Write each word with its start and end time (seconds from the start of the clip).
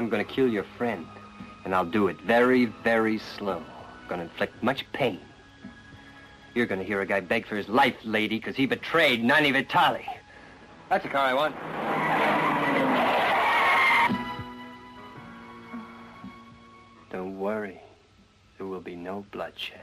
I'm 0.00 0.08
gonna 0.08 0.24
kill 0.24 0.48
your 0.48 0.64
friend. 0.78 1.06
And 1.66 1.74
I'll 1.74 1.84
do 1.84 2.08
it 2.08 2.18
very, 2.22 2.64
very 2.64 3.18
slow. 3.18 3.62
Gonna 4.08 4.22
inflict 4.22 4.62
much 4.62 4.90
pain. 4.92 5.20
You're 6.54 6.64
gonna 6.64 6.84
hear 6.84 7.02
a 7.02 7.06
guy 7.06 7.20
beg 7.20 7.46
for 7.46 7.54
his 7.54 7.68
life, 7.68 7.96
lady, 8.02 8.38
because 8.38 8.56
he 8.56 8.64
betrayed 8.64 9.22
Nanni 9.22 9.52
Vitali. 9.52 10.06
That's 10.88 11.04
the 11.04 11.10
car 11.10 11.26
I 11.26 11.34
want. 11.34 11.54
Don't 17.12 17.38
worry. 17.38 17.78
There 18.56 18.66
will 18.66 18.80
be 18.80 18.96
no 18.96 19.26
bloodshed. 19.30 19.80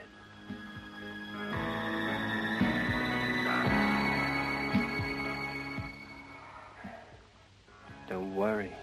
Don't 8.09 8.35
worry. 8.35 8.73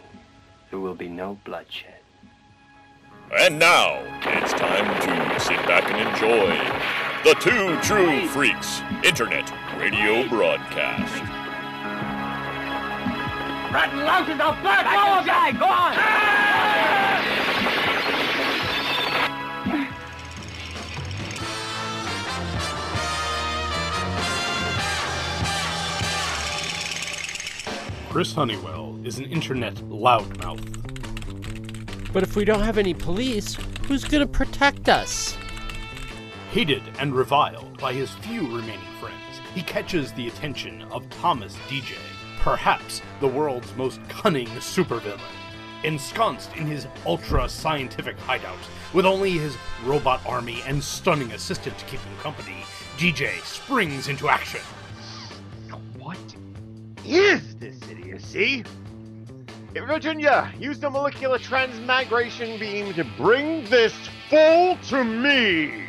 There 0.75 0.81
will 0.81 0.97
be 0.97 1.09
no 1.09 1.39
bloodshed. 1.45 2.01
And 3.39 3.61
now 3.61 4.03
it's 4.23 4.53
time 4.55 4.85
to 5.03 5.39
sit 5.39 5.65
back 5.69 5.89
and 5.89 6.01
enjoy 6.09 6.51
the 7.23 7.39
Two 7.39 7.81
True 7.81 8.27
Freaks 8.27 8.81
Internet 9.05 9.53
Radio 9.79 10.29
Broadcast. 10.29 11.23
Rotten 13.73 14.01
louses, 14.01 14.41
I'll 14.41 14.61
burn 14.65 14.85
all 14.85 15.21
of 15.21 15.27
you! 15.27 15.61
Go 15.61 15.67
on! 15.67 16.54
Chris 28.15 28.33
Honeywell 28.33 28.97
is 29.03 29.19
an 29.19 29.25
internet 29.25 29.75
loudmouth. 29.91 30.63
But 32.13 32.23
if 32.23 32.37
we 32.37 32.45
don't 32.45 32.63
have 32.63 32.79
any 32.79 32.95
police, 32.95 33.57
who's 33.89 34.05
gonna 34.05 34.25
protect 34.25 34.89
us? 34.89 35.37
Hated 36.53 36.85
and 37.01 37.13
reviled 37.13 37.77
by 37.81 37.93
his 37.93 38.13
few 38.13 38.43
remaining 38.43 38.87
friends, 39.01 39.41
he 39.53 39.63
catches 39.63 40.13
the 40.13 40.29
attention 40.29 40.83
of 40.93 41.11
Thomas 41.11 41.57
DJ, 41.67 41.97
perhaps 42.39 43.03
the 43.19 43.27
world's 43.27 43.75
most 43.75 43.99
cunning 44.09 44.47
supervillain. 44.61 45.19
Ensconced 45.83 46.55
in 46.55 46.67
his 46.67 46.87
ultra 47.05 47.49
scientific 47.49 48.17
hideout, 48.21 48.55
with 48.93 49.07
only 49.07 49.33
his 49.33 49.57
robot 49.85 50.25
army 50.25 50.63
and 50.67 50.81
stunning 50.85 51.33
assistant 51.33 51.77
to 51.79 51.85
keep 51.87 51.99
him 51.99 52.17
company, 52.19 52.63
DJ 52.97 53.41
springs 53.43 54.07
into 54.07 54.29
action. 54.29 54.61
Is 57.07 57.55
this 57.57 57.77
idiocy? 57.91 58.65
Virginia, 59.75 60.51
use 60.59 60.79
the 60.79 60.89
molecular 60.89 61.39
transmigration 61.39 62.59
beam 62.59 62.95
to 62.95 63.05
bring 63.19 63.65
this 63.67 63.93
fool 64.31 64.79
to 64.89 65.05
me! 65.05 65.85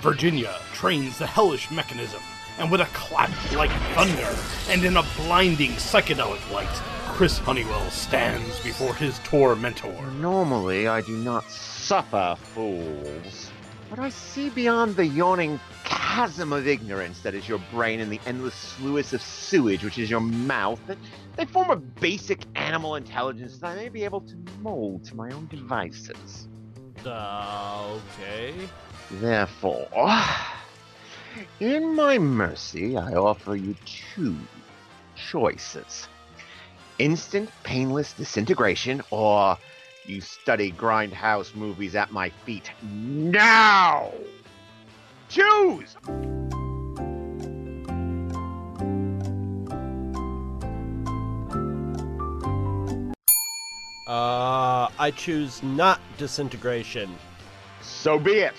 Virginia 0.00 0.54
trains 0.72 1.18
the 1.18 1.26
hellish 1.26 1.68
mechanism, 1.72 2.20
and 2.58 2.70
with 2.70 2.80
a 2.80 2.86
clap 2.92 3.30
like 3.54 3.72
thunder 3.94 4.36
and 4.68 4.84
in 4.84 4.98
a 4.98 5.02
blinding 5.16 5.72
psychedelic 5.72 6.48
light, 6.52 6.68
Chris 7.06 7.38
Honeywell 7.38 7.90
stands 7.90 8.60
before 8.60 8.94
his 8.94 9.18
tormentor. 9.24 10.00
Normally, 10.20 10.86
I 10.86 11.00
do 11.00 11.16
not 11.16 11.50
suffer 11.50 12.36
fools, 12.54 13.50
but 13.90 13.98
I 13.98 14.10
see 14.10 14.48
beyond 14.50 14.94
the 14.94 15.06
yawning 15.06 15.58
chasm 16.16 16.50
of 16.50 16.66
ignorance 16.66 17.20
that 17.20 17.34
is 17.34 17.46
your 17.46 17.58
brain 17.70 18.00
and 18.00 18.10
the 18.10 18.18
endless 18.24 18.54
sluice 18.54 19.12
of 19.12 19.20
sewage 19.20 19.84
which 19.84 19.98
is 19.98 20.08
your 20.08 20.18
mouth 20.18 20.80
that 20.86 20.96
they 21.36 21.44
form 21.44 21.68
a 21.68 21.76
basic 21.76 22.46
animal 22.54 22.96
intelligence 22.96 23.58
that 23.58 23.66
I 23.66 23.74
may 23.74 23.90
be 23.90 24.02
able 24.02 24.22
to 24.22 24.36
mold 24.62 25.04
to 25.04 25.14
my 25.14 25.30
own 25.32 25.46
devices. 25.48 26.48
Uh, 27.04 27.98
okay. 28.14 28.54
Therefore, 29.10 29.86
in 31.60 31.94
my 31.94 32.18
mercy, 32.18 32.96
I 32.96 33.12
offer 33.12 33.54
you 33.54 33.76
two 33.84 34.38
choices 35.16 36.08
instant, 36.98 37.50
painless 37.62 38.14
disintegration, 38.14 39.02
or 39.10 39.58
you 40.06 40.22
study 40.22 40.72
grindhouse 40.72 41.54
movies 41.54 41.94
at 41.94 42.10
my 42.10 42.30
feet 42.46 42.70
now! 42.82 44.10
Choose! 45.28 45.96
Uh, 54.06 54.88
I 54.98 55.12
choose 55.16 55.62
not 55.64 56.00
disintegration. 56.16 57.12
So 57.80 58.18
be 58.20 58.34
it. 58.34 58.54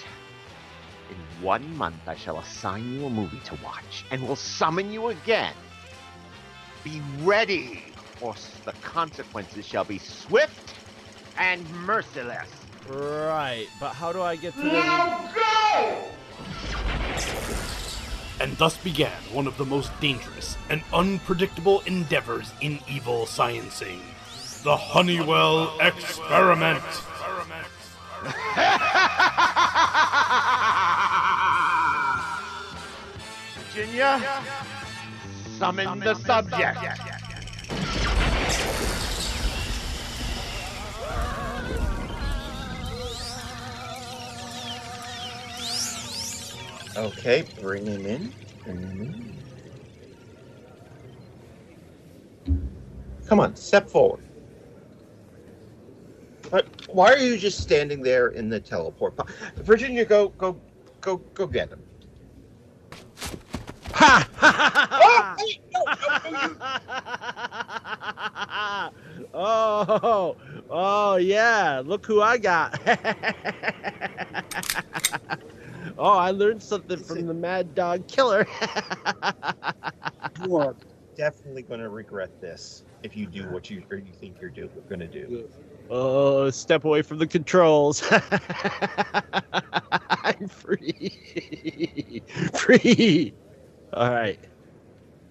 In 1.09 1.43
one 1.43 1.77
month, 1.77 1.95
I 2.05 2.15
shall 2.15 2.37
assign 2.39 2.93
you 2.93 3.05
a 3.05 3.09
movie 3.09 3.39
to 3.45 3.57
watch 3.63 4.03
and 4.11 4.27
will 4.27 4.35
summon 4.35 4.91
you 4.91 5.07
again. 5.07 5.53
Be 6.83 7.01
ready, 7.21 7.83
or 8.19 8.35
the 8.65 8.73
consequences 8.83 9.65
shall 9.65 9.85
be 9.85 9.99
swift 9.99 10.73
and 11.37 11.69
merciless. 11.85 12.49
Right, 12.89 13.67
but 13.79 13.93
how 13.93 14.11
do 14.11 14.21
I 14.21 14.35
get 14.35 14.53
to 14.55 14.61
the. 14.61 16.17
And 18.39 18.55
thus 18.57 18.77
began 18.77 19.21
one 19.33 19.47
of 19.47 19.57
the 19.57 19.65
most 19.65 19.91
dangerous 19.99 20.57
and 20.69 20.83
unpredictable 20.93 21.81
endeavors 21.81 22.51
in 22.61 22.79
evil 22.87 23.25
sciencing 23.25 23.99
the 24.63 24.75
Honeywell 24.75 25.79
Experiment. 25.79 26.83
Virginia, 33.73 34.43
summon 35.57 35.99
the 35.99 36.15
subject. 36.15 37.16
Okay, 46.97 47.45
bring 47.61 47.85
him 47.85 48.07
in. 48.07 48.33
Bring 48.63 48.81
him 48.81 49.01
in. 52.47 52.57
Come 53.27 53.39
on, 53.39 53.55
step 53.55 53.87
forward. 53.87 54.23
But 56.49 56.65
why 56.87 57.13
are 57.13 57.19
you 57.19 57.37
just 57.37 57.59
standing 57.59 58.01
there 58.01 58.29
in 58.29 58.49
the 58.49 58.59
teleport? 58.59 59.15
pod? 59.15 59.29
Virginia, 59.57 60.05
go, 60.05 60.29
go, 60.29 60.59
go, 61.01 61.17
go 61.35 61.45
get 61.45 61.69
him. 61.69 61.83
Ha! 63.93 64.27
Wait, 65.43 65.59
ah! 65.85 65.97
no, 66.31 66.31
no, 66.31 66.47
no, 68.87 69.27
oh, 69.35 70.35
oh 70.69 71.15
yeah! 71.17 71.83
Look 71.85 72.05
who 72.07 72.21
I 72.21 72.37
got. 72.39 72.79
oh, 75.97 76.17
I 76.17 76.31
learned 76.31 76.61
something 76.61 76.97
from 76.97 77.25
the 77.27 77.33
Mad 77.33 77.73
Dog 77.75 78.07
Killer. 78.07 78.47
You 80.45 80.57
are 80.57 80.75
definitely 81.15 81.63
going 81.63 81.79
to 81.79 81.89
regret 81.89 82.29
this 82.41 82.83
if 83.03 83.15
you 83.17 83.25
do 83.27 83.43
what 83.49 83.69
you 83.69 83.83
or 83.89 83.97
you 83.97 84.13
think 84.13 84.39
you're 84.39 84.49
do, 84.49 84.69
going 84.89 84.99
to 84.99 85.07
do. 85.07 85.49
oh, 85.89 86.49
step 86.49 86.85
away 86.85 87.01
from 87.01 87.17
the 87.17 87.27
controls. 87.27 88.03
I'm 90.23 90.47
free. 90.47 92.21
free. 92.53 93.33
All 93.93 94.11
right. 94.11 94.39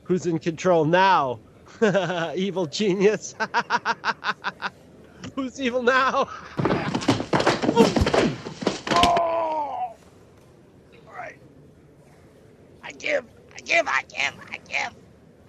Who's 0.05 0.27
in 0.27 0.39
control 0.39 0.85
now? 0.85 1.41
evil 2.35 2.67
genius. 2.67 3.35
Who's 5.35 5.61
evil 5.61 5.83
now? 5.83 6.29
I 12.87 12.93
give, 12.93 13.25
I 13.57 13.61
give, 13.63 13.89
I 13.89 14.03
give, 14.09 14.35
I 14.49 14.59
give. 14.69 14.95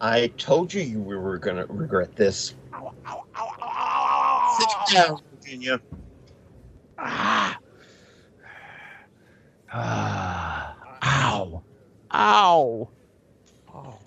I 0.01 0.27
told 0.37 0.73
you 0.73 0.81
you 0.81 0.99
were 0.99 1.37
going 1.37 1.57
to 1.57 1.71
regret 1.71 2.15
this. 2.15 2.55
Ow, 2.73 2.91
ow, 3.05 3.23
ow, 3.35 3.51
ow, 3.61 4.57
ow, 4.57 4.57
Sit 4.59 4.95
down, 4.95 5.21
Virginia. 5.31 5.79
Ah. 6.97 7.59
Ah. 9.71 10.75
Ow. 11.03 11.63
Ow. 12.11 12.89
Oh. 13.73 13.99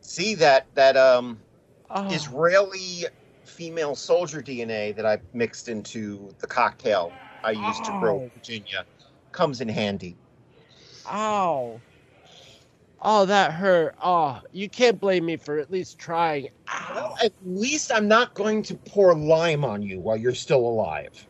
See 0.00 0.34
that 0.36 0.68
that 0.74 0.96
um 0.96 1.40
Oh. 1.90 2.06
Israeli 2.12 3.06
female 3.44 3.96
soldier 3.96 4.42
DNA 4.42 4.94
that 4.94 5.06
I 5.06 5.18
mixed 5.32 5.68
into 5.68 6.30
the 6.38 6.46
cocktail 6.46 7.12
I 7.42 7.52
used 7.52 7.84
to 7.86 7.96
grow 7.98 8.30
Virginia 8.34 8.84
comes 9.32 9.62
in 9.62 9.68
handy. 9.68 10.16
Ow. 11.10 11.80
Oh, 13.00 13.26
that 13.26 13.52
hurt. 13.52 13.94
Oh, 14.02 14.40
you 14.52 14.68
can't 14.68 14.98
blame 15.00 15.26
me 15.26 15.36
for 15.36 15.58
at 15.58 15.70
least 15.70 15.98
trying. 15.98 16.48
Well, 16.94 17.16
at 17.22 17.32
least 17.44 17.92
I'm 17.92 18.08
not 18.08 18.34
going 18.34 18.62
to 18.64 18.74
pour 18.74 19.14
lime 19.14 19.64
on 19.64 19.82
you 19.82 20.00
while 20.00 20.16
you're 20.16 20.34
still 20.34 20.60
alive. 20.60 21.26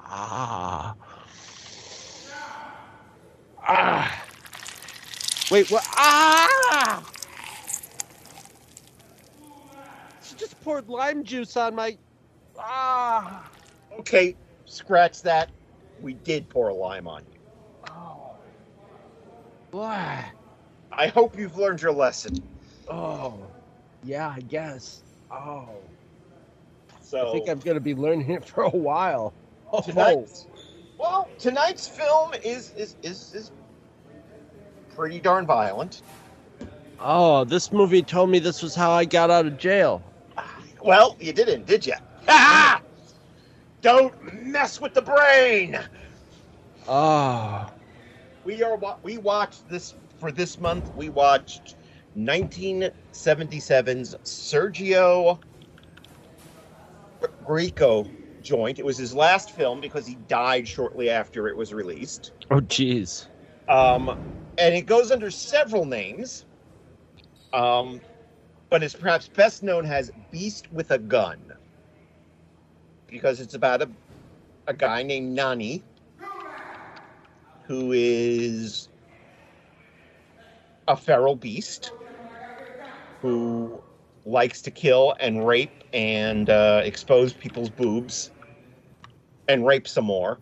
Ah. 0.00 0.94
Ah. 3.66 4.24
Wait, 5.50 5.70
what? 5.70 5.84
Ah! 5.90 7.04
She 10.22 10.34
just 10.34 10.60
poured 10.62 10.88
lime 10.88 11.22
juice 11.22 11.56
on 11.56 11.76
my. 11.76 11.96
Ah. 12.58 13.48
Okay, 14.00 14.34
scratch 14.64 15.22
that. 15.22 15.50
We 16.00 16.14
did 16.14 16.48
pour 16.48 16.72
lime 16.72 17.06
on 17.06 17.22
you. 17.32 17.40
Oh. 17.88 18.32
What? 19.70 20.24
I 20.96 21.08
hope 21.08 21.38
you've 21.38 21.56
learned 21.56 21.82
your 21.82 21.92
lesson. 21.92 22.42
Oh. 22.88 23.38
Yeah, 24.04 24.32
I 24.34 24.40
guess. 24.40 25.02
Oh. 25.30 25.68
So 27.00 27.28
I 27.28 27.32
think 27.32 27.48
I'm 27.48 27.58
gonna 27.60 27.80
be 27.80 27.94
learning 27.94 28.30
it 28.30 28.44
for 28.44 28.64
a 28.64 28.70
while. 28.70 29.32
Oh. 29.72 29.80
Tonight- 29.80 30.46
well, 30.98 31.28
tonight's 31.38 31.88
film 31.88 32.32
is 32.44 32.72
is 32.76 32.96
is 33.02 33.34
is 33.34 33.50
pretty 34.94 35.20
darn 35.20 35.46
violent. 35.46 36.02
Oh, 37.00 37.44
this 37.44 37.72
movie 37.72 38.02
told 38.02 38.30
me 38.30 38.38
this 38.38 38.62
was 38.62 38.74
how 38.74 38.90
I 38.92 39.04
got 39.04 39.30
out 39.30 39.46
of 39.46 39.58
jail. 39.58 40.02
Well, 40.82 41.16
you 41.18 41.32
didn't, 41.32 41.66
did 41.66 41.86
you? 41.86 41.94
Ha 42.26 42.80
Don't 43.82 44.44
mess 44.44 44.80
with 44.80 44.94
the 44.94 45.02
brain. 45.02 45.78
Oh. 46.88 47.70
We 48.44 48.62
are 48.62 48.78
we 49.02 49.18
watched 49.18 49.68
this 49.68 49.94
for 50.24 50.32
this 50.32 50.58
month. 50.58 50.90
We 50.96 51.10
watched 51.10 51.76
1977's 52.16 54.14
Sergio 54.24 55.38
Grieco 57.44 58.10
joint. 58.40 58.78
It 58.78 58.86
was 58.86 58.96
his 58.96 59.14
last 59.14 59.50
film 59.50 59.82
because 59.82 60.06
he 60.06 60.14
died 60.26 60.66
shortly 60.66 61.10
after 61.10 61.46
it 61.48 61.54
was 61.54 61.74
released. 61.74 62.32
Oh, 62.50 62.60
jeez. 62.60 63.26
Um, 63.68 64.16
and 64.56 64.74
it 64.74 64.86
goes 64.86 65.10
under 65.10 65.30
several 65.30 65.84
names. 65.84 66.46
Um, 67.52 68.00
but 68.70 68.82
it's 68.82 68.94
perhaps 68.94 69.28
best 69.28 69.62
known 69.62 69.84
as 69.84 70.10
Beast 70.30 70.72
with 70.72 70.90
a 70.90 70.98
Gun 70.98 71.52
because 73.08 73.40
it's 73.40 73.52
about 73.52 73.82
a 73.82 73.90
a 74.66 74.72
guy 74.72 75.02
named 75.02 75.36
Nanni 75.36 75.82
who 77.66 77.92
is 77.92 78.88
a 80.88 80.96
feral 80.96 81.36
beast 81.36 81.92
who 83.20 83.82
likes 84.26 84.60
to 84.62 84.70
kill 84.70 85.14
and 85.20 85.46
rape 85.46 85.72
and 85.92 86.50
uh, 86.50 86.82
expose 86.84 87.32
people's 87.32 87.70
boobs 87.70 88.30
and 89.48 89.66
rape 89.66 89.86
some 89.88 90.04
more. 90.04 90.38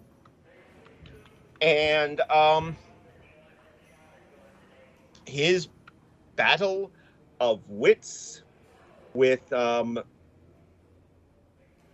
And 1.60 2.20
um, 2.22 2.76
his 5.26 5.68
battle 6.36 6.90
of 7.40 7.60
wits 7.68 8.42
with 9.14 9.52
um, 9.52 9.98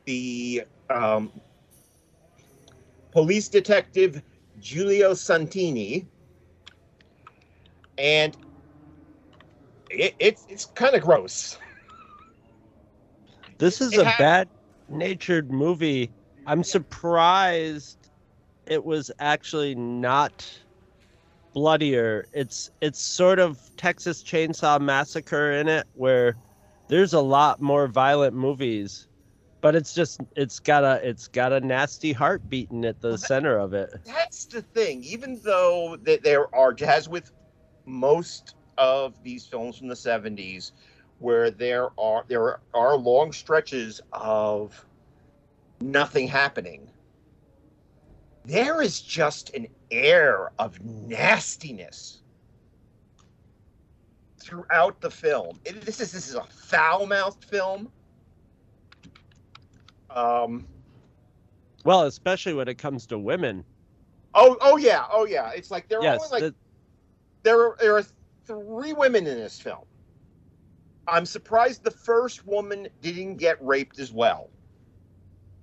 the 0.06 0.62
um, 0.88 1.30
police 3.12 3.48
detective 3.48 4.22
Giulio 4.58 5.14
Santini, 5.14 6.06
and 7.98 8.36
it, 9.90 10.14
it's 10.18 10.46
it's 10.48 10.66
kind 10.66 10.94
of 10.94 11.02
gross. 11.02 11.58
This 13.58 13.80
is 13.80 13.92
It 13.94 14.00
a 14.00 14.04
had- 14.04 14.18
bad 14.18 14.48
natured 14.88 15.50
movie. 15.50 16.10
I'm 16.46 16.62
surprised 16.64 17.98
it 18.66 18.84
was 18.84 19.10
actually 19.18 19.74
not 19.74 20.46
bloodier. 21.52 22.26
It's 22.32 22.70
it's 22.80 23.00
sort 23.00 23.38
of 23.38 23.58
Texas 23.76 24.22
Chainsaw 24.22 24.80
Massacre 24.80 25.52
in 25.52 25.68
it 25.68 25.86
where 25.94 26.36
there's 26.88 27.12
a 27.12 27.20
lot 27.20 27.60
more 27.60 27.86
violent 27.86 28.34
movies, 28.34 29.08
but 29.60 29.74
it's 29.74 29.92
just 29.92 30.20
it's 30.36 30.60
got 30.60 30.84
a 30.84 31.06
it's 31.06 31.26
got 31.28 31.52
a 31.52 31.60
nasty 31.60 32.12
heart 32.12 32.48
beating 32.48 32.84
at 32.84 33.00
the 33.00 33.08
Well, 33.08 33.16
that- 33.16 33.26
center 33.26 33.58
of 33.58 33.74
it. 33.74 33.92
That's 34.04 34.44
the 34.46 34.62
thing. 34.62 35.02
Even 35.04 35.40
though 35.42 35.96
that 36.04 36.22
there 36.22 36.54
are, 36.54 36.74
as 36.86 37.08
with 37.08 37.32
most 37.88 38.54
of 38.76 39.20
these 39.22 39.46
films 39.46 39.76
from 39.78 39.88
the 39.88 39.94
'70s, 39.94 40.72
where 41.18 41.50
there 41.50 41.88
are 41.98 42.24
there 42.28 42.60
are 42.74 42.96
long 42.96 43.32
stretches 43.32 44.00
of 44.12 44.84
nothing 45.80 46.28
happening, 46.28 46.90
there 48.44 48.82
is 48.82 49.00
just 49.00 49.54
an 49.54 49.66
air 49.90 50.50
of 50.58 50.80
nastiness 50.84 52.22
throughout 54.38 55.00
the 55.00 55.10
film. 55.10 55.58
It, 55.64 55.80
this 55.82 56.00
is 56.00 56.12
this 56.12 56.28
is 56.28 56.34
a 56.34 56.44
foul-mouthed 56.44 57.44
film. 57.44 57.90
Um. 60.10 60.66
Well, 61.84 62.04
especially 62.04 62.54
when 62.54 62.68
it 62.68 62.76
comes 62.78 63.06
to 63.06 63.18
women. 63.18 63.64
Oh. 64.34 64.56
Oh 64.60 64.76
yeah. 64.76 65.04
Oh 65.10 65.26
yeah. 65.26 65.50
It's 65.54 65.70
like 65.70 65.88
they're 65.88 66.02
Yes, 66.02 66.20
only 66.20 66.42
like 66.42 66.52
the- 66.52 66.54
there 67.48 67.60
are 67.60 67.76
there 67.80 67.96
are 67.96 68.04
three 68.46 68.92
women 68.92 69.26
in 69.26 69.38
this 69.38 69.58
film. 69.58 69.84
I'm 71.06 71.24
surprised 71.24 71.82
the 71.82 71.90
first 71.90 72.46
woman 72.46 72.88
didn't 73.00 73.36
get 73.36 73.56
raped 73.64 73.98
as 73.98 74.12
well. 74.12 74.50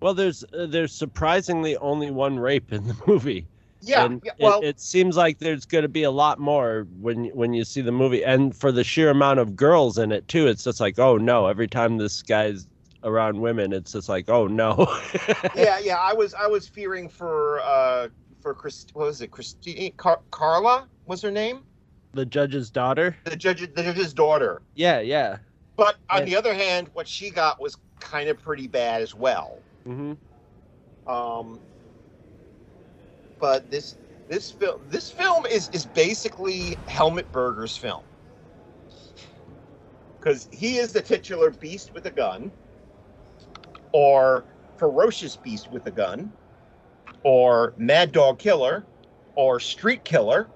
well, 0.01 0.15
there's 0.15 0.43
uh, 0.45 0.65
there's 0.65 0.91
surprisingly 0.91 1.77
only 1.77 2.09
one 2.09 2.39
rape 2.39 2.73
in 2.73 2.87
the 2.87 2.95
movie. 3.07 3.45
Yeah, 3.81 4.07
yeah 4.23 4.31
it- 4.31 4.43
well, 4.43 4.61
it, 4.63 4.79
seems 4.79 5.15
like 5.15 5.37
there's 5.37 5.65
going 5.65 5.83
to 5.83 5.87
be 5.87 6.01
a 6.03 6.09
lot 6.09 6.39
more 6.39 6.87
when 6.99 7.25
when 7.35 7.53
you 7.53 7.63
see 7.63 7.81
the 7.81 7.91
movie, 7.91 8.23
and 8.23 8.55
for 8.55 8.71
the 8.71 8.83
sheer 8.83 9.11
amount 9.11 9.39
of 9.39 9.55
girls 9.55 9.99
in 9.99 10.11
it 10.11 10.27
too, 10.27 10.47
it's 10.47 10.63
just 10.63 10.79
like, 10.79 10.97
oh 10.97 11.17
no! 11.17 11.45
Every 11.45 11.67
time 11.67 11.99
this 11.99 12.23
guy's 12.23 12.67
around 13.03 13.39
women, 13.39 13.71
it's 13.73 13.91
just 13.91 14.09
like, 14.09 14.27
oh 14.27 14.47
no. 14.47 14.87
yeah, 15.55 15.77
yeah. 15.77 15.97
I 15.97 16.13
was 16.13 16.33
I 16.33 16.47
was 16.47 16.67
fearing 16.67 17.09
for 17.09 17.59
uh 17.61 18.07
for 18.41 18.55
Chris. 18.55 18.87
What 18.93 19.05
was 19.05 19.21
it? 19.21 19.29
Christine 19.29 19.93
Car- 19.97 20.23
Carla 20.31 20.89
was 21.05 21.21
her 21.21 21.29
name. 21.29 21.63
The 22.15 22.25
judge's 22.25 22.71
daughter. 22.71 23.15
The 23.25 23.35
judge, 23.35 23.61
the 23.61 23.83
judge's 23.83 24.13
daughter. 24.13 24.61
Yeah, 24.73 25.01
yeah. 25.01 25.39
But 25.77 25.97
on 26.09 26.19
Yeah. 26.19 26.25
the 26.25 26.35
other 26.37 26.53
hand, 26.53 26.89
what 26.93 27.07
she 27.07 27.29
got 27.29 27.61
was 27.61 27.77
kind 27.99 28.29
of 28.29 28.39
pretty 28.39 28.67
bad 28.67 29.01
as 29.01 29.13
well. 29.13 29.61
hmm 29.85 30.13
Um, 31.05 31.61
but 33.39 33.69
this 33.69 33.95
this 34.27 34.49
film 34.51 34.87
this 34.89 35.11
film 35.11 35.45
is 35.45 35.69
is 35.69 35.85
basically 35.85 36.77
Helmut 36.87 37.31
Berger's 37.31 37.77
film 37.77 38.03
because 40.19 40.47
he 40.51 40.77
is 40.77 40.93
the 40.93 41.01
titular 41.01 41.51
beast 41.51 41.93
with 41.93 42.05
a 42.05 42.11
gun, 42.11 42.51
or 43.91 44.45
ferocious 44.77 45.35
beast 45.35 45.69
with 45.69 45.85
a 45.87 45.91
gun, 45.91 46.33
or 47.23 47.73
mad 47.77 48.11
dog 48.11 48.39
killer, 48.39 48.87
or 49.35 49.59
street 49.59 50.03
killer, 50.05 50.49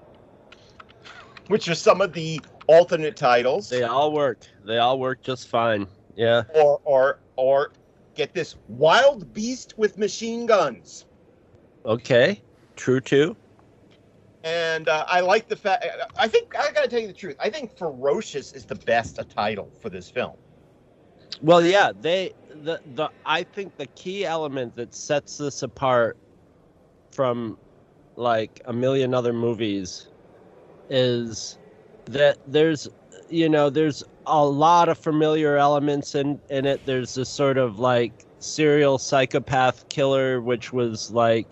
which 1.50 1.68
are 1.68 1.74
some 1.74 2.00
of 2.00 2.12
the 2.12 2.40
alternate 2.68 3.16
titles. 3.16 3.68
They 3.68 3.82
all 3.82 4.12
work. 4.12 4.38
They 4.64 4.78
all 4.78 5.00
work 5.00 5.20
just 5.20 5.48
fine. 5.48 5.88
Yeah. 6.14 6.44
or 6.54 6.80
or 6.84 7.18
or 7.36 7.72
get 8.14 8.34
this 8.34 8.54
wild 8.68 9.32
beast 9.34 9.74
with 9.76 9.98
machine 9.98 10.46
guns. 10.46 11.06
Okay. 11.84 12.40
True 12.76 13.00
too. 13.00 13.36
And 14.44 14.88
uh, 14.88 15.04
I 15.08 15.20
like 15.20 15.48
the 15.48 15.56
fact. 15.56 15.86
I 16.16 16.28
think 16.28 16.54
I 16.56 16.70
gotta 16.72 16.88
tell 16.88 17.00
you 17.00 17.08
the 17.08 17.12
truth. 17.12 17.36
I 17.40 17.50
think 17.50 17.76
ferocious 17.76 18.52
is 18.52 18.64
the 18.64 18.76
best 18.76 19.18
a 19.18 19.24
title 19.24 19.70
for 19.80 19.90
this 19.90 20.08
film. 20.08 20.36
Well, 21.42 21.64
yeah, 21.64 21.90
they 22.00 22.32
the 22.62 22.80
the 22.94 23.10
I 23.26 23.42
think 23.42 23.76
the 23.76 23.86
key 23.86 24.24
element 24.24 24.76
that 24.76 24.94
sets 24.94 25.38
this 25.38 25.64
apart 25.64 26.16
from 27.10 27.58
like 28.14 28.60
a 28.66 28.72
million 28.72 29.14
other 29.14 29.32
movies 29.32 30.09
is 30.90 31.56
that 32.06 32.38
there's 32.46 32.88
you 33.28 33.48
know 33.48 33.70
there's 33.70 34.04
a 34.26 34.44
lot 34.44 34.88
of 34.88 34.98
familiar 34.98 35.56
elements 35.56 36.14
in 36.14 36.40
in 36.50 36.66
it. 36.66 36.84
There's 36.84 37.14
this 37.14 37.28
sort 37.28 37.56
of 37.56 37.78
like 37.78 38.12
serial 38.38 38.98
psychopath 38.98 39.88
killer, 39.88 40.40
which 40.40 40.72
was 40.72 41.10
like. 41.10 41.48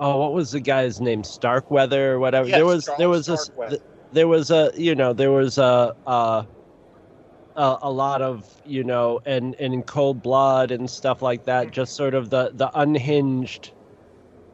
Oh, 0.00 0.16
what 0.16 0.32
was 0.32 0.50
the 0.50 0.58
guy's 0.58 1.00
name? 1.00 1.22
Starkweather 1.22 2.14
or 2.14 2.18
whatever. 2.18 2.48
Yes, 2.48 2.56
there 2.56 2.66
was 2.66 2.86
Charles 2.86 2.98
there 2.98 3.08
was 3.08 3.28
a 3.28 3.78
there 4.12 4.26
was 4.26 4.50
a 4.50 4.72
you 4.74 4.94
know 4.94 5.12
there 5.12 5.30
was 5.30 5.58
a 5.58 5.94
a, 6.06 6.44
a, 7.82 7.90
lot 7.90 8.22
of 8.22 8.62
you 8.64 8.84
know 8.84 9.20
and, 9.26 9.54
and 9.56 9.74
in 9.74 9.82
cold 9.82 10.22
blood 10.22 10.70
and 10.70 10.88
stuff 10.88 11.22
like 11.22 11.44
that 11.44 11.64
mm-hmm. 11.64 11.72
just 11.72 11.94
sort 11.94 12.14
of 12.14 12.30
the 12.30 12.50
the 12.54 12.70
unhinged 12.78 13.72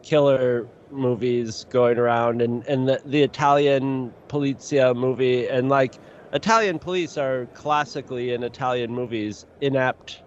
killer 0.02 0.68
movies 0.90 1.66
going 1.70 1.98
around, 1.98 2.40
and 2.42 2.64
and 2.66 2.88
the 2.88 3.00
the 3.04 3.22
Italian 3.22 4.12
Polizia 4.28 4.94
movie, 4.94 5.46
and 5.48 5.68
like 5.68 5.94
Italian 6.32 6.78
police 6.78 7.16
are 7.16 7.46
classically 7.54 8.32
in 8.32 8.42
Italian 8.42 8.92
movies 8.92 9.46
inept 9.60 10.22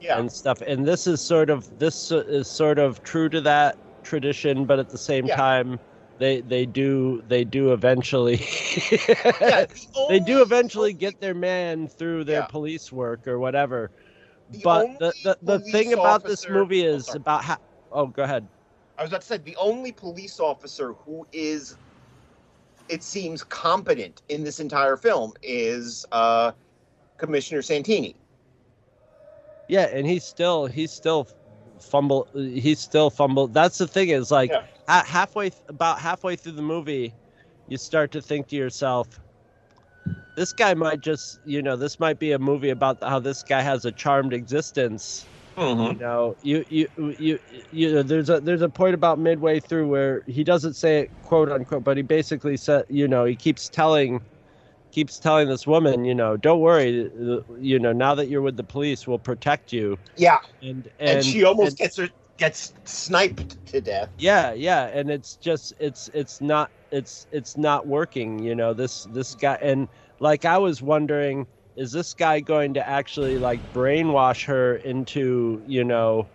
Yeah. 0.00 0.18
and 0.18 0.30
stuff, 0.30 0.60
and 0.62 0.86
this 0.86 1.06
is 1.06 1.20
sort 1.20 1.50
of 1.50 1.78
this 1.78 2.10
is 2.10 2.48
sort 2.48 2.78
of 2.78 3.02
true 3.02 3.28
to 3.30 3.40
that 3.42 3.76
tradition, 4.02 4.64
but 4.64 4.78
at 4.78 4.90
the 4.90 4.98
same 4.98 5.26
Yeah. 5.26 5.36
time. 5.36 5.78
They, 6.18 6.40
they 6.40 6.64
do 6.64 7.22
they 7.28 7.44
do 7.44 7.72
eventually 7.74 8.36
Yeah, 9.40 9.66
the 9.66 10.06
they 10.08 10.18
do 10.18 10.40
eventually 10.40 10.94
get 10.94 11.20
their 11.20 11.34
man 11.34 11.88
through 11.88 12.24
their 12.24 12.40
Yeah. 12.40 12.46
police 12.46 12.90
work 12.90 13.26
or 13.28 13.38
whatever. 13.38 13.90
The 14.50 14.58
but 14.62 14.98
the, 14.98 15.14
the, 15.22 15.38
the 15.42 15.58
thing 15.60 15.92
about 15.92 16.24
this 16.24 16.48
movie 16.48 16.86
oh, 16.86 16.94
is 16.94 17.14
about 17.14 17.44
how. 17.44 17.58
Oh, 17.92 18.06
go 18.06 18.22
ahead. 18.22 18.46
I 18.98 19.02
was 19.02 19.10
about 19.10 19.20
to 19.22 19.26
say 19.26 19.36
the 19.38 19.56
only 19.56 19.92
police 19.92 20.40
officer 20.40 20.92
who 20.92 21.26
is, 21.32 21.76
it 22.88 23.02
seems, 23.02 23.42
competent 23.44 24.22
in 24.28 24.42
this 24.44 24.60
entire 24.60 24.96
film 24.96 25.32
is 25.42 26.06
uh, 26.12 26.52
Commissioner 27.18 27.62
Santini. 27.62 28.16
Yeah, 29.68 29.88
and 29.92 30.06
he's 30.06 30.24
still 30.24 30.66
he's 30.66 30.92
still 30.92 31.26
fumble. 31.80 32.28
He's 32.34 32.80
still 32.80 33.10
fumble. 33.10 33.48
That's 33.48 33.78
the 33.78 33.86
thing 33.88 34.10
is 34.10 34.30
like 34.30 34.50
Yeah. 34.50 34.62
ha- 34.88 35.04
halfway 35.06 35.50
th- 35.50 35.62
about 35.68 35.98
halfway 35.98 36.36
through 36.36 36.52
the 36.52 36.62
movie, 36.62 37.12
you 37.68 37.76
start 37.76 38.12
to 38.12 38.22
think 38.22 38.46
to 38.48 38.56
yourself, 38.56 39.20
this 40.36 40.52
guy 40.52 40.74
might 40.74 41.00
just 41.00 41.40
you 41.44 41.62
know 41.62 41.76
this 41.76 41.98
might 41.98 42.18
be 42.18 42.32
a 42.32 42.38
movie 42.38 42.70
about 42.70 43.02
how 43.02 43.18
this 43.18 43.42
guy 43.42 43.60
has 43.62 43.84
a 43.84 43.92
charmed 43.92 44.32
existence. 44.32 45.26
Mm-hmm. 45.56 45.92
You 45.92 45.98
know, 46.06 46.36
you 46.42 46.64
you 46.68 46.88
you 47.18 47.38
you 47.72 47.92
know, 47.94 48.02
there's 48.02 48.28
a 48.28 48.40
there's 48.40 48.62
a 48.62 48.68
point 48.68 48.94
about 48.94 49.18
midway 49.18 49.58
through 49.60 49.88
where 49.88 50.22
he 50.26 50.44
doesn't 50.44 50.74
say 50.74 51.00
it 51.00 51.10
quote 51.24 51.50
unquote, 51.50 51.82
but 51.84 51.96
he 51.96 52.02
basically 52.02 52.56
said, 52.56 52.84
you 52.88 53.08
know, 53.08 53.24
he 53.24 53.34
keeps 53.34 53.68
telling 53.68 54.20
keeps 54.92 55.18
telling 55.18 55.48
this 55.48 55.66
woman, 55.66 56.04
you 56.04 56.14
know, 56.14 56.36
don't 56.36 56.60
worry, 56.60 57.10
you 57.58 57.78
know, 57.78 57.92
now 57.92 58.14
that 58.14 58.28
you're 58.28 58.40
with 58.42 58.56
the 58.56 58.64
police, 58.64 59.06
we'll 59.06 59.18
protect 59.18 59.72
you. 59.72 59.98
Yeah, 60.16 60.38
And 60.62 60.88
and, 61.00 61.18
and, 61.18 61.24
she 61.24 61.44
almost 61.44 61.70
and- 61.70 61.78
gets 61.78 61.96
her 61.96 62.08
gets 62.38 62.74
sniped 62.84 63.64
to 63.66 63.80
death. 63.80 64.10
yeah, 64.18 64.52
yeah, 64.52 64.88
and 64.88 65.10
it's 65.10 65.36
just 65.36 65.72
it's 65.80 66.10
it's 66.12 66.42
not 66.42 66.70
it's 66.90 67.26
it's 67.32 67.56
not 67.56 67.86
working, 67.86 68.38
you 68.42 68.54
know, 68.54 68.74
this 68.74 69.04
this 69.12 69.34
guy 69.34 69.58
and 69.62 69.88
like 70.20 70.44
I 70.44 70.58
was 70.58 70.82
wondering 70.82 71.46
is 71.76 71.92
this 71.92 72.14
guy 72.14 72.40
going 72.40 72.74
to 72.74 72.88
actually 72.88 73.38
like 73.38 73.60
brainwash 73.72 74.44
her 74.46 74.76
into, 74.76 75.62
you 75.66 75.84
know, 75.84 76.26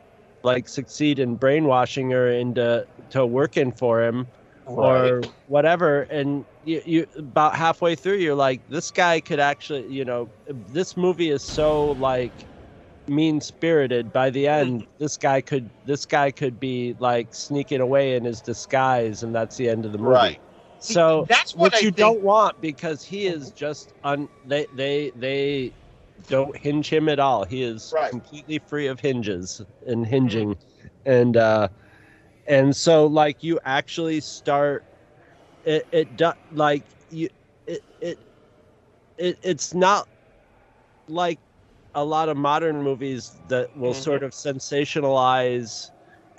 like 0.43 0.69
succeed 0.69 1.19
in 1.19 1.35
brainwashing 1.35 2.11
her 2.11 2.29
into 2.31 2.85
to 3.09 3.25
working 3.25 3.71
for 3.71 4.01
him 4.01 4.27
or 4.65 5.21
whatever? 5.47 6.03
And 6.03 6.45
you, 6.63 6.81
you 6.85 7.07
about 7.17 7.55
halfway 7.55 7.95
through 7.95 8.17
you're 8.17 8.35
like 8.35 8.61
this 8.69 8.91
guy 8.91 9.19
could 9.19 9.39
actually 9.39 9.87
you 9.91 10.05
know 10.05 10.29
this 10.47 10.95
movie 10.95 11.31
is 11.31 11.43
so 11.43 11.91
like 11.93 12.31
mean 13.07 13.41
spirited 13.41 14.13
by 14.13 14.29
the 14.29 14.47
end 14.47 14.81
mm-hmm. 14.81 14.91
this 14.99 15.17
guy 15.17 15.41
could 15.41 15.67
this 15.85 16.05
guy 16.05 16.29
could 16.29 16.59
be 16.59 16.95
like 16.99 17.33
sneaking 17.33 17.81
away 17.81 18.15
in 18.15 18.23
his 18.23 18.41
disguise 18.41 19.23
and 19.23 19.33
that's 19.33 19.57
the 19.57 19.67
end 19.67 19.85
of 19.85 19.91
the 19.91 19.97
movie. 19.97 20.11
Right. 20.11 20.39
So 20.81 21.25
that's 21.29 21.55
what 21.55 21.73
I 21.75 21.79
you 21.79 21.85
think- 21.85 21.97
don't 21.97 22.21
want 22.21 22.59
because 22.61 23.03
he 23.03 23.27
is 23.27 23.51
just 23.51 23.93
un 24.03 24.29
they 24.47 24.67
they 24.75 25.11
they 25.15 25.73
don't 26.27 26.55
hinge 26.57 26.89
him 26.89 27.09
at 27.09 27.19
all 27.19 27.45
he 27.45 27.63
is 27.63 27.91
Right. 27.95 28.11
completely 28.11 28.59
free 28.59 28.87
of 28.87 28.99
hinges 28.99 29.61
and 29.87 30.05
hinging 30.05 30.57
and 31.05 31.35
uh 31.37 31.67
and 32.47 32.75
so 32.75 33.07
like 33.07 33.43
you 33.43 33.59
actually 33.65 34.19
start 34.21 34.83
it 35.65 35.87
it 35.91 36.15
do, 36.17 36.31
like 36.53 36.83
you 37.09 37.29
it 37.67 37.81
it, 38.01 38.19
it 39.17 39.37
it's 39.43 39.73
not 39.73 40.07
like 41.07 41.39
a 41.95 42.03
lot 42.03 42.29
of 42.29 42.37
modern 42.37 42.81
movies 42.83 43.31
that 43.49 43.75
will 43.77 43.93
Mhm. 43.93 44.03
sort 44.03 44.23
of 44.23 44.31
sensationalize 44.31 45.90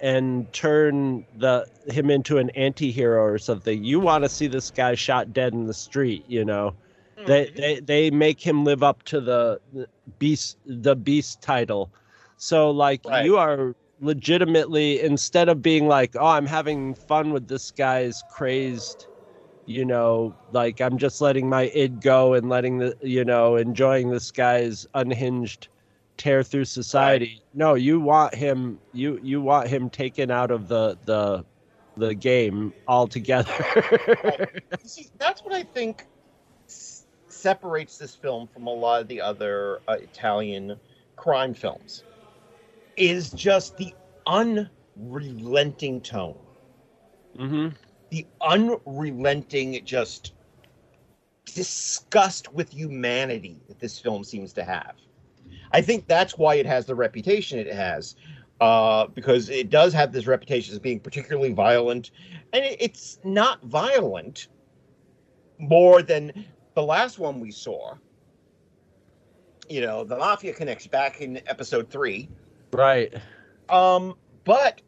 and 0.03 0.53
turn 0.53 1.27
the 1.39 1.67
him 1.89 2.11
into 2.11 2.39
an 2.39 2.51
anti-hero 2.51 3.23
or 3.25 3.39
something 3.39 3.85
you 3.85 4.01
want 4.01 4.25
to 4.25 4.31
see 4.31 4.49
this 4.49 4.71
guy 4.71 4.95
shot 4.95 5.33
dead 5.33 5.55
in 5.55 5.67
the 5.67 5.75
street 5.75 6.25
you 6.29 6.45
know 6.45 6.77
they, 7.27 7.47
Mhm. 7.47 7.57
they 7.57 7.81
they 7.81 8.11
make 8.11 8.41
him 8.41 8.65
live 8.65 8.83
up 8.83 9.05
to 9.05 9.21
the, 9.21 9.61
the 9.73 9.89
beast 10.19 10.59
the 10.67 10.97
beast 10.97 11.43
title 11.43 11.93
so 12.37 12.71
like 12.71 13.03
Right. 13.07 13.25
you 13.27 13.39
are 13.39 13.75
legitimately 14.01 15.01
instead 15.01 15.49
of 15.49 15.63
being 15.63 15.89
like 15.89 16.17
oh 16.17 16.27
i'm 16.27 16.47
having 16.47 16.95
fun 16.95 17.33
with 17.33 17.49
this 17.49 17.71
guy's 17.73 18.23
crazed 18.23 19.07
you 19.67 19.85
know 19.85 20.37
like 20.53 20.81
i'm 20.81 20.99
just 20.99 21.21
letting 21.21 21.49
my 21.49 21.71
id 21.75 22.01
go 22.01 22.35
and 22.35 22.49
letting 22.49 22.79
the 22.79 22.97
you 23.03 23.25
know 23.25 23.57
enjoying 23.57 24.11
this 24.11 24.31
guy's 24.33 24.87
unhinged 24.95 25.69
tear 26.17 26.43
through 26.43 26.65
society. 26.65 27.43
No 27.53 27.75
you 27.75 28.01
want 28.01 28.35
him 28.35 28.81
you 28.93 29.19
you 29.23 29.41
want 29.41 29.69
him 29.69 29.91
taken 29.91 30.31
out 30.31 30.51
of 30.51 30.69
the 30.69 30.99
the 31.05 31.45
the 31.97 32.15
game 32.15 32.75
altogether. 32.87 33.53
You 34.83 34.89
See, 34.89 35.11
that's 35.19 35.43
what 35.45 35.55
I 35.55 35.63
think 35.65 36.07
s- 36.69 37.07
separates 37.29 37.99
this 37.99 38.15
film 38.17 38.49
from 38.49 38.67
a 38.67 38.71
lot 38.73 39.03
of 39.03 39.09
the 39.09 39.21
other 39.21 39.83
uh, 39.89 39.97
Italian 40.01 40.79
crime 41.17 41.55
films. 41.55 42.05
Is 42.97 43.31
just 43.31 43.77
the 43.77 43.95
unrelenting 44.27 46.01
tone, 46.03 46.39
hmm 47.37 47.69
the 48.11 48.27
unrelenting 48.41 49.85
just 49.85 50.33
disgust 51.47 52.53
with 52.53 52.73
humanity 52.73 53.63
that 53.69 53.79
this 53.81 53.99
film 53.99 54.25
seems 54.25 54.53
to 54.55 54.65
have. 54.65 54.95
I 55.73 55.81
think 55.81 56.07
that's 56.07 56.37
why 56.37 56.57
it 56.57 56.67
has 56.67 56.87
the 56.87 56.95
reputation 56.95 57.59
it 57.59 57.73
has, 57.73 58.17
uh, 58.61 59.07
because 59.09 59.49
it 59.49 59.71
does 59.71 59.93
have 59.93 60.13
this 60.13 60.27
reputation 60.27 60.73
as 60.73 60.79
being 60.79 61.01
particularly 61.01 61.53
violent, 61.53 62.11
and 62.53 62.65
it, 62.65 62.77
it's 62.81 63.19
not 63.25 63.63
violent 63.65 64.49
more 65.59 66.03
than 66.03 66.45
the 66.75 66.83
last 66.83 67.19
one 67.19 67.41
we 67.41 67.51
saw. 67.51 67.95
You 69.69 69.81
know, 69.81 70.05
the 70.05 70.17
Mafia 70.17 70.53
Connects 70.53 70.87
back 70.87 71.21
in 71.21 71.41
episode 71.47 71.89
three. 71.89 72.29
right 72.73 73.15
Um, 73.69 74.17
but 74.45 74.83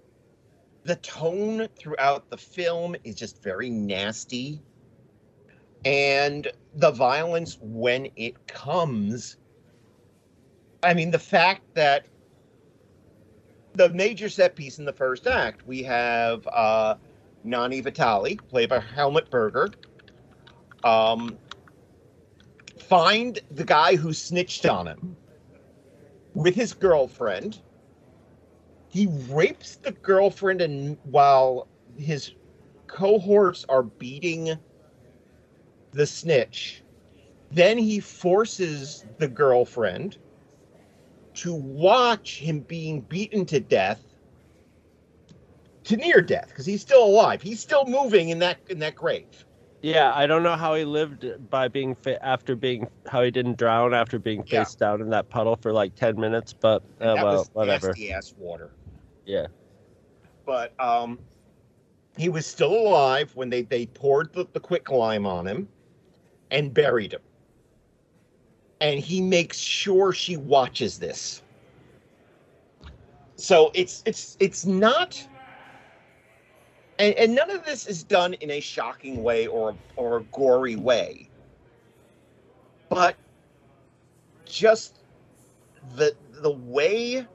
the 0.84 0.96
tone 0.96 1.68
throughout 1.76 2.28
the 2.28 2.36
film 2.36 2.94
is 3.04 3.14
just 3.14 3.42
very 3.42 3.70
nasty. 3.70 4.60
And 5.84 6.48
the 6.74 6.90
violence 6.90 7.58
when 7.60 8.08
it 8.16 8.46
comes. 8.46 9.36
I 10.84 10.94
mean, 10.94 11.10
the 11.10 11.18
fact 11.18 11.62
that 11.74 12.06
the 13.74 13.88
major 13.88 14.28
set 14.28 14.54
piece 14.54 14.78
in 14.78 14.84
the 14.84 14.92
first 14.92 15.26
act, 15.26 15.66
we 15.66 15.82
have 15.82 16.46
uh, 16.52 16.96
Nanni 17.44 17.80
Vitali, 17.80 18.36
played 18.36 18.68
by 18.68 18.80
Helmut 18.80 19.30
Berger, 19.30 19.70
um, 20.84 21.38
find 22.78 23.38
the 23.50 23.64
guy 23.64 23.96
who 23.96 24.12
snitched 24.12 24.66
on 24.66 24.86
him 24.86 25.16
with 26.34 26.54
his 26.54 26.74
girlfriend. 26.74 27.60
He 28.88 29.08
rapes 29.30 29.76
the 29.76 29.92
girlfriend 29.92 30.60
and 30.60 30.98
while 31.04 31.66
his 31.96 32.32
cohorts 32.86 33.64
are 33.68 33.82
beating 33.82 34.56
the 35.92 36.06
snitch 36.06 36.82
then 37.50 37.78
he 37.78 38.00
forces 38.00 39.06
the 39.18 39.28
girlfriend 39.28 40.18
to 41.34 41.54
watch 41.54 42.38
him 42.38 42.60
being 42.60 43.00
beaten 43.02 43.44
to 43.46 43.60
death 43.60 44.00
to 45.84 45.96
near 45.96 46.20
death 46.20 46.48
because 46.48 46.66
he's 46.66 46.80
still 46.80 47.04
alive. 47.04 47.42
He's 47.42 47.60
still 47.60 47.84
moving 47.86 48.30
in 48.30 48.38
that 48.40 48.58
in 48.68 48.78
that 48.80 48.94
grave. 48.94 49.44
Yeah, 49.82 50.12
I 50.14 50.26
don't 50.26 50.42
know 50.42 50.56
how 50.56 50.74
he 50.74 50.84
lived 50.84 51.26
by 51.50 51.68
being 51.68 51.94
fa- 51.94 52.24
after 52.24 52.56
being 52.56 52.88
how 53.06 53.22
he 53.22 53.30
didn't 53.30 53.58
drown 53.58 53.92
after 53.92 54.18
being 54.18 54.42
Yeah. 54.46 54.64
down 54.78 55.02
in 55.02 55.10
that 55.10 55.28
puddle 55.28 55.56
for 55.56 55.72
like 55.72 55.94
ten 55.94 56.18
minutes, 56.18 56.54
but 56.54 56.82
uh, 57.00 57.16
that 57.16 57.24
well, 57.24 57.36
was 57.36 57.50
whatever. 57.52 57.88
nasty 57.88 58.12
ass 58.12 58.34
water. 58.38 58.70
Yeah, 59.26 59.48
but 60.46 60.78
um 60.80 61.18
he 62.16 62.28
was 62.28 62.46
still 62.46 62.72
alive 62.72 63.34
when 63.34 63.50
they 63.50 63.62
they 63.62 63.86
poured 63.86 64.32
the, 64.32 64.46
the 64.52 64.60
quick 64.60 64.90
lime 64.90 65.26
on 65.26 65.46
him 65.46 65.68
and 66.50 66.72
buried 66.72 67.12
him 67.12 67.20
and 68.80 69.00
he 69.00 69.20
makes 69.20 69.58
sure 69.58 70.12
she 70.12 70.36
watches 70.36 70.98
this 70.98 71.42
so 73.36 73.70
it's 73.74 74.02
it's 74.06 74.36
it's 74.40 74.64
not 74.66 75.26
and, 76.98 77.14
and 77.14 77.34
none 77.34 77.50
of 77.50 77.64
this 77.64 77.86
is 77.86 78.04
done 78.04 78.34
in 78.34 78.50
a 78.50 78.60
shocking 78.60 79.22
way 79.22 79.46
or 79.46 79.76
or 79.96 80.18
a 80.18 80.22
gory 80.24 80.76
way 80.76 81.28
but 82.88 83.16
just 84.46 85.00
the 85.96 86.14
the 86.42 86.50
way 86.50 87.26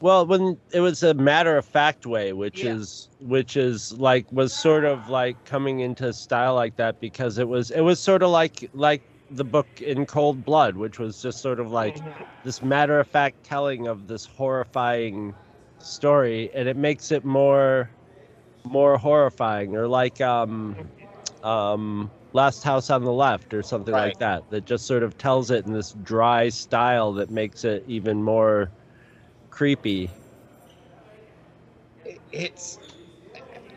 Well, 0.00 0.24
when 0.26 0.58
it 0.72 0.80
was 0.80 1.02
a 1.02 1.12
matter 1.12 1.56
of 1.58 1.66
fact 1.66 2.06
way, 2.06 2.32
which 2.32 2.64
Yeah. 2.64 2.74
is 2.74 3.08
which 3.20 3.56
is 3.56 3.92
like 3.98 4.30
was 4.32 4.52
sort 4.52 4.84
of 4.84 5.08
like 5.08 5.44
coming 5.44 5.80
into 5.80 6.12
style 6.12 6.54
like 6.54 6.76
that 6.76 7.00
because 7.00 7.38
it 7.38 7.48
was 7.48 7.70
it 7.70 7.80
was 7.82 8.00
sort 8.00 8.22
of 8.22 8.30
like 8.30 8.70
like 8.72 9.02
the 9.30 9.44
book 9.44 9.80
in 9.80 10.06
Cold 10.06 10.44
Blood, 10.44 10.76
which 10.76 10.98
was 10.98 11.20
just 11.22 11.40
sort 11.40 11.60
of 11.60 11.70
like 11.70 11.96
this 12.44 12.62
matter 12.62 12.98
of 13.00 13.08
fact 13.08 13.44
telling 13.44 13.86
of 13.86 14.06
this 14.08 14.26
horrifying 14.26 15.34
story, 15.78 16.50
and 16.54 16.68
it 16.68 16.76
makes 16.76 17.10
it 17.12 17.24
more 17.24 17.90
more 18.64 18.98
horrifying, 18.98 19.76
or 19.76 19.88
like 19.88 20.20
um 20.20 20.90
um 21.42 22.10
Last 22.32 22.62
House 22.62 22.90
on 22.90 23.02
the 23.04 23.12
Left 23.12 23.52
or 23.54 23.62
something 23.62 23.94
Right. 23.94 24.06
like 24.06 24.18
that, 24.18 24.48
that 24.50 24.64
just 24.64 24.86
sort 24.86 25.02
of 25.02 25.16
tells 25.18 25.50
it 25.50 25.66
in 25.66 25.72
this 25.72 25.92
dry 26.02 26.48
style 26.48 27.12
that 27.14 27.30
makes 27.30 27.64
it 27.64 27.84
even 27.86 28.22
more 28.22 28.70
creepy. 29.50 30.10
it's 32.32 32.78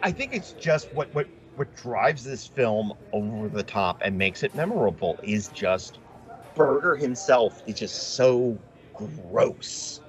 i 0.02 0.12
think 0.12 0.34
it's 0.34 0.54
just 0.54 0.92
what 0.94 1.14
what 1.14 1.28
what 1.56 1.74
drives 1.76 2.24
this 2.24 2.48
film 2.48 2.94
over 3.12 3.48
the 3.50 3.64
top 3.64 4.02
and 4.04 4.18
makes 4.18 4.44
it 4.44 4.56
memorable 4.56 5.20
is 5.24 5.50
just 5.50 6.00
Berger 6.56 6.96
himself 6.96 7.62
is 7.68 7.76
just 7.76 8.16
so 8.16 8.58
gross. 8.94 10.00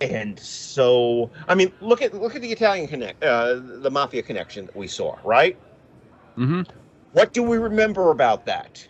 And 0.00 0.38
so 0.38 1.30
i 1.48 1.54
mean 1.56 1.72
look 1.80 2.02
at 2.02 2.14
look 2.14 2.36
at 2.36 2.42
the 2.42 2.52
italian 2.52 2.86
connect 2.86 3.22
uh 3.24 3.58
the 3.60 3.90
mafia 3.90 4.22
connection 4.22 4.66
that 4.66 4.76
we 4.76 4.86
saw 4.86 5.16
right? 5.24 5.58
Mm-hmm. 6.36 6.62
what 7.12 7.32
do 7.32 7.42
we 7.42 7.58
remember 7.58 8.12
about 8.12 8.46
that? 8.46 8.86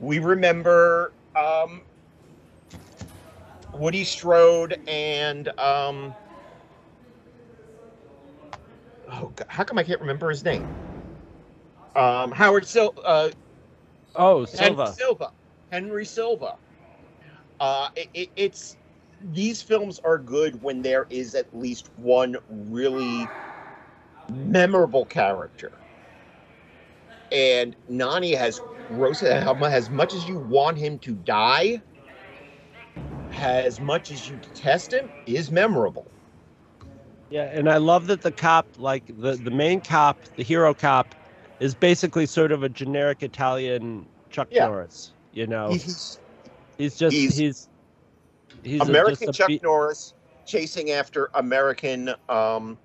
We 0.00 0.18
remember 0.18 1.12
um 1.36 1.82
woody 3.72 4.02
strode 4.02 4.76
and 4.88 5.48
um 5.60 6.16
oh 9.12 9.32
God, 9.36 9.46
how 9.48 9.64
come 9.64 9.78
i 9.78 9.82
can't 9.84 10.00
remember 10.00 10.28
his 10.30 10.44
name 10.44 10.64
um 11.96 12.32
howard 12.32 12.66
Sil- 12.68 12.96
uh 13.04 13.30
Oh, 14.16 14.46
Henry 14.46 14.86
Silva. 14.86 14.92
Silva. 14.92 15.32
Henry 15.70 16.04
Silva. 16.06 16.54
Uh, 17.60 17.88
it, 17.96 18.08
it, 18.14 18.28
it's 18.36 18.76
these 19.20 19.62
films 19.62 19.98
are 20.04 20.18
good 20.18 20.62
when 20.62 20.82
there 20.82 21.06
is 21.10 21.34
at 21.34 21.52
least 21.54 21.90
one 21.96 22.36
really 22.48 23.32
memorable 24.32 25.06
character. 25.06 25.72
And 27.30 27.76
Nanni 27.90 28.34
has 28.36 28.62
gross 28.88 29.22
as 29.22 29.90
much 29.90 30.14
as 30.14 30.28
you 30.28 30.38
want 30.38 30.78
him 30.78 30.98
to 31.00 31.14
die, 31.14 31.82
as 33.36 33.80
much 33.80 34.10
as 34.10 34.28
you 34.28 34.36
detest 34.36 34.92
him, 34.92 35.10
is 35.26 35.50
memorable. 35.50 36.15
Yeah, 37.30 37.44
and 37.44 37.68
I 37.68 37.78
love 37.78 38.06
that 38.06 38.22
the 38.22 38.30
cop, 38.30 38.66
like 38.78 39.04
the 39.20 39.36
the 39.36 39.50
main 39.50 39.80
cop, 39.80 40.18
the 40.36 40.42
hero 40.44 40.72
cop, 40.74 41.14
is 41.60 41.74
basically 41.74 42.26
sort 42.26 42.52
of 42.52 42.62
a 42.62 42.68
generic 42.68 43.22
Italian 43.22 44.06
Chuck 44.30 44.48
Yeah. 44.50 44.66
Norris. 44.66 45.12
You 45.32 45.46
know, 45.46 45.70
He's 45.70 46.18
he's 46.78 46.96
just 46.96 47.14
he's- 47.16 47.36
he's 47.36 47.68
he's, 48.62 48.80
American 48.80 49.30
a 49.30 49.32
Chuck 49.32 49.48
be- 49.48 49.60
Norris 49.62 50.14
chasing 50.46 50.92
after 50.92 51.28
American 51.34 52.14
um, 52.28 52.78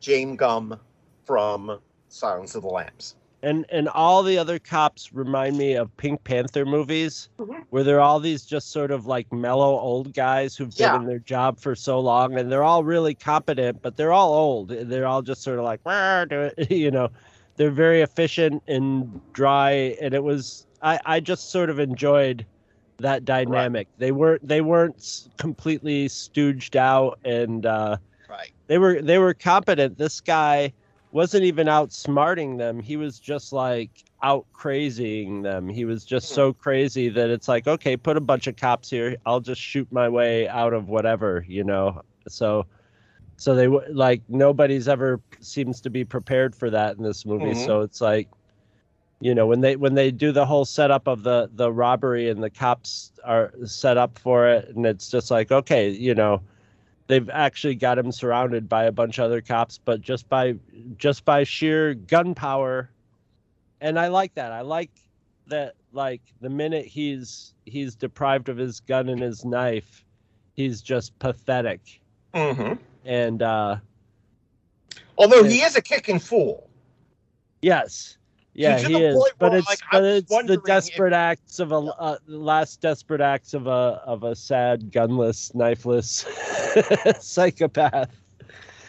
James 0.00 0.36
Gum 0.36 0.78
from 1.24 1.80
Silence 2.08 2.54
of 2.54 2.62
the 2.62 2.68
Lambs. 2.68 3.16
And 3.42 3.66
and 3.68 3.88
all 3.88 4.22
the 4.22 4.38
other 4.38 4.58
cops 4.58 5.12
remind 5.12 5.56
me 5.58 5.74
of 5.74 5.94
Pink 5.96 6.24
Panther 6.24 6.64
movies, 6.64 7.28
Mhm. 7.38 7.64
where 7.70 7.84
they're 7.84 8.00
all 8.00 8.18
these 8.20 8.44
just 8.44 8.70
sort 8.72 8.90
of 8.90 9.06
like 9.06 9.30
mellow 9.32 9.78
old 9.78 10.14
guys 10.14 10.56
who've 10.56 10.70
been 10.76 10.86
Yeah. 10.86 10.96
in 10.96 11.06
their 11.06 11.18
job 11.18 11.58
for 11.58 11.74
so 11.74 12.00
long, 12.00 12.38
and 12.38 12.50
they're 12.50 12.64
all 12.64 12.82
really 12.84 13.14
competent, 13.14 13.82
but 13.82 13.96
they're 13.96 14.12
all 14.12 14.32
old. 14.32 14.68
They're 14.70 15.06
all 15.06 15.22
just 15.22 15.42
sort 15.42 15.58
of 15.58 15.64
like, 15.64 15.80
"Wah, 15.84 16.24
do 16.24 16.40
it," 16.42 16.54
you 16.70 16.90
know, 16.90 17.08
they're 17.56 17.70
very 17.70 18.00
efficient 18.02 18.62
and 18.66 19.20
dry, 19.32 19.96
and 20.00 20.14
it 20.14 20.22
was 20.24 20.66
I 20.82 20.98
I 21.04 21.20
just 21.20 21.50
sort 21.50 21.70
of 21.70 21.78
enjoyed 21.78 22.44
that 22.98 23.24
dynamic. 23.26 23.88
They 23.98 24.12
weren't 24.12 24.46
they 24.46 24.60
weren't 24.62 25.28
completely 25.36 26.08
stooged 26.08 26.74
out 26.76 27.18
and. 27.24 27.66
uh 27.66 27.96
Right. 28.28 28.50
they 28.66 28.78
were 28.78 29.00
they 29.00 29.18
were 29.18 29.34
competent. 29.34 29.98
This 29.98 30.20
guy 30.20 30.72
wasn't 31.12 31.44
even 31.44 31.66
outsmarting 31.66 32.58
them. 32.58 32.80
He 32.80 32.96
was 32.96 33.18
just 33.18 33.52
like 33.52 33.90
out 34.22 34.46
crazying 34.52 35.42
them. 35.42 35.68
He 35.68 35.84
was 35.84 36.04
just 36.04 36.30
so 36.30 36.52
crazy 36.52 37.08
that 37.10 37.30
it's 37.30 37.48
like, 37.48 37.66
okay, 37.66 37.96
put 37.96 38.16
a 38.16 38.20
bunch 38.20 38.46
of 38.46 38.56
cops 38.56 38.90
here. 38.90 39.16
I'll 39.24 39.40
just 39.40 39.60
shoot 39.60 39.90
my 39.90 40.08
way 40.08 40.48
out 40.48 40.72
of 40.72 40.88
whatever, 40.88 41.44
you 41.48 41.64
know. 41.64 42.02
So 42.28 42.66
so 43.36 43.54
they 43.54 43.68
like 43.68 44.22
nobody's 44.28 44.88
ever 44.88 45.20
seems 45.40 45.80
to 45.82 45.90
be 45.90 46.04
prepared 46.04 46.54
for 46.54 46.70
that 46.70 46.96
in 46.96 47.02
this 47.02 47.24
movie. 47.26 47.52
Mhm. 47.52 47.66
So 47.66 47.80
it's 47.82 48.00
like 48.00 48.28
you 49.20 49.34
know 49.34 49.46
when 49.46 49.60
they 49.60 49.76
when 49.76 49.94
they 49.94 50.10
do 50.10 50.32
the 50.32 50.44
whole 50.44 50.64
setup 50.64 51.06
of 51.06 51.22
the 51.22 51.48
the 51.54 51.72
robbery 51.72 52.28
and 52.28 52.42
the 52.42 52.50
cops 52.50 53.12
are 53.24 53.52
set 53.64 53.96
up 53.96 54.18
for 54.18 54.46
it 54.46 54.68
and 54.76 54.84
it's 54.84 55.10
just 55.10 55.30
like 55.30 55.50
okay 55.50 55.88
you 55.88 56.14
know 56.14 56.40
they've 57.06 57.30
actually 57.30 57.74
got 57.74 57.98
him 57.98 58.10
surrounded 58.12 58.68
by 58.68 58.84
a 58.84 58.92
bunch 58.92 59.18
of 59.18 59.24
other 59.26 59.40
cops 59.40 59.78
but 59.78 60.00
just 60.00 60.28
by 60.28 60.54
just 60.96 61.24
by 61.24 61.44
sheer 61.44 61.94
gunpower 61.94 62.88
and 63.80 63.98
i 63.98 64.08
like 64.08 64.34
that 64.34 64.52
i 64.52 64.60
like 64.60 64.90
that 65.46 65.74
like 65.92 66.20
the 66.40 66.48
minute 66.50 66.84
he's 66.86 67.54
he's 67.64 67.94
deprived 67.94 68.48
of 68.48 68.56
his 68.56 68.80
gun 68.80 69.08
and 69.08 69.20
his 69.20 69.44
knife 69.44 70.04
he's 70.54 70.82
just 70.82 71.16
pathetic 71.18 72.00
Mm-hmm. 72.34 72.74
and 73.04 73.42
uh 73.42 73.76
Although 75.16 75.42
Yeah. 75.42 75.50
he 75.50 75.60
is 75.62 75.76
a 75.76 75.80
kicking 75.82 76.18
fool. 76.18 76.68
yes 77.62 78.18
yeah 78.58 78.78
he 78.78 79.02
is 79.02 79.16
but 79.38 79.54
it's 79.54 79.68
like, 79.68 79.78
but 79.92 80.02
it's 80.04 80.28
the 80.28 80.34
wondering 80.34 80.58
if- 80.58 80.64
desperate 80.64 81.12
acts 81.12 81.58
of 81.58 81.72
a 81.72 81.76
uh, 81.76 82.16
last 82.26 82.80
desperate 82.80 83.20
acts 83.20 83.54
of 83.54 83.66
a 83.66 84.00
of 84.06 84.22
a 84.24 84.34
sad 84.34 84.90
gunless 84.90 85.54
knifeless 85.54 86.24
psychopath 87.22 88.10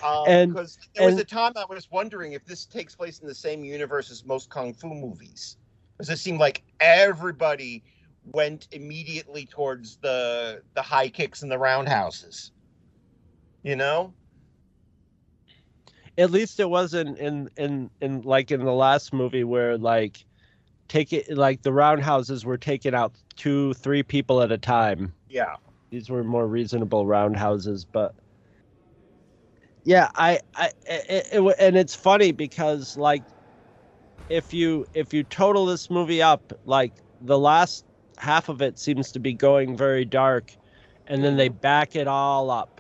Um, 0.03 0.23
And- 0.27 0.53
because 0.53 0.77
there 0.95 1.07
was 1.07 1.17
a 1.19 1.23
time 1.23 1.53
I 1.55 1.65
was 1.67 1.89
wondering 1.91 2.33
if 2.33 2.45
this 2.45 2.65
takes 2.65 2.95
place 2.95 3.19
in 3.19 3.27
the 3.27 3.35
same 3.35 3.63
universe 3.63 4.11
as 4.11 4.23
most 4.25 4.49
kung 4.49 4.73
fu 4.73 4.87
movies. 4.89 5.57
Because 5.97 6.11
it 6.11 6.17
seemed 6.19 6.39
like 6.39 6.63
everybody 6.79 7.83
went 8.25 8.67
immediately 8.71 9.47
towards 9.47 9.97
the 9.97 10.61
the 10.75 10.81
high 10.83 11.09
kicks 11.09 11.41
and 11.41 11.51
the 11.51 11.57
roundhouses. 11.57 12.51
You 13.63 13.75
know? 13.75 14.13
At 16.17 16.31
least 16.31 16.59
it 16.59 16.69
wasn't 16.69 17.17
in 17.17 17.49
in 17.57 17.89
in 18.01 18.21
like 18.21 18.51
in 18.51 18.63
the 18.63 18.73
last 18.73 19.13
movie 19.13 19.43
where 19.43 19.77
like 19.77 20.25
take 20.87 21.13
it 21.13 21.29
like 21.37 21.61
the 21.61 21.73
roundhouses 21.73 22.45
were 22.45 22.57
taking 22.57 22.95
out 22.95 23.13
two 23.35 23.73
three 23.75 24.03
people 24.03 24.41
at 24.41 24.51
a 24.51 24.57
time. 24.57 25.13
Yeah. 25.29 25.55
these 25.89 26.09
were 26.09 26.23
more 26.23 26.47
reasonable 26.47 27.05
roundhouses 27.05 27.85
but 27.85 28.15
yeah 29.83 30.09
i 30.15 30.39
i 30.55 30.71
it, 30.87 31.27
it, 31.31 31.55
and 31.59 31.77
it's 31.77 31.93
funny 31.95 32.31
because 32.31 32.97
like 32.97 33.23
if 34.29 34.53
you 34.53 34.87
if 34.93 35.13
you 35.13 35.23
total 35.23 35.65
this 35.65 35.89
movie 35.89 36.21
up 36.21 36.53
like 36.65 36.93
the 37.21 37.37
last 37.37 37.85
half 38.17 38.49
of 38.49 38.61
it 38.61 38.79
seems 38.79 39.11
to 39.11 39.19
be 39.19 39.33
going 39.33 39.77
very 39.77 40.05
dark 40.05 40.51
and 41.07 41.23
then 41.23 41.37
they 41.37 41.49
mm-hmm. 41.49 41.59
back 41.59 41.95
it 41.95 42.07
all 42.07 42.49
up 42.49 42.76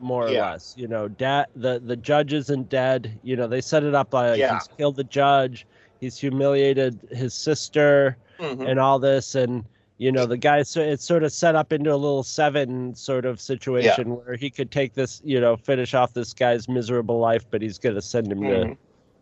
more 0.00 0.26
or 0.26 0.30
less 0.30 0.74
you 0.76 0.88
know 0.88 1.08
dad 1.08 1.46
the 1.56 1.80
the 1.84 1.96
judge 1.96 2.32
isn't 2.32 2.68
dead 2.68 3.18
you 3.22 3.36
know 3.36 3.46
they 3.46 3.60
set 3.60 3.82
it 3.84 3.94
up 3.94 4.12
like 4.12 4.38
Yeah. 4.38 4.54
he's 4.54 4.68
killed 4.76 4.96
the 4.96 5.04
judge 5.04 5.66
he's 6.00 6.18
humiliated 6.18 6.98
his 7.10 7.34
sister 7.34 8.16
Mhm. 8.38 8.68
and 8.68 8.80
all 8.80 8.98
this 8.98 9.34
and 9.34 9.64
you 9.98 10.10
know 10.10 10.26
the 10.26 10.36
guy 10.36 10.62
so 10.64 10.80
it's 10.80 11.04
sort 11.04 11.22
of 11.22 11.32
set 11.32 11.54
up 11.54 11.72
into 11.72 11.92
a 11.92 11.96
little 11.96 12.24
seven 12.24 12.94
sort 12.96 13.24
of 13.24 13.40
situation 13.40 14.16
where 14.16 14.34
he 14.36 14.50
could 14.50 14.70
take 14.72 14.94
this 14.94 15.22
you 15.24 15.40
know 15.40 15.56
finish 15.56 15.94
off 15.94 16.12
this 16.14 16.34
guy's 16.34 16.68
miserable 16.68 17.18
life 17.20 17.44
but 17.50 17.62
he's 17.62 17.78
going 17.78 17.94
to 17.94 18.02
send 18.02 18.30
him 18.32 18.42
to 18.42 18.48
Mhm. 18.48 18.76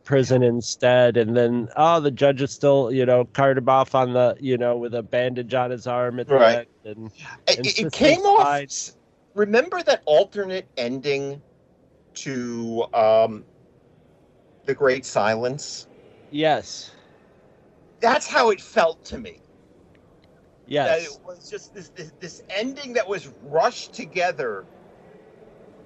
prison 0.05 0.43
instead 0.43 1.17
and 1.19 1.37
then 1.37 1.69
oh 1.77 2.01
the 2.01 2.11
judge 2.11 2.41
is 2.43 2.51
still 2.51 2.91
you 2.91 3.05
know 3.05 3.25
carted 3.35 3.69
off 3.69 3.95
on 3.95 4.15
the 4.15 4.35
you 4.41 4.57
know 4.57 4.77
with 4.77 4.95
a 4.95 5.03
bandage 5.03 5.53
on 5.55 5.71
his 5.71 5.87
arm 5.87 6.19
at 6.19 6.27
the 6.27 6.35
Right. 6.35 6.69
end 6.87 7.11
And 7.47 7.67
it- 7.67 7.79
it 7.79 7.93
came 7.93 8.21
off. 8.23 8.43
Remember 9.35 9.83
that 9.83 10.03
alternate 10.07 10.67
ending 10.77 11.43
to 12.15 12.87
um, 12.95 13.45
the 14.67 14.75
Great 14.75 15.05
Silence? 15.07 15.89
yes 16.31 16.93
That's 18.01 18.27
how 18.29 18.51
it 18.51 18.61
felt 18.61 19.05
to 19.07 19.19
me. 19.19 19.41
That 20.85 21.01
yes 21.01 21.03
it 21.03 21.19
was 21.25 21.49
just 21.51 21.75
this, 21.75 21.91
this 21.91 22.13
this 22.21 22.43
ending 22.51 22.93
that 22.95 23.09
was 23.09 23.29
rushed 23.45 23.95
together 23.95 24.67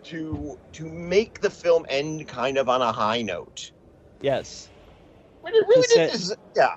to 0.04 0.58
to 0.72 0.84
make 0.88 1.40
the 1.40 1.50
film 1.50 1.86
end 1.88 2.28
kind 2.28 2.58
of 2.58 2.68
on 2.68 2.82
a 2.82 2.92
high 2.92 3.22
note. 3.22 3.72
yes 4.22 4.70
But 5.42 5.54
it 5.54 5.66
really 5.68 5.88
did. 5.88 6.12
Des- 6.12 6.36
yeah, 6.56 6.76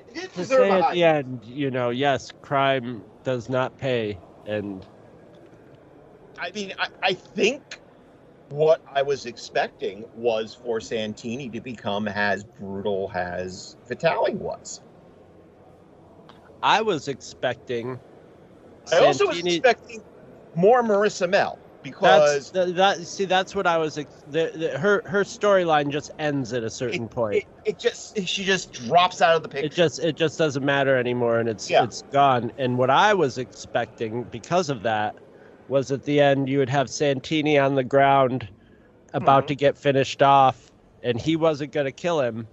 it 0.00 0.14
did 0.14 0.32
to 0.34 0.34
deserve 0.34 0.62
say 0.62 0.70
a 0.70 0.78
at 0.78 0.80
high 0.80 0.94
the 0.94 1.04
end 1.04 1.44
you 1.44 1.70
know 1.70 1.90
yes 1.90 2.32
crime 2.42 3.04
does 3.24 3.48
not 3.48 3.76
pay 3.78 4.18
and 4.46 4.84
I 6.40 6.50
mean, 6.52 6.72
I, 6.78 6.88
I 7.02 7.12
think 7.12 7.80
what 8.48 8.80
I 8.92 9.02
was 9.02 9.26
expecting 9.26 10.04
was 10.14 10.54
for 10.54 10.80
Santini 10.80 11.48
to 11.50 11.60
become 11.60 12.08
as 12.08 12.44
brutal 12.44 13.10
as 13.14 13.76
Vitali 13.86 14.34
was. 14.34 14.80
I 16.62 16.82
was 16.82 17.08
expecting. 17.08 17.98
I 18.92 19.04
also 19.04 19.26
was 19.26 19.38
expecting 19.44 20.02
more 20.54 20.82
Marisa 20.82 21.28
Mell 21.28 21.58
because 21.82 22.50
th- 22.50 22.74
that. 22.74 23.06
See, 23.06 23.24
that's 23.24 23.54
what 23.54 23.66
I 23.66 23.78
was. 23.78 23.98
Ex- 23.98 24.24
the, 24.28 24.50
the, 24.54 24.78
her 24.78 25.02
her 25.06 25.22
storyline 25.24 25.90
just 25.90 26.10
ends 26.18 26.52
at 26.52 26.64
a 26.64 26.70
certain 26.70 27.08
point. 27.08 27.36
it, 27.36 27.46
it 27.64 27.78
just 27.78 28.18
she 28.26 28.44
just 28.44 28.72
drops 28.72 29.22
out 29.22 29.36
of 29.36 29.42
the 29.42 29.48
picture. 29.48 29.66
it 29.66 29.72
just 29.72 30.00
it 30.00 30.16
just 30.16 30.38
doesn't 30.38 30.64
matter 30.64 30.96
anymore 30.96 31.38
and 31.38 31.48
it's 31.48 31.70
Yeah. 31.70 31.84
it's 31.84 32.02
gone 32.10 32.52
and 32.58 32.78
what 32.78 32.90
i 32.90 33.12
was 33.14 33.38
expecting 33.38 34.24
because 34.24 34.70
of 34.70 34.82
that 34.82 35.14
was 35.70 35.90
at 35.90 36.04
the 36.04 36.20
end 36.20 36.48
you 36.48 36.58
would 36.58 36.68
have 36.68 36.90
santini 36.90 37.56
on 37.58 37.76
the 37.76 37.84
ground 37.84 38.48
about 39.14 39.44
Mhm. 39.44 39.48
to 39.48 39.54
get 39.54 39.78
finished 39.78 40.22
off 40.22 40.70
and 41.02 41.20
he 41.20 41.36
wasn't 41.36 41.72
going 41.72 41.86
to 41.86 41.92
kill 41.92 42.20
him 42.20 42.46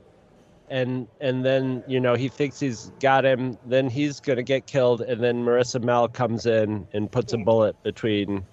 and 0.69 1.07
and 1.21 1.43
then 1.45 1.83
you 1.87 1.99
know 1.99 2.13
he 2.15 2.27
thinks 2.29 2.59
he's 2.59 2.91
got 2.99 3.25
him 3.25 3.57
then 3.65 3.89
he's 3.89 4.19
going 4.19 4.37
to 4.37 4.43
get 4.43 4.67
killed 4.67 5.01
and 5.01 5.21
then 5.23 5.43
marisa 5.43 5.81
mell 5.83 6.07
comes 6.07 6.45
in 6.45 6.87
and 6.93 7.11
puts 7.11 7.33
a 7.33 7.37
bullet 7.37 7.75
between 7.83 8.43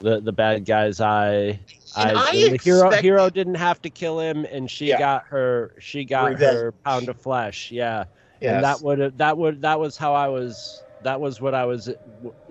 the 0.00 0.20
the 0.20 0.32
bad 0.32 0.64
guy's 0.64 1.00
eye 1.00 1.58
And 1.96 2.18
eyes. 2.18 2.28
I 2.34 2.36
And 2.36 2.58
the 2.58 2.62
hero 2.62 2.90
hero 2.90 3.30
didn't 3.30 3.54
have 3.54 3.80
to 3.82 3.90
kill 3.90 4.18
him 4.20 4.44
and 4.50 4.70
she 4.70 4.88
Yeah. 4.88 4.98
got 4.98 5.24
her 5.28 5.74
she 5.78 6.04
got 6.04 6.30
Revenge. 6.30 6.56
her 6.58 6.72
pound 6.84 7.08
of 7.08 7.16
flesh 7.16 7.70
yeah 7.72 8.04
Yes. 8.40 8.56
and 8.56 8.64
that 8.64 8.82
would 8.82 9.16
that 9.18 9.38
would 9.38 9.62
that 9.62 9.78
was 9.80 9.96
how 9.96 10.12
I 10.14 10.28
was 10.28 10.82
that 11.04 11.20
was 11.20 11.40
what 11.40 11.54
I 11.54 11.64
was 11.64 11.90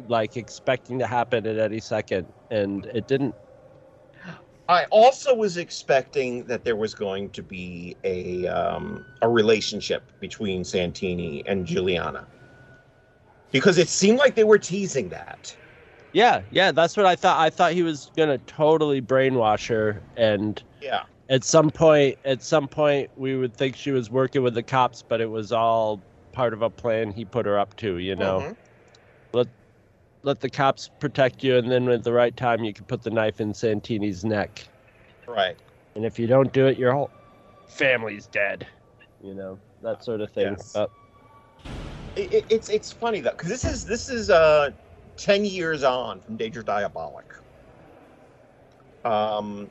like 0.07 0.37
expecting 0.37 0.97
to 0.99 1.07
happen 1.07 1.45
at 1.45 1.59
any 1.59 1.79
second, 1.79 2.25
and 2.51 2.85
it 2.87 3.07
didn't. 3.07 3.35
I 4.69 4.85
also 4.85 5.35
was 5.35 5.57
expecting 5.57 6.45
that 6.45 6.63
there 6.63 6.77
was 6.77 6.95
going 6.95 7.29
to 7.31 7.43
be 7.43 7.97
a 8.03 8.47
um, 8.47 9.05
a 9.21 9.27
relationship 9.27 10.03
between 10.21 10.63
Santini 10.63 11.43
and 11.45 11.67
Giuliana 11.67 12.25
because 13.51 13.77
it 13.77 13.89
seemed 13.89 14.19
like 14.19 14.35
they 14.35 14.45
were 14.45 14.57
teasing 14.57 15.09
that. 15.09 15.55
Yeah, 16.13 16.41
yeah, 16.51 16.71
that's 16.71 16.95
what 16.95 17.05
I 17.05 17.15
thought. 17.15 17.39
I 17.39 17.49
thought 17.49 17.73
he 17.73 17.83
was 17.83 18.09
gonna 18.15 18.37
totally 18.39 19.01
brainwash 19.01 19.67
her, 19.67 20.01
and 20.15 20.61
Yeah. 20.81 21.03
at 21.29 21.43
some 21.43 21.69
point, 21.71 22.17
at 22.23 22.43
some 22.43 22.67
point, 22.67 23.09
we 23.17 23.35
would 23.35 23.55
think 23.55 23.75
she 23.75 23.91
was 23.91 24.09
working 24.09 24.43
with 24.43 24.53
the 24.53 24.63
cops, 24.63 25.01
but 25.01 25.21
it 25.21 25.29
was 25.29 25.51
all 25.51 25.99
part 26.33 26.53
of 26.53 26.61
a 26.61 26.69
plan 26.69 27.11
he 27.11 27.23
put 27.23 27.45
her 27.45 27.57
up 27.57 27.75
to. 27.77 27.97
You 27.99 28.15
know, 28.15 28.41
Mhm. 28.41 28.57
let 29.31 29.47
let 30.23 30.39
the 30.41 30.49
cops 30.49 30.89
protect 30.99 31.43
you, 31.43 31.57
and 31.57 31.71
then 31.71 31.87
at 31.89 32.03
the 32.03 32.13
right 32.13 32.35
time, 32.35 32.63
you 32.63 32.73
can 32.73 32.85
put 32.85 33.03
the 33.03 33.09
knife 33.09 33.39
in 33.39 33.53
Santini's 33.53 34.25
neck. 34.25 34.67
Right. 35.27 35.57
And 35.95 36.05
if 36.05 36.17
you 36.19 36.27
don't 36.27 36.51
do 36.51 36.67
it, 36.67 36.77
your 36.77 36.93
whole 36.93 37.11
family's 37.67 38.27
dead. 38.27 38.67
You 39.23 39.33
know 39.33 39.59
that 39.81 40.03
sort 40.03 40.21
of 40.21 40.31
thing. 40.31 40.55
Yes. 40.57 40.73
But 40.73 40.91
It, 42.15 42.33
it, 42.33 42.45
it's 42.49 42.69
it's 42.69 42.91
funny 42.91 43.21
though 43.21 43.31
because 43.31 43.49
this 43.49 43.65
is 43.65 43.85
this 43.85 44.09
is 44.09 44.29
uh 44.29 44.71
ten 45.17 45.45
years 45.45 45.83
on 45.83 46.19
from 46.19 46.35
Danger 46.35 46.61
Diabolik. 46.63 47.23
Um, 49.05 49.69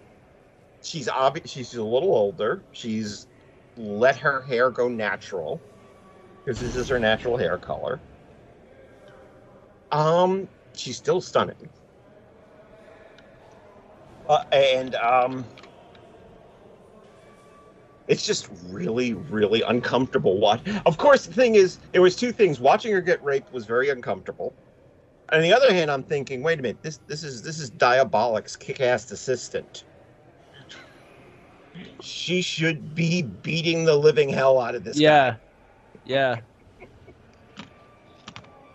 she's 0.83 1.09
obvious. 1.09 1.51
She's 1.51 1.75
a 1.75 1.83
little 1.83 2.15
older. 2.15 2.63
She's 2.73 3.27
let 3.77 4.17
her 4.19 4.43
hair 4.43 4.71
go 4.71 4.89
natural 4.89 5.61
because 6.45 6.61
this 6.61 6.77
is 6.77 6.89
her 6.89 6.99
natural 6.99 7.37
hair 7.37 7.59
color. 7.59 8.01
Um, 9.91 10.49
she's 10.75 10.97
still 10.97 11.21
stunning. 11.21 11.69
Uh, 14.29 14.45
and 14.53 14.95
um, 14.97 15.45
it's 18.09 18.25
just 18.27 18.49
really, 18.69 19.15
really 19.15 19.63
uncomfortable. 19.63 20.39
Watch. 20.39 20.61
Of 20.87 20.99
course, 20.99 21.27
the 21.27 21.35
thing 21.35 21.55
is, 21.55 21.79
there 21.93 22.03
was 22.03 22.17
two 22.17 22.33
things. 22.33 22.61
Watching 22.61 22.93
her 22.93 23.01
get 23.01 23.23
raped 23.23 23.53
was 23.53 23.67
very 23.67 23.91
uncomfortable. 23.91 24.55
On 25.33 25.41
the 25.41 25.53
other 25.53 25.73
hand, 25.73 25.91
I'm 25.91 26.03
thinking, 26.03 26.43
wait 26.43 26.59
a 26.59 26.63
minute, 26.63 26.83
this 26.83 27.01
this 27.07 27.25
is 27.25 27.43
this 27.43 27.59
is 27.59 27.71
Diabolik's 27.71 28.57
kick-ass 28.57 29.11
assistant. 29.11 29.85
She 32.01 32.43
should 32.43 32.95
be 32.95 33.23
beating 33.23 33.85
the 33.85 33.97
living 33.97 34.29
hell 34.29 34.61
out 34.61 34.75
of 34.75 34.85
this 34.85 34.99
guy. 35.31 35.37
Yeah, 36.05 36.41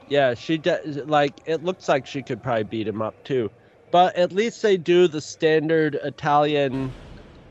yeah. 0.08 0.34
She 0.34 0.58
does. 0.58 0.98
Like 1.06 1.34
it 1.46 1.64
looks 1.64 1.88
like 1.88 2.06
she 2.06 2.22
could 2.22 2.42
probably 2.42 2.64
beat 2.64 2.88
him 2.88 3.02
up 3.02 3.22
too. 3.24 3.52
But 3.92 4.16
at 4.16 4.32
least 4.32 4.62
they 4.62 4.78
do 4.78 5.08
the 5.08 5.22
standard 5.22 5.96
Italian 6.04 6.92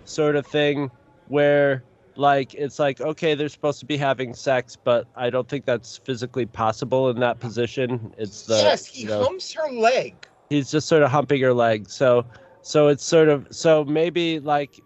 sort 0.05 0.37
of 0.37 0.47
thing 0.47 0.91
where 1.29 1.83
like 2.17 2.55
it's 2.55 2.79
like 2.79 3.01
okay 3.01 3.35
they're 3.35 3.49
supposed 3.49 3.81
to 3.81 3.87
be 3.87 3.97
having 3.97 4.33
sex 4.33 4.77
but 4.85 5.07
i 5.17 5.29
don't 5.29 5.49
think 5.49 5.65
that's 5.65 5.99
physically 5.99 6.47
possible 6.47 7.11
in 7.11 7.21
that 7.21 7.39
position 7.41 8.13
it's 8.17 8.43
the 8.43 8.57
yes, 8.57 8.87
he 8.87 9.03
you 9.03 9.09
know, 9.09 9.23
humps 9.23 9.53
her 9.53 9.71
leg. 9.71 10.15
he's 10.49 10.71
just 10.71 10.89
sort 10.89 11.03
of 11.03 11.11
humping 11.11 11.41
her 11.43 11.53
leg 11.53 11.89
so 11.89 12.25
so 12.63 12.89
it's 12.89 13.05
sort 13.05 13.29
of 13.29 13.47
so 13.51 13.85
maybe 13.85 14.41
like 14.41 14.81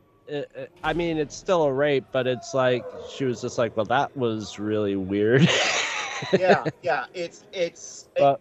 i 0.84 0.92
mean 0.92 1.18
it's 1.18 1.34
still 1.34 1.64
a 1.64 1.72
rape 1.72 2.04
but 2.12 2.26
it's 2.26 2.54
like 2.54 2.84
she 3.10 3.24
was 3.24 3.40
just 3.40 3.58
like 3.58 3.76
well 3.76 3.86
that 3.86 4.14
was 4.16 4.58
really 4.58 4.96
weird 4.96 5.48
yeah, 6.38 6.64
yeah. 6.82 7.06
It's 7.14 7.44
it's. 7.52 8.08
But- 8.16 8.40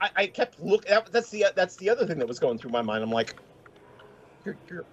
I, 0.00 0.10
I 0.16 0.26
kept 0.28 0.60
looking. 0.60 0.90
That, 0.90 1.12
that's 1.12 1.30
the 1.30 1.46
that's 1.54 1.76
the 1.76 1.90
other 1.90 2.06
thing 2.06 2.18
that 2.18 2.28
was 2.28 2.38
going 2.38 2.58
through 2.58 2.70
my 2.70 2.82
mind. 2.82 3.02
I'm 3.02 3.10
like, 3.10 3.36
you're 4.44 4.56
you're 4.68 4.84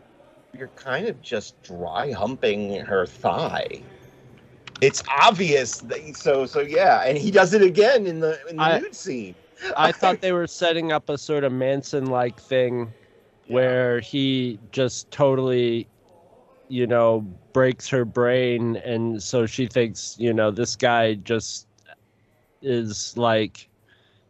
you're 0.58 0.67
kind 0.69 1.08
of 1.08 1.21
just 1.21 1.62
dry 1.63 2.12
humping 2.12 2.75
her 2.86 3.06
thigh. 3.06 3.82
It's 4.82 5.03
obvious. 5.21 5.80
That, 5.82 6.15
so 6.17 6.45
so 6.45 6.62
yeah, 6.62 7.03
and 7.03 7.17
he 7.17 7.32
does 7.32 7.53
it 7.53 7.62
again 7.62 8.06
in 8.08 8.19
the 8.19 8.39
in 8.49 8.58
the 8.58 8.63
I- 8.63 8.80
nude 8.80 8.95
scene. 8.95 9.36
i 9.75 9.91
thought 9.91 10.21
they 10.21 10.32
were 10.34 10.45
setting 10.45 10.91
up 10.91 11.10
a 11.10 11.17
sort 11.17 11.43
of 11.43 11.51
manson 11.51 12.06
like 12.08 12.39
thing 12.39 12.93
where 13.47 13.99
he 13.99 14.60
just 14.71 15.10
totally 15.10 15.88
you 16.69 16.88
know 16.88 17.21
breaks 17.53 17.88
her 17.89 18.06
brain. 18.06 18.77
And 18.77 19.21
so 19.21 19.45
she 19.45 19.67
thinks 19.67 20.15
you 20.19 20.34
know 20.34 20.51
this 20.51 20.75
guy 20.75 21.15
just 21.15 21.67
is 22.62 23.15
like 23.17 23.69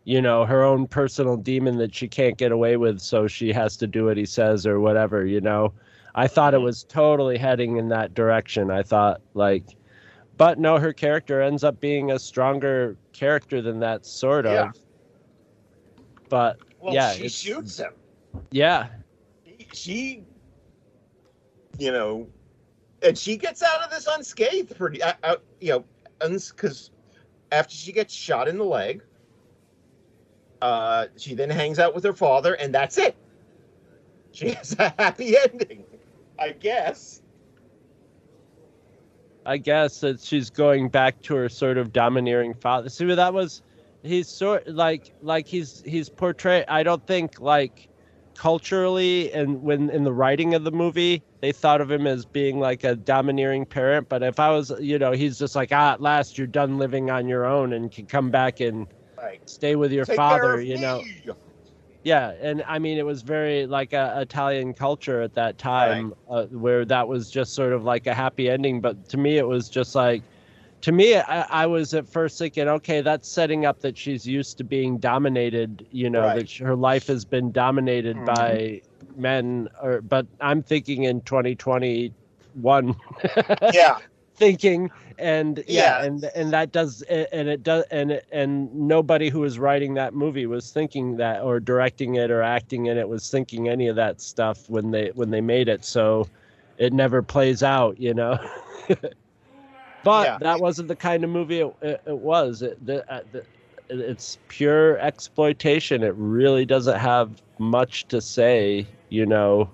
you 0.03 0.21
know 0.21 0.45
her 0.45 0.63
own 0.63 0.87
personal 0.87 1.37
demon 1.37 1.77
that 1.77 1.93
she 1.93 2.07
can't 2.07 2.37
get 2.37 2.51
away 2.51 2.77
with 2.77 2.99
so 2.99 3.27
she 3.27 3.51
has 3.53 3.77
to 3.77 3.87
do 3.87 4.05
what 4.05 4.17
he 4.17 4.25
says 4.25 4.65
or 4.65 4.79
whatever 4.79 5.25
you 5.25 5.41
know? 5.41 5.73
I 6.15 6.27
thought 6.27 6.53
it 6.53 6.57
hmm. 6.57 6.63
was 6.63 6.83
totally 6.83 7.37
heading 7.37 7.77
in 7.77 7.89
that 7.89 8.13
direction. 8.13 8.71
I 8.71 8.83
thought 8.83 9.21
like 9.33 9.75
but 10.37 10.59
no 10.59 10.77
her 10.77 10.93
character 10.93 11.41
ends 11.41 11.63
up 11.63 11.79
being 11.79 12.11
a 12.11 12.19
stronger 12.19 12.95
character 13.11 13.61
than 13.61 13.79
that 13.79 14.05
sort 14.05 14.45
of. 14.45 14.53
Yeah. 14.53 14.71
but 16.29 16.57
Well, 16.79 16.93
yeah 16.93 17.11
she 17.11 17.29
shoots 17.29 17.77
him. 17.77 17.93
yeah. 18.51 18.87
She, 19.73 20.23
you 21.77 21.91
know, 21.91 22.27
and 23.01 23.17
she 23.17 23.37
gets 23.37 23.63
out 23.63 23.81
of 23.81 23.89
this 23.89 24.07
unscathed. 24.07 24.75
Pretty, 24.75 25.01
uh, 25.01 25.35
you 25.59 25.69
know, 25.69 25.85
because 26.19 26.91
after 27.51 27.75
she 27.75 27.91
gets 27.91 28.13
shot 28.13 28.47
in 28.47 28.57
the 28.57 28.63
leg, 28.63 29.03
uh, 30.61 31.07
she 31.17 31.35
then 31.35 31.49
hangs 31.49 31.79
out 31.79 31.93
with 31.93 32.03
her 32.03 32.13
father, 32.13 32.53
and 32.55 32.73
that's 32.73 32.97
it. 32.97 33.15
She 34.31 34.49
has 34.53 34.75
a 34.79 34.93
happy 34.97 35.35
ending, 35.37 35.83
I 36.39 36.51
guess. 36.51 37.21
I 39.45 39.57
guess 39.57 40.01
that 40.01 40.19
she's 40.19 40.49
going 40.49 40.89
back 40.89 41.21
to 41.23 41.35
her 41.35 41.47
sort 41.47 41.77
of 41.77 41.93
domineering 41.93 42.53
father. 42.53 42.89
See, 42.89 43.05
that 43.05 43.33
was 43.33 43.61
he's 44.03 44.27
sort 44.27 44.67
like 44.67 45.13
like 45.21 45.47
he's 45.47 45.81
he's 45.85 46.09
portrayed. 46.09 46.65
I 46.67 46.83
don't 46.83 47.05
think 47.07 47.39
like 47.39 47.87
culturally 48.37 49.31
and 49.33 49.61
when 49.63 49.89
in 49.89 50.03
the 50.03 50.13
writing 50.13 50.53
of 50.53 50.63
the 50.63 50.71
movie 50.71 51.21
they 51.41 51.51
thought 51.51 51.81
of 51.81 51.89
him 51.91 52.07
as 52.07 52.25
being 52.25 52.59
like 52.59 52.83
a 52.83 52.95
domineering 52.95 53.65
parent. 53.65 54.09
But 54.09 54.23
if 54.23 54.39
I 54.39 54.51
was, 54.51 54.71
you 54.79 54.97
know, 54.99 55.11
he's 55.11 55.37
just 55.37 55.55
like 55.55 55.69
ah, 55.71 55.93
at 55.93 56.01
last 56.01 56.37
you're 56.37 56.47
done 56.47 56.77
living 56.77 57.09
on 57.09 57.27
your 57.27 57.45
own 57.45 57.73
and 57.73 57.91
can 57.91 58.05
come 58.05 58.29
back 58.31 58.59
and 58.59 58.87
Like, 59.17 59.41
stay 59.45 59.75
with 59.75 59.91
your 59.91 60.05
take 60.05 60.15
father. 60.15 60.61
You 60.61 60.77
know, 60.77 61.03
yeah, 62.03 62.33
and 62.41 62.63
I 62.67 62.79
mean, 62.79 62.97
it 62.97 63.05
was 63.05 63.21
very 63.21 63.65
like 63.65 63.93
a 63.93 64.21
Italian 64.21 64.73
culture 64.73 65.21
at 65.21 65.33
that 65.35 65.57
time, 65.57 66.13
uh, 66.29 66.45
where 66.45 66.85
that 66.85 67.07
was 67.07 67.29
just 67.29 67.53
sort 67.53 67.73
of 67.73 67.83
like 67.83 68.07
a 68.07 68.13
happy 68.13 68.49
ending. 68.49 68.79
But 68.79 69.09
to 69.09 69.17
me, 69.17 69.37
it 69.37 69.47
was 69.47 69.67
just 69.69 69.93
like, 69.95 70.23
to 70.81 70.91
me, 70.91 71.15
I, 71.15 71.63
I 71.63 71.65
was 71.65 71.93
at 71.93 72.07
first 72.07 72.37
thinking, 72.37 72.67
okay, 72.67 73.01
that's 73.01 73.27
setting 73.29 73.65
up 73.65 73.79
that 73.81 73.97
she's 73.97 74.25
used 74.27 74.57
to 74.59 74.63
being 74.63 74.97
dominated. 74.97 75.85
You 75.91 76.09
know, 76.09 76.21
Right. 76.21 76.35
that 76.35 76.49
sh- 76.49 76.59
her 76.61 76.75
life 76.75 77.07
has 77.07 77.25
been 77.25 77.51
dominated 77.51 78.15
Mhm. 78.15 78.25
by 78.25 78.81
men. 79.15 79.67
Or, 79.81 80.01
but 80.01 80.27
I'm 80.39 80.61
thinking 80.63 81.03
in 81.03 81.21
2021, 81.21 82.95
Yeah, 83.73 83.97
thinking 84.35 84.91
and 85.17 85.63
yeah, 85.67 85.99
Yeah. 85.99 86.03
and 86.05 86.23
and 86.35 86.53
that 86.53 86.71
does 86.71 87.01
and 87.09 87.49
it 87.49 87.63
does 87.63 87.83
and 87.89 88.11
it, 88.11 88.25
and 88.31 88.71
nobody 88.73 89.29
who 89.29 89.39
was 89.39 89.57
writing 89.57 89.95
that 89.95 90.13
movie 90.13 90.45
was 90.45 90.71
thinking 90.71 91.17
that 91.17 91.41
or 91.41 91.59
directing 91.59 92.15
it 92.15 92.29
or 92.29 92.43
acting 92.43 92.85
in 92.85 92.97
it 92.97 93.09
was 93.09 93.29
thinking 93.31 93.67
any 93.67 93.87
of 93.87 93.95
that 93.95 94.21
stuff 94.21 94.69
when 94.69 94.91
they 94.91 95.09
when 95.15 95.31
they 95.31 95.41
made 95.41 95.67
it 95.67 95.83
so 95.83 96.27
it 96.77 96.93
never 96.93 97.23
plays 97.23 97.63
out 97.63 97.99
you 97.99 98.13
know 98.13 98.37
but 100.07 100.23
Yeah. 100.23 100.37
that 100.39 100.61
wasn't 100.61 100.87
the 100.87 100.95
kind 100.95 101.25
of 101.25 101.29
movie 101.29 101.59
it, 101.59 101.75
it, 101.81 102.01
it 102.07 102.17
was. 102.17 102.61
It, 102.61 102.85
the, 102.85 103.11
uh, 103.13 103.23
the, 103.33 103.45
it's 103.89 104.37
pure 104.47 104.97
exploitation. 104.99 106.01
It 106.01 106.13
really 106.15 106.65
doesn't 106.65 106.97
have 106.97 107.41
much 107.59 108.07
to 108.07 108.21
say 108.21 108.87
you 109.09 109.25
know 109.25 109.69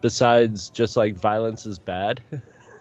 besides 0.00 0.70
just 0.70 0.96
like 0.96 1.14
violence 1.14 1.66
is 1.66 1.78
bad. 1.78 2.22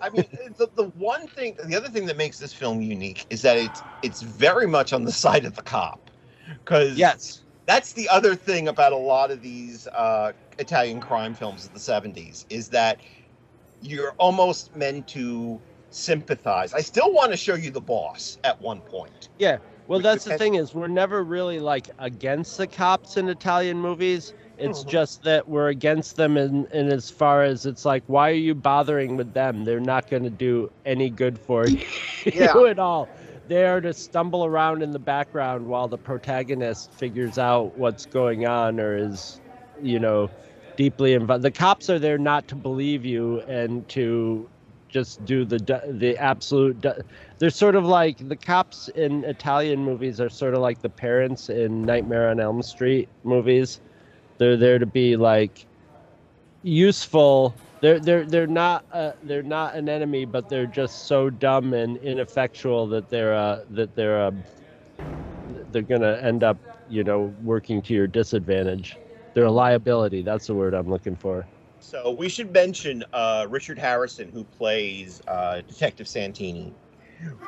I 0.01 0.09
mean, 0.09 0.23
the, 0.57 0.69
the 0.75 0.85
one 0.97 1.27
thing, 1.27 1.57
the 1.65 1.75
other 1.75 1.89
thing 1.89 2.05
that 2.05 2.15
makes 2.15 2.39
this 2.39 2.53
film 2.53 2.81
unique 2.81 3.25
is 3.29 3.41
that 3.41 3.57
it's 3.57 3.83
it's 4.01 4.21
very 4.21 4.65
much 4.67 4.93
on 4.93 5.03
the 5.03 5.11
side 5.11 5.43
of 5.43 5.55
the 5.55 5.61
cop, 5.61 6.09
because 6.63 6.97
yes. 6.97 7.41
that's 7.65 7.91
the 7.91 8.07
other 8.07 8.35
thing 8.35 8.69
about 8.69 8.93
a 8.93 8.97
lot 8.97 9.31
of 9.31 9.41
these 9.41 9.85
uh, 9.87 10.31
Italian 10.59 11.01
crime 11.01 11.33
films 11.33 11.65
of 11.65 11.73
the 11.73 11.79
'70s 11.79 12.45
is 12.49 12.69
that 12.69 13.01
you're 13.81 14.13
almost 14.17 14.73
meant 14.77 15.09
to 15.09 15.59
sympathize. 15.89 16.73
I 16.73 16.81
still 16.81 17.11
want 17.13 17.31
to 17.31 17.37
show 17.37 17.55
you 17.55 17.71
the 17.71 17.81
boss 17.81 18.37
at 18.43 18.59
one 18.61 18.81
point. 18.81 19.29
Yeah. 19.39 19.57
Well, 19.87 19.99
that's 19.99 20.25
the 20.25 20.37
thing 20.37 20.53
is 20.55 20.75
we're 20.75 20.87
never 20.87 21.23
really 21.23 21.59
like 21.59 21.87
against 21.97 22.57
the 22.57 22.67
cops 22.67 23.17
in 23.17 23.27
Italian 23.27 23.79
movies. 23.79 24.33
It's 24.59 24.83
Mhm. 24.83 24.89
just 24.89 25.23
that 25.23 25.47
we're 25.49 25.69
against 25.69 26.15
them 26.15 26.37
in, 26.37 26.67
in 26.67 26.89
as 26.91 27.09
far 27.09 27.41
as 27.43 27.65
it's 27.65 27.85
like, 27.85 28.03
why 28.05 28.29
are 28.29 28.33
you 28.33 28.53
bothering 28.53 29.17
with 29.17 29.33
them? 29.33 29.65
They're 29.65 29.79
not 29.79 30.07
going 30.09 30.23
to 30.23 30.29
do 30.29 30.71
any 30.85 31.09
good 31.09 31.39
for 31.39 31.67
you 31.67 31.83
Yeah. 32.25 32.55
at 32.67 32.77
all. 32.77 33.09
They 33.47 33.65
are 33.65 33.81
to 33.81 33.93
stumble 33.93 34.45
around 34.45 34.83
in 34.83 34.91
the 34.91 34.99
background 34.99 35.65
while 35.65 35.87
the 35.87 35.97
protagonist 35.97 36.91
figures 36.93 37.39
out 37.39 37.75
what's 37.75 38.05
going 38.05 38.45
on 38.45 38.79
or 38.79 38.95
is, 38.95 39.39
you 39.81 39.97
know, 39.97 40.29
deeply 40.75 41.13
involved. 41.13 41.41
The 41.43 41.49
cops 41.49 41.89
are 41.89 41.97
there 41.97 42.19
not 42.19 42.47
to 42.49 42.55
believe 42.55 43.05
you 43.05 43.39
and 43.47 43.87
to 43.89 44.47
just 44.89 45.23
do 45.25 45.45
the 45.45 45.59
the 45.93 46.17
absolute. 46.17 46.85
They're 47.39 47.49
sort 47.49 47.75
of 47.75 47.85
like 47.85 48.27
the 48.27 48.35
cops 48.35 48.89
in 48.89 49.23
Italian 49.25 49.83
movies 49.83 50.19
are 50.19 50.29
sort 50.29 50.53
of 50.55 50.61
like 50.61 50.81
the 50.81 50.89
parents 50.89 51.49
in 51.49 51.85
Nightmare 51.85 52.29
on 52.29 52.39
Elm 52.39 52.61
Street 52.63 53.09
movies. 53.23 53.81
They're 54.39 54.57
there 54.57 54.79
to 54.79 54.85
be 54.87 55.15
like 55.15 55.67
useful. 56.63 57.55
They're 57.81 57.99
they're 57.99 58.25
they're 58.25 58.47
not 58.47 58.85
uh, 58.91 59.13
they're 59.23 59.43
not 59.43 59.75
an 59.75 59.89
enemy, 59.89 60.25
but 60.25 60.49
they're 60.49 60.67
just 60.67 61.07
so 61.07 61.29
dumb 61.29 61.73
and 61.73 61.97
ineffectual 61.97 62.87
that 62.89 63.09
they're 63.09 63.35
uh, 63.35 63.65
that 63.71 63.95
they're 63.95 64.21
uh, 64.21 64.31
they're 65.71 65.81
gonna 65.83 66.17
end 66.21 66.43
up 66.43 66.57
you 66.87 67.03
know 67.03 67.35
working 67.41 67.81
to 67.83 67.93
your 67.93 68.07
disadvantage. 68.07 68.99
They're 69.33 69.45
a 69.45 69.51
liability. 69.51 70.23
That's 70.23 70.47
the 70.47 70.55
word 70.55 70.73
I'm 70.73 70.89
looking 70.89 71.15
for. 71.15 71.47
So 71.79 72.11
we 72.11 72.29
should 72.29 72.51
mention 72.53 73.03
uh, 73.13 73.47
Richard 73.49 73.79
Harrison, 73.79 74.29
who 74.29 74.43
plays 74.43 75.21
uh, 75.27 75.61
Detective 75.61 76.07
Santini, 76.07 76.75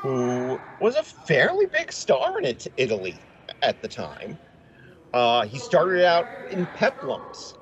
who 0.01 0.61
was 0.79 0.95
a 0.95 1.03
fairly 1.03 1.65
big 1.67 1.91
star 1.91 2.39
in 2.39 2.45
it- 2.45 2.67
Italy 2.77 3.27
at 3.61 3.81
the 3.81 3.87
time. 3.89 4.39
Uh, 5.13 5.45
he 5.45 5.59
started 5.59 6.05
out 6.05 6.31
in 6.49 6.65
Peplums, 6.67 7.55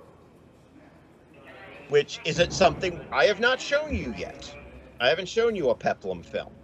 which 1.88 2.22
isn't 2.26 2.54
something 2.54 3.02
I 3.12 3.26
have 3.26 3.40
not 3.40 3.60
shown 3.60 3.94
you 3.96 4.12
yet. 4.12 4.56
I 5.00 5.10
haven't 5.10 5.30
shown 5.30 5.56
you 5.56 5.70
a 5.70 5.76
Peplum 5.76 6.24
film, 6.24 6.56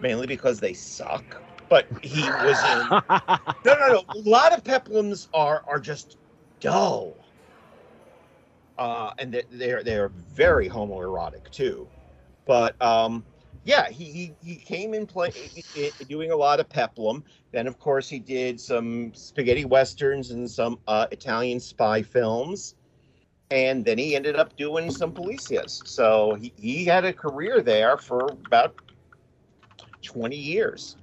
mainly 0.00 0.26
because 0.26 0.60
they 0.60 0.74
suck. 0.74 1.42
But 1.70 1.88
he 2.02 2.30
was 2.30 2.64
in 2.64 2.88
no, 3.10 3.30
no, 3.64 3.88
no. 3.88 4.02
A 4.10 4.18
lot 4.28 4.52
of 4.52 4.62
peplums 4.64 5.28
are 5.32 5.62
are 5.66 5.80
just 5.80 6.18
dull, 6.60 7.21
uh, 8.78 9.12
and 9.18 9.32
they're 9.50 9.82
they're, 9.82 10.08
very 10.08 10.68
homoerotic 10.68 11.50
too. 11.50 11.88
But 12.46 12.80
um, 12.82 13.24
yeah, 13.64 13.88
he, 13.90 14.04
he 14.04 14.34
he 14.42 14.56
came 14.56 14.94
in 14.94 15.06
play 15.06 15.64
doing 16.08 16.30
a 16.30 16.36
lot 16.36 16.60
of 16.60 16.68
peplum. 16.68 17.24
Then 17.52 17.66
of 17.66 17.78
course 17.78 18.08
he 18.08 18.18
did 18.18 18.60
some 18.60 19.12
spaghetti 19.14 19.64
westerns 19.64 20.30
and 20.30 20.50
some 20.50 20.78
uh, 20.88 21.06
Italian 21.10 21.60
spy 21.60 22.02
films. 22.02 22.74
And 23.50 23.84
then 23.84 23.98
he 23.98 24.16
ended 24.16 24.36
up 24.36 24.56
doing 24.56 24.90
some 24.90 25.12
policias. 25.12 25.86
So 25.86 26.38
he, 26.40 26.54
he 26.56 26.84
had 26.86 27.04
a 27.04 27.12
career 27.12 27.60
there 27.60 27.98
for 27.98 28.24
about 28.46 28.80
20 30.00 30.34
years. 30.34 30.96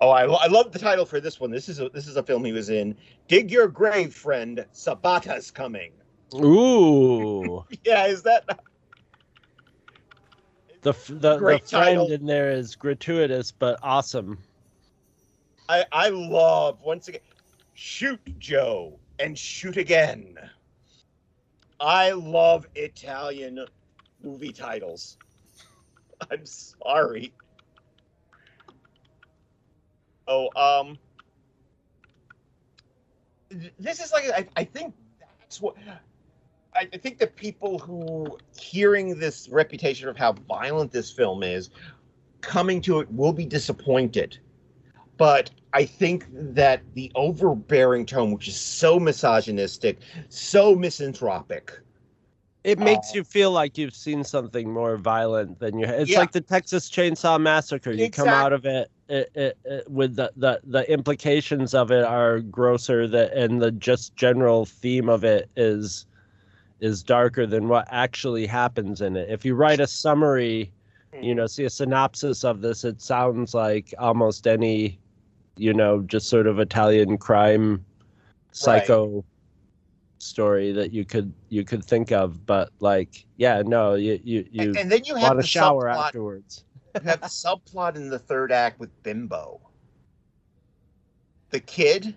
Oh, 0.00 0.10
I, 0.10 0.24
I 0.24 0.46
love 0.46 0.72
the 0.72 0.78
title 0.78 1.04
for 1.04 1.20
this 1.20 1.40
one. 1.40 1.50
This 1.50 1.68
is 1.68 1.80
a 1.80 1.88
this 1.88 2.06
is 2.06 2.16
a 2.16 2.22
film 2.22 2.44
he 2.44 2.52
was 2.52 2.68
in. 2.68 2.96
Dig 3.28 3.50
your 3.50 3.66
grave, 3.66 4.14
friend. 4.14 4.64
Sabata's 4.74 5.50
coming. 5.50 5.92
Ooh, 6.34 7.64
Yeah, 7.84 8.06
is 8.06 8.22
that 8.22 8.44
the 10.82 10.92
the, 11.08 11.38
the 11.38 11.58
friend 11.58 12.10
in 12.10 12.26
there 12.26 12.50
is 12.50 12.74
gratuitous 12.74 13.52
but 13.52 13.78
awesome. 13.82 14.38
I 15.68 15.84
I 15.92 16.08
love 16.08 16.82
once 16.82 17.08
again. 17.08 17.20
Shoot 17.74 18.20
Joe 18.38 18.98
and 19.18 19.38
shoot 19.38 19.76
again. 19.76 20.38
I 21.78 22.12
love 22.12 22.66
Italian 22.74 23.66
movie 24.22 24.52
titles. 24.52 25.18
I'm 26.30 26.46
sorry. 26.46 27.32
Oh, 30.28 30.48
um, 30.56 30.98
this 33.78 34.00
is 34.00 34.12
like 34.12 34.24
I, 34.30 34.48
I 34.56 34.64
think 34.64 34.94
that's 35.40 35.60
what 35.60 35.76
I, 36.76 36.88
I 36.92 36.96
think 36.98 37.18
that 37.18 37.36
people 37.36 37.78
who 37.78 38.38
hearing 38.58 39.18
this 39.18 39.48
reputation 39.48 40.08
of 40.08 40.16
how 40.16 40.32
violent 40.32 40.92
this 40.92 41.10
film 41.10 41.42
is, 41.42 41.70
coming 42.40 42.80
to 42.82 43.00
it 43.00 43.10
will 43.12 43.32
be 43.32 43.46
disappointed. 43.46 44.38
But 45.16 45.50
I 45.72 45.84
think 45.86 46.26
that 46.32 46.82
the 46.94 47.10
overbearing 47.14 48.04
tone, 48.06 48.32
which 48.32 48.48
is 48.48 48.56
so 48.56 49.00
misogynistic, 49.00 49.98
so 50.28 50.74
misanthropic, 50.74 51.72
It 52.64 52.80
makes 52.80 53.12
Uh, 53.12 53.18
you 53.18 53.24
feel 53.24 53.52
like 53.52 53.78
you've 53.78 53.94
seen 53.94 54.24
something 54.24 54.72
more 54.72 54.96
violent 54.96 55.60
than 55.60 55.78
you. 55.78 55.86
It's 55.86 56.10
Yeah. 56.10 56.18
like 56.18 56.32
the 56.32 56.40
Texas 56.40 56.90
Chainsaw 56.90 57.40
Massacre. 57.40 57.92
You 57.92 58.10
come 58.10 58.26
out 58.28 58.52
of 58.52 58.66
it, 58.66 58.90
it, 59.08 59.30
it, 59.36 59.58
it 59.64 59.88
with 59.88 60.16
the, 60.16 60.32
the 60.36 60.60
the 60.64 60.90
implications 60.90 61.74
of 61.74 61.92
it 61.92 62.02
are 62.02 62.40
grosser. 62.40 63.06
That 63.06 63.32
and 63.34 63.62
the 63.62 63.70
just 63.70 64.16
general 64.16 64.66
theme 64.66 65.08
of 65.08 65.22
it 65.22 65.48
is 65.54 66.06
is 66.80 67.02
darker 67.02 67.46
than 67.46 67.68
what 67.68 67.86
actually 67.90 68.46
happens 68.46 69.00
in 69.00 69.16
it. 69.16 69.28
If 69.30 69.44
you 69.44 69.54
write 69.54 69.80
a 69.80 69.86
summary, 69.86 70.72
you 71.20 71.34
know, 71.34 71.46
see 71.46 71.64
a 71.64 71.70
synopsis 71.70 72.44
of 72.44 72.60
this, 72.60 72.84
it 72.84 73.00
sounds 73.00 73.54
like 73.54 73.94
almost 73.98 74.46
any, 74.46 74.98
you 75.56 75.72
know, 75.72 76.02
just 76.02 76.28
sort 76.28 76.46
of 76.46 76.58
Italian 76.58 77.16
crime, 77.16 77.84
psycho 78.52 79.24
story 80.18 80.72
that 80.72 80.92
you 80.92 81.04
could 81.04 81.32
you 81.48 81.64
could 81.64 81.84
think 81.84 82.12
of. 82.12 82.44
But 82.44 82.70
like, 82.80 83.24
yeah, 83.36 83.62
no, 83.64 83.94
you 83.94 84.20
you 84.22 84.46
you 84.50 84.68
and, 84.68 84.76
and 84.76 84.92
then 84.92 85.04
you 85.04 85.14
have 85.16 85.36
to 85.36 85.42
shower 85.42 85.84
subplot. 85.84 86.06
afterwards. 86.06 86.64
You 86.96 87.10
have 87.10 87.20
the 87.20 87.26
subplot 87.26 87.96
in 87.96 88.08
the 88.08 88.18
third 88.18 88.50
act 88.50 88.80
with 88.80 88.88
Bimbo, 89.02 89.60
the 91.50 91.60
kid 91.60 92.16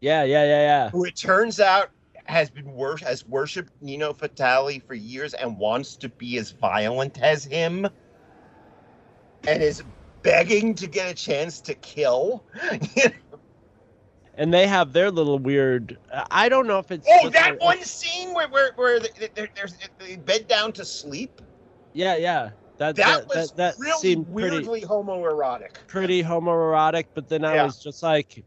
Yeah, 0.00 0.24
yeah, 0.24 0.44
yeah, 0.44 0.60
yeah. 0.60 0.90
who 0.90 1.06
it 1.06 1.16
turns 1.16 1.58
out 1.58 1.88
has 2.30 2.48
been 2.50 2.72
wor- 2.72 2.96
has 2.98 3.26
worshipped 3.26 3.72
Nino 3.82 4.12
Fatali 4.12 4.82
for 4.86 4.94
years 4.94 5.34
and 5.34 5.58
wants 5.58 5.96
to 5.96 6.08
be 6.08 6.38
as 6.38 6.52
violent 6.52 7.20
as 7.20 7.44
him, 7.44 7.86
and 9.46 9.62
is 9.62 9.82
begging 10.22 10.74
to 10.76 10.86
get 10.86 11.10
a 11.10 11.14
chance 11.14 11.60
to 11.62 11.74
kill. 11.74 12.44
And 14.34 14.54
they 14.54 14.66
have 14.66 14.94
their 14.94 15.10
little 15.10 15.38
weird. 15.38 15.98
I 16.30 16.48
don't 16.48 16.66
know 16.66 16.78
if 16.78 16.90
it's. 16.90 17.06
oh, 17.10 17.28
that 17.28 17.56
a- 17.60 17.64
one 17.64 17.82
scene 17.82 18.32
where 18.32 18.48
where 18.48 18.72
where 18.76 18.98
they, 18.98 19.28
they, 19.34 20.16
bed 20.16 20.48
down 20.48 20.72
to 20.72 20.84
sleep. 20.84 21.42
Yeah, 21.92 22.16
yeah. 22.16 22.50
That 22.78 22.96
That, 22.96 23.26
that 23.26 23.28
was 23.28 23.50
that, 23.50 23.56
that 23.56 23.74
really 23.78 23.98
seemed 24.00 24.32
pretty 24.32 24.56
weirdly 24.56 24.80
homoerotic. 24.80 25.72
pretty 25.88 26.22
homoerotic, 26.22 27.06
but 27.12 27.28
then 27.28 27.44
I 27.44 27.56
Yeah. 27.56 27.64
was 27.64 27.82
just 27.82 28.02
like, 28.02 28.42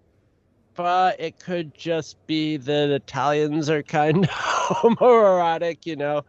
but 0.76 1.20
it 1.20 1.40
could 1.40 1.74
just 1.76 2.18
be 2.28 2.58
that 2.58 2.90
Italians 2.90 3.70
are 3.70 3.84
kind 3.84 4.26
of 4.26 4.30
homoerotic, 4.32 5.86
you 5.86 5.96
know, 5.96 6.24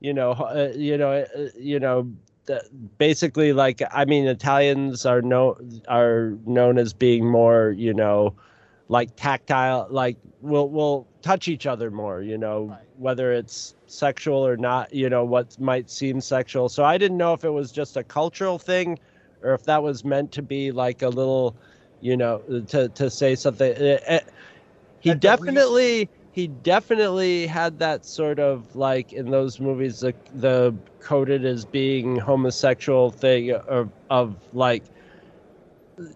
you 0.00 0.12
know, 0.14 0.32
uh, 0.32 0.72
you 0.76 0.96
know, 0.98 1.12
uh, 1.12 1.48
you 1.58 1.80
know, 1.80 2.10
the, 2.46 2.62
basically 2.98 3.52
like 3.52 3.82
I 3.92 4.04
mean, 4.04 4.26
Italians 4.26 5.06
are 5.06 5.22
no 5.22 5.58
are 5.88 6.36
known 6.46 6.78
as 6.78 6.92
being 6.92 7.26
more, 7.26 7.74
you 7.76 7.94
know, 7.94 8.34
like 8.88 9.14
tactile 9.16 9.86
like 9.90 10.16
we'll 10.40 10.68
we'll 10.68 11.06
touch 11.22 11.48
each 11.48 11.66
other 11.66 11.90
more 11.90 12.22
you 12.22 12.38
know 12.38 12.66
Right. 12.66 12.78
whether 12.96 13.32
it's 13.32 13.74
sexual 13.86 14.46
or 14.46 14.56
not 14.56 14.92
you 14.92 15.08
know 15.10 15.24
what 15.24 15.58
might 15.60 15.90
seem 15.90 16.20
sexual 16.20 16.68
so 16.68 16.84
i 16.84 16.96
didn't 16.96 17.18
know 17.18 17.32
if 17.34 17.44
it 17.44 17.50
was 17.50 17.70
just 17.70 17.96
a 17.96 18.04
cultural 18.04 18.58
thing 18.58 18.98
or 19.42 19.52
if 19.54 19.64
that 19.64 19.82
was 19.82 20.04
meant 20.04 20.32
to 20.32 20.42
be 20.42 20.72
like 20.72 21.02
a 21.02 21.08
little 21.08 21.56
you 22.00 22.16
know 22.16 22.38
to 22.68 22.88
to 22.90 23.10
say 23.10 23.34
something 23.34 23.72
Eh, 23.76 23.98
eh, 24.06 24.20
he 25.00 25.10
At 25.10 25.20
the 25.20 25.28
reason- 25.28 25.44
definitely 25.54 26.08
he 26.32 26.46
definitely 26.46 27.46
had 27.46 27.78
that 27.80 28.04
sort 28.04 28.38
of 28.38 28.76
like 28.76 29.12
in 29.12 29.30
those 29.30 29.58
movies 29.60 30.00
the 30.00 30.14
the 30.34 30.74
coded 31.00 31.44
as 31.44 31.64
being 31.64 32.16
homosexual 32.16 33.10
thing 33.10 33.52
of 33.52 33.90
of 34.10 34.36
like 34.52 34.84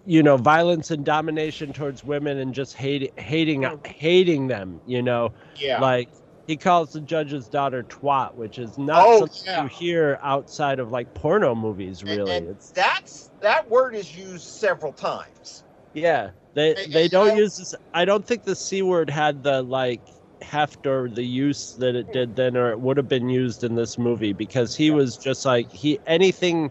you 0.07 0.23
know 0.23 0.37
violence 0.37 0.91
and 0.93 1.05
domination 1.05 1.73
towards 1.73 2.05
women 2.05 2.39
and 2.39 2.55
just 2.55 2.75
hating 2.77 3.11
hating 3.17 3.65
hating 3.85 4.47
them 4.47 4.81
you 4.87 5.03
know 5.03 5.33
Yeah. 5.57 5.81
like 5.81 6.09
he 6.47 6.57
calls 6.57 6.93
the 6.93 7.01
judge's 7.01 7.49
daughter 7.49 7.83
twat 7.85 8.35
which 8.35 8.59
is 8.61 8.79
not 8.79 9.05
Oh, 9.05 9.19
something 9.21 9.43
yeah. 9.47 9.63
you 9.63 9.69
hear 9.69 10.21
outside 10.23 10.79
of 10.79 10.93
like 10.93 11.13
porno 11.15 11.55
movies 11.57 12.03
And- 12.03 12.11
really 12.11 12.31
and 12.37 12.49
it's 12.49 12.71
that's 12.71 13.31
that 13.41 13.69
word 13.69 13.97
is 13.97 14.17
used 14.17 14.45
several 14.47 14.93
times. 14.93 15.65
Yeah 15.95 16.31
they 16.55 16.77
I- 16.77 16.87
they 16.87 17.09
don't 17.09 17.37
use 17.37 17.57
this 17.57 17.75
i 17.95 18.05
don't 18.05 18.25
think 18.25 18.45
the 18.45 18.57
c 18.57 18.83
word 18.83 19.11
had 19.11 19.43
the 19.43 19.63
like 19.63 20.01
heft 20.43 20.87
or 20.87 21.09
the 21.09 21.25
use 21.25 21.75
that 21.75 21.95
it 21.95 22.13
did 22.13 22.35
then 22.37 22.57
or 22.57 22.71
it 22.73 22.81
would 22.81 22.97
have 22.97 23.09
been 23.09 23.29
used 23.29 23.63
in 23.63 23.77
this 23.77 23.97
movie 23.97 24.33
because 24.33 24.75
he 24.75 24.91
was 24.91 25.17
just 25.17 25.45
like 25.47 25.71
he 25.71 25.99
anything 26.07 26.71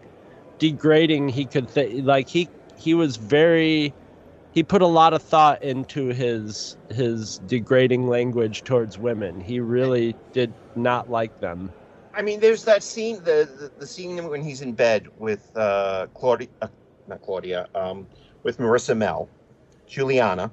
degrading 0.58 1.28
he 1.28 1.44
could 1.44 1.68
th- 1.74 2.04
like 2.04 2.28
he 2.28 2.48
he 2.76 2.94
was 2.94 3.16
very 3.16 3.92
he 4.52 4.62
put 4.62 4.82
a 4.82 4.86
lot 4.86 5.14
of 5.14 5.22
thought 5.22 5.62
into 5.62 6.08
his 6.08 6.76
his 6.90 7.38
degrading 7.46 8.06
language 8.08 8.64
towards 8.64 8.98
women. 8.98 9.40
He 9.40 9.60
really 9.60 10.14
did 10.32 10.52
not 10.76 11.10
like 11.10 11.40
them. 11.40 11.70
I 12.14 12.22
mean, 12.22 12.40
there's 12.40 12.64
that 12.64 12.82
scene, 12.82 13.16
the 13.24 13.48
the, 13.58 13.72
the 13.78 13.86
scene 13.86 14.28
when 14.28 14.42
he's 14.42 14.60
in 14.60 14.72
bed 14.72 15.08
with 15.18 15.50
uh, 15.56 16.06
Claudia, 16.14 16.48
uh, 16.60 16.68
not 17.06 17.22
Claudia, 17.22 17.68
um, 17.74 18.06
with 18.42 18.58
Marisa 18.58 18.96
Mell, 18.96 19.28
Giuliana, 19.88 20.50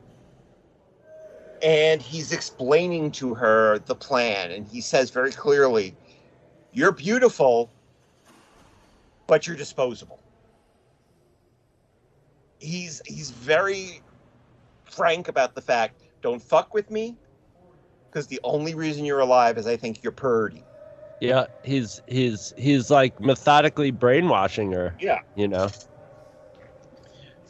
and 1.61 2.01
he's 2.01 2.31
explaining 2.31 3.11
to 3.11 3.33
her 3.33 3.79
the 3.79 3.95
plan, 3.95 4.51
and 4.51 4.67
he 4.67 4.81
says 4.81 5.09
very 5.09 5.31
clearly, 5.31 5.95
"You're 6.71 6.91
beautiful, 6.91 7.69
but 9.27 9.45
you're 9.47 9.57
disposable." 9.57 10.19
He's 12.59 13.01
he's 13.05 13.31
very 13.31 14.01
frank 14.85 15.27
about 15.27 15.55
the 15.55 15.61
fact, 15.61 16.01
"Don't 16.21 16.41
fuck 16.41 16.73
with 16.73 16.89
me." 16.91 17.15
Because 18.09 18.25
the 18.27 18.39
only 18.43 18.73
reason 18.73 19.05
you're 19.05 19.19
alive 19.19 19.57
is 19.57 19.67
I 19.67 19.77
think 19.77 20.01
you're 20.03 20.11
purdy. 20.11 20.63
yeah 21.21 21.45
he's 21.63 22.01
he's 22.07 22.53
he's 22.57 22.89
like 22.89 23.19
methodically 23.19 23.91
brainwashing 23.91 24.71
her 24.71 24.95
Yeah. 25.01 25.19
you 25.35 25.47
know 25.49 25.67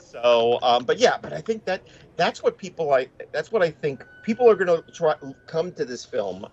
So, 0.10 0.58
um, 0.64 0.86
but 0.86 0.98
yeah, 0.98 1.18
but 1.22 1.34
I 1.34 1.42
think 1.42 1.66
that 1.66 1.84
that's 2.18 2.42
what 2.42 2.58
people 2.58 2.88
like. 2.88 3.12
That's 3.32 3.52
what 3.52 3.62
I 3.62 3.70
think 3.70 4.04
people 4.24 4.50
are 4.50 4.56
going 4.56 4.82
to 4.84 4.92
try 4.92 5.14
come 5.46 5.72
to 5.74 5.86
this 5.86 6.04
film 6.04 6.48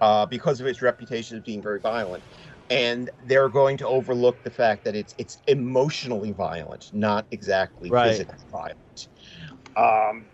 uh, 0.00 0.24
because 0.24 0.60
of 0.62 0.66
its 0.66 0.80
reputation 0.80 1.36
as 1.36 1.42
being 1.42 1.60
very 1.60 1.78
violent, 1.78 2.24
and 2.70 3.10
they're 3.26 3.50
going 3.50 3.76
to 3.78 3.86
overlook 3.86 4.42
the 4.44 4.50
fact 4.50 4.84
that 4.84 4.96
it's 4.96 5.14
it's 5.18 5.42
emotionally 5.46 6.32
violent, 6.32 6.88
not 6.90 7.26
exactly 7.32 7.90
Right. 7.90 8.12
physically 8.12 8.38
violent. 8.50 9.08
Um, 9.76 10.30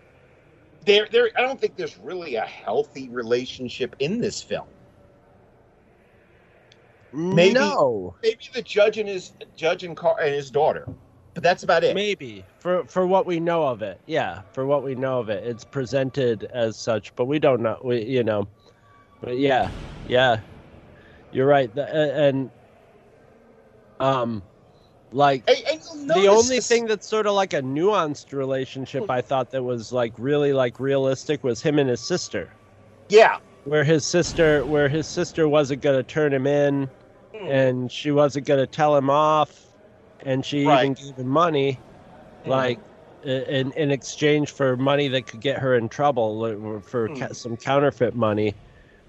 there, 0.83 1.09
there. 1.11 1.31
I 1.37 1.43
don't 1.43 1.61
think 1.61 1.75
there's 1.75 1.99
really 1.99 2.37
a 2.37 2.47
healthy 2.47 3.09
relationship 3.11 3.97
in 3.99 4.21
this 4.21 4.41
film. 4.41 4.69
Maybe- 7.13 7.55
no 7.55 8.15
Maybe 8.23 8.39
the 8.55 8.63
judge 8.63 8.99
and 8.99 9.09
his 9.09 9.33
judge 9.57 9.83
and 9.83 9.97
car 9.97 10.17
and 10.21 10.35
his 10.35 10.51
daughter, 10.51 10.87
but 11.37 11.42
that's 11.42 11.64
about 11.64 11.85
it. 11.85 11.94
Maybe 11.94 12.42
for 12.61 12.85
for 12.85 13.07
what 13.07 13.27
we 13.27 13.40
know 13.40 13.66
of 13.66 13.83
it, 13.83 14.01
yeah. 14.07 14.40
For 14.53 14.64
what 14.64 14.83
we 14.83 14.94
know 14.94 15.18
of 15.18 15.29
it, 15.29 15.44
it's 15.46 15.64
presented 15.64 16.44
as 16.44 16.79
such, 16.79 17.14
but 17.14 17.27
we 17.27 17.38
don't 17.38 17.61
know. 17.61 17.79
We 17.85 18.03
you 18.05 18.25
know, 18.25 18.49
but 19.20 19.37
yeah, 19.37 19.70
yeah, 20.09 20.40
you're 21.33 21.46
right. 21.46 21.72
The, 21.75 21.94
and 21.94 22.51
um, 24.01 24.42
like 25.12 25.44
and 25.46 25.79
you'll 26.07 26.07
the 26.07 26.27
only 26.27 26.57
this- 26.57 26.68
thing 26.68 26.87
that's 26.87 27.07
sort 27.07 27.27
of 27.27 27.35
like 27.35 27.53
a 27.53 27.61
nuanced 27.61 28.33
relationship 28.33 29.11
I 29.11 29.20
thought 29.20 29.51
that 29.51 29.62
was 29.62 29.92
like 29.92 30.14
really 30.16 30.55
like 30.55 30.81
realistic 30.81 31.44
was 31.44 31.61
him 31.61 31.79
and 31.79 31.90
his 31.90 32.01
sister, 32.01 32.49
yeah, 33.11 33.40
where 33.64 33.85
his 33.85 34.07
sister 34.07 34.64
where 34.64 34.88
his 34.88 35.07
sister 35.07 35.51
wasn't 35.51 35.83
gonna 35.83 36.03
turn 36.03 36.33
him 36.33 36.46
in, 36.46 36.88
and 37.35 37.92
she 37.92 38.11
wasn't 38.11 38.46
gonna 38.46 38.66
tell 38.66 38.96
him 38.96 39.11
off, 39.11 39.65
and 40.27 40.45
she 40.45 40.67
Right. 40.67 40.83
even 40.83 40.95
gave 40.95 41.17
him 41.17 41.29
money, 41.29 41.79
like 42.45 42.79
in 43.23 43.73
in 43.73 43.91
exchange 43.91 44.51
for 44.51 44.77
money 44.77 45.09
that 45.09 45.27
could 45.27 45.41
get 45.41 45.59
her 45.59 45.75
in 45.77 45.89
trouble 45.89 46.81
for 46.83 47.09
ca- 47.09 47.33
some 47.33 47.57
counterfeit 47.57 48.15
money. 48.15 48.55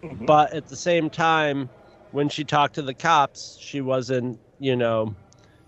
Mhm. 0.03 0.25
But 0.25 0.53
at 0.53 0.67
the 0.67 0.77
same 0.77 1.09
time, 1.09 1.69
when 2.11 2.29
she 2.29 2.43
talked 2.43 2.75
to 2.75 2.81
the 2.81 2.93
cops, 2.93 3.57
she 3.59 3.81
wasn't, 3.81 4.39
you 4.59 4.75
know, 4.75 5.13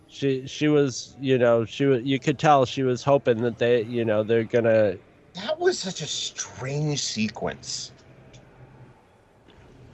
she 0.08 0.46
she 0.48 0.68
was, 0.68 1.16
you 1.20 1.38
know, 1.38 1.66
she 1.66 1.86
was. 1.86 2.04
You 2.04 2.20
could 2.20 2.38
tell 2.40 2.66
she 2.66 2.84
was 2.84 3.04
hoping 3.04 3.42
that 3.42 3.58
they, 3.58 3.82
you 3.84 4.06
know, 4.06 4.24
they're 4.24 4.44
gonna. 4.44 4.98
that 5.34 5.60
was 5.60 5.78
such 5.80 6.02
a 6.02 6.08
strange 6.08 7.02
sequence 7.02 7.92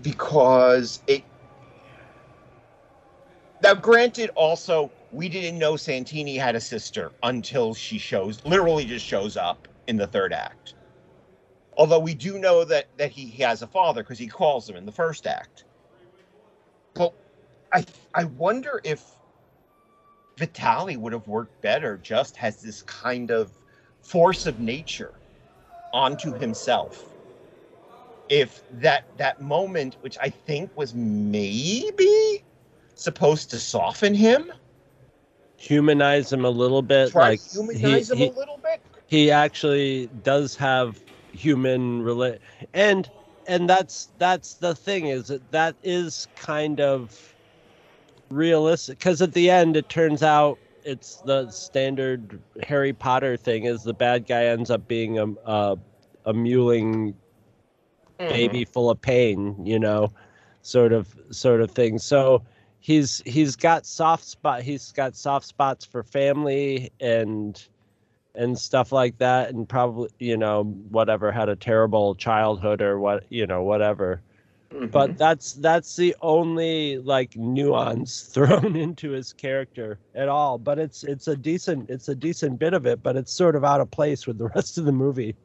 because 0.02 1.00
it 1.08 1.24
now 3.64 3.74
granted 3.74 4.30
also 4.36 4.92
we 5.16 5.30
didn't 5.30 5.58
know 5.60 5.78
santini 5.78 6.38
had 6.38 6.56
a 6.56 6.62
sister 6.62 7.14
until 7.24 7.74
she 7.74 7.98
shows 7.98 8.44
literally 8.46 8.86
just 8.86 9.06
shows 9.06 9.38
up 9.38 9.68
in 9.88 9.98
the 9.98 10.08
third 10.08 10.34
act. 10.34 10.76
Although 11.78 12.00
we 12.00 12.14
do 12.14 12.38
know 12.40 12.66
that 12.66 12.88
that 12.98 13.12
he 13.12 13.30
has 13.44 13.62
a 13.62 13.68
father 13.68 14.04
because 14.04 14.20
he 14.20 14.28
calls 14.28 14.70
him 14.70 14.76
in 14.76 14.86
the 14.86 14.92
first 14.92 15.26
act. 15.28 15.66
But 16.96 17.14
i 17.74 17.86
i 18.14 18.26
wonder 18.26 18.82
if 18.84 19.06
vitali 20.38 20.98
would 20.98 21.14
have 21.14 21.28
worked 21.28 21.62
better 21.62 21.98
just 21.98 22.38
as 22.42 22.62
this 22.62 22.82
kind 22.84 23.32
of 23.32 23.58
force 24.02 24.46
of 24.46 24.60
nature 24.60 25.22
onto 25.94 26.34
himself. 26.34 27.16
If 28.28 28.64
that 28.72 29.06
that 29.16 29.40
moment 29.40 29.98
which 30.02 30.18
i 30.22 30.30
think 30.30 30.72
was 30.76 30.94
maybe 30.96 32.44
supposed 32.96 33.50
to 33.52 33.60
soften 33.60 34.14
him 34.14 34.52
humanize 35.66 36.32
him 36.32 36.46
a 36.46 36.50
little 36.50 36.82
bit 36.82 37.12
try 37.12 37.30
like 37.30 37.42
humanize 37.52 38.10
he, 38.10 38.26
him 38.26 38.34
a 38.34 38.38
little 38.38 38.58
bit? 38.58 38.82
he 39.08 39.32
actually 39.32 40.08
does 40.24 40.56
have 40.56 41.00
human 41.32 42.02
rela- 42.04 42.40
and 42.74 43.10
and 43.48 43.70
that's 43.70 44.10
that's 44.18 44.56
the 44.56 44.74
thing 44.74 45.08
is 45.08 45.28
that 45.28 45.52
that 45.52 45.76
is 45.84 46.28
kind 46.36 46.80
of 46.80 47.34
realistic 48.30 48.98
because 48.98 49.22
at 49.22 49.34
the 49.34 49.50
end 49.50 49.76
it 49.76 49.90
turns 49.90 50.24
out 50.24 50.58
it's 50.84 51.18
the 51.22 51.50
standard 51.50 52.40
harry 52.64 52.94
potter 52.94 53.36
thing 53.38 53.66
is 53.66 53.84
the 53.84 53.94
bad 53.94 54.26
guy 54.26 54.46
ends 54.46 54.70
up 54.70 54.88
being 54.88 55.20
a 55.20 55.26
a, 55.46 55.78
a 56.26 56.34
mewling 56.34 57.14
mm-hmm. 58.20 58.30
baby 58.30 58.66
full 58.66 58.90
of 58.90 59.00
pain 59.02 59.56
you 59.66 59.78
know 59.78 60.12
sort 60.66 60.92
of 60.92 61.16
sort 61.30 61.62
of 61.62 61.72
thing. 61.72 62.00
So 62.00 62.42
he's 62.86 63.24
he's 63.26 63.56
got 63.56 63.84
soft 63.84 64.24
spot 64.24 64.62
he's 64.62 64.92
got 64.92 65.16
soft 65.16 65.48
spots 65.48 65.84
for 65.84 66.04
family 66.04 66.92
and 67.00 67.68
and 68.36 68.60
stuff 68.60 68.92
like 68.92 69.18
that 69.18 69.50
and 69.50 69.68
probably 69.68 70.08
you 70.20 70.38
know 70.38 70.66
whatever 70.92 71.32
had 71.32 71.50
a 71.50 71.56
terrible 71.56 72.14
childhood 72.14 72.84
or 72.84 73.00
what 73.00 73.24
you 73.30 73.48
know 73.48 73.64
whatever 73.64 74.22
Mhm. 74.72 74.92
but 74.92 75.18
that's 75.18 75.54
that's 75.54 75.96
the 75.96 76.16
only 76.22 76.98
like 77.00 77.36
nuance 77.36 78.22
thrown 78.34 78.76
into 78.76 79.12
his 79.12 79.34
character 79.34 79.98
at 80.14 80.28
all 80.30 80.58
but 80.60 80.78
it's 80.78 81.04
it's 81.04 81.28
a 81.28 81.36
decent 81.36 81.90
it's 81.90 82.08
a 82.10 82.16
decent 82.16 82.60
bit 82.60 82.74
of 82.74 82.86
it 82.86 83.02
but 83.02 83.16
it's 83.16 83.32
sort 83.32 83.56
of 83.56 83.64
out 83.64 83.82
of 83.82 83.90
place 83.90 84.28
with 84.28 84.38
the 84.38 84.48
rest 84.56 84.78
of 84.78 84.86
the 84.86 84.92
movie 84.92 85.36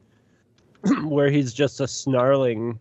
where 1.05 1.31
he's 1.31 1.53
just 1.53 1.79
a 1.79 1.87
snarling 1.87 2.79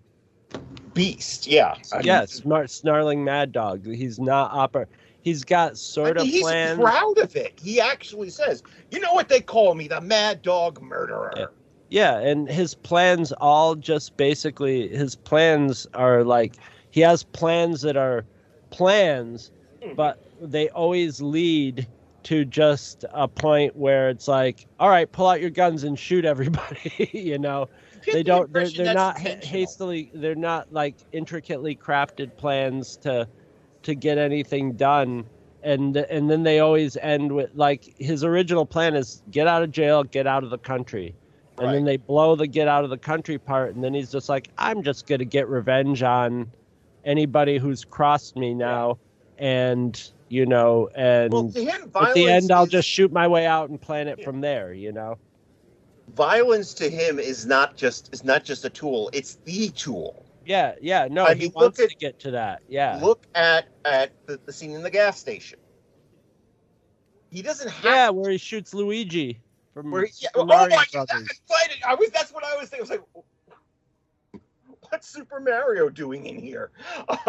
beast. 0.94 1.46
Yeah. 1.46 1.74
I 1.92 1.98
mean, 1.98 2.06
yeah 2.06 2.24
smart 2.26 2.70
snarling 2.70 3.24
mad 3.24 3.52
dog. 3.52 3.86
He's 3.86 4.18
not 4.18 4.52
opera 4.52 4.86
he's 5.22 5.44
got 5.44 5.72
I 5.72 5.74
sort 5.74 6.16
mean, 6.16 6.26
of 6.26 6.32
he's 6.32 6.42
plans. 6.42 6.78
proud 6.78 7.18
of 7.18 7.36
it. 7.36 7.58
He 7.62 7.80
actually 7.80 8.30
says 8.30 8.62
you 8.90 9.00
know 9.00 9.12
what 9.12 9.28
they 9.28 9.40
call 9.40 9.74
me? 9.74 9.88
The 9.88 10.00
mad 10.00 10.42
dog 10.42 10.80
murderer. 10.82 11.32
Yeah. 11.36 11.46
Yeah, 11.92 12.20
and 12.20 12.48
his 12.48 12.74
plans 12.74 13.32
all 13.32 13.74
just 13.74 14.16
basically 14.16 14.88
his 14.88 15.16
plans 15.16 15.88
are 15.94 16.22
like 16.22 16.54
he 16.92 17.00
has 17.00 17.24
plans 17.24 17.82
that 17.82 17.96
are 17.96 18.24
plans, 18.70 19.50
hmm. 19.82 19.94
but 19.94 20.22
they 20.40 20.68
always 20.70 21.20
lead 21.20 21.88
to 22.22 22.44
just 22.44 23.04
a 23.12 23.26
point 23.26 23.74
where 23.74 24.08
it's 24.08 24.28
like, 24.28 24.66
all 24.78 24.88
right, 24.88 25.10
pull 25.10 25.26
out 25.26 25.40
your 25.40 25.50
guns 25.50 25.82
and 25.82 25.98
shoot 25.98 26.24
everybody. 26.24 27.10
you 27.12 27.38
know, 27.38 27.68
Get 28.04 28.12
they 28.14 28.22
don't. 28.22 28.52
They're, 28.52 28.68
they're 28.68 28.94
not 28.94 29.18
hastily. 29.18 30.10
They're 30.14 30.34
not 30.34 30.72
like 30.72 30.96
intricately 31.12 31.74
crafted 31.76 32.36
plans 32.36 32.96
to 32.98 33.28
to 33.82 33.94
get 33.94 34.18
anything 34.18 34.72
done. 34.72 35.24
And 35.62 35.96
and 35.96 36.30
then 36.30 36.42
they 36.42 36.60
always 36.60 36.96
end 36.98 37.32
with 37.32 37.50
like 37.54 37.94
his 37.98 38.24
original 38.24 38.64
plan 38.64 38.94
is 38.94 39.22
get 39.30 39.46
out 39.46 39.62
of 39.62 39.70
jail, 39.70 40.04
get 40.04 40.26
out 40.26 40.42
of 40.44 40.50
the 40.50 40.58
country. 40.58 41.14
And 41.58 41.74
then 41.74 41.84
they 41.84 41.98
blow 41.98 42.36
the 42.36 42.46
get 42.46 42.68
out 42.68 42.84
of 42.84 42.90
the 42.90 42.96
country 42.96 43.36
part, 43.36 43.74
and 43.74 43.84
then 43.84 43.92
he's 43.92 44.10
just 44.10 44.30
like, 44.30 44.48
I'm 44.56 44.82
just 44.82 45.06
gonna 45.06 45.26
get 45.26 45.46
revenge 45.46 46.02
on 46.02 46.50
anybody 47.04 47.58
who's 47.58 47.84
crossed 47.84 48.34
me 48.36 48.54
now, 48.54 48.96
and 49.36 50.10
you 50.30 50.46
know, 50.46 50.88
and 50.94 51.30
Well, 51.30 51.50
to 51.50 51.62
him, 51.62 51.90
at 52.00 52.14
the 52.14 52.30
end, 52.30 52.50
I'll 52.50 52.64
is- 52.64 52.70
just 52.70 52.88
shoot 52.88 53.12
my 53.12 53.28
way 53.28 53.44
out 53.46 53.68
and 53.68 53.78
plan 53.78 54.08
it 54.08 54.18
Yeah. 54.20 54.24
from 54.24 54.40
there. 54.40 54.72
You 54.72 54.92
know. 54.92 55.18
Violence 56.14 56.74
to 56.74 56.88
him 56.88 57.18
is 57.18 57.46
not 57.46 57.76
just 57.76 58.12
is 58.12 58.24
not 58.24 58.44
just 58.44 58.64
a 58.64 58.70
tool; 58.70 59.10
it's 59.12 59.36
the 59.44 59.68
tool. 59.70 60.26
Yeah, 60.44 60.74
yeah, 60.80 61.06
no, 61.10 61.26
I 61.26 61.34
he 61.34 61.42
mean, 61.44 61.52
wants 61.54 61.78
at- 61.80 61.90
to 61.90 61.96
get 61.96 62.18
to 62.20 62.30
that. 62.32 62.62
Yeah, 62.68 62.98
Look 63.02 63.26
at 63.34 63.68
at 63.84 64.12
the, 64.26 64.40
the 64.44 64.52
scene 64.52 64.72
in 64.72 64.82
the 64.82 64.90
gas 64.90 65.18
station. 65.18 65.58
He 67.30 67.42
doesn't 67.42 67.70
have 67.70 67.84
yeah, 67.84 68.10
where 68.10 68.30
he 68.30 68.38
shoots 68.38 68.74
Luigi 68.74 69.40
from 69.72 69.90
Where, 69.90 70.04
he, 70.04 70.12
yeah, 70.18 70.30
oh 70.34 70.44
my 70.44 70.68
god, 70.92 71.08
that's. 71.08 71.40
I 71.86 71.94
was 71.94 72.10
that's 72.10 72.32
what 72.32 72.44
I 72.44 72.56
was 72.56 72.68
thinking. 72.68 72.90
I 72.90 72.96
was 72.96 73.00
like, 73.14 73.24
what's 74.88 75.08
Super 75.08 75.40
Mario 75.40 75.88
doing 75.88 76.26
in 76.26 76.38
here? 76.38 76.70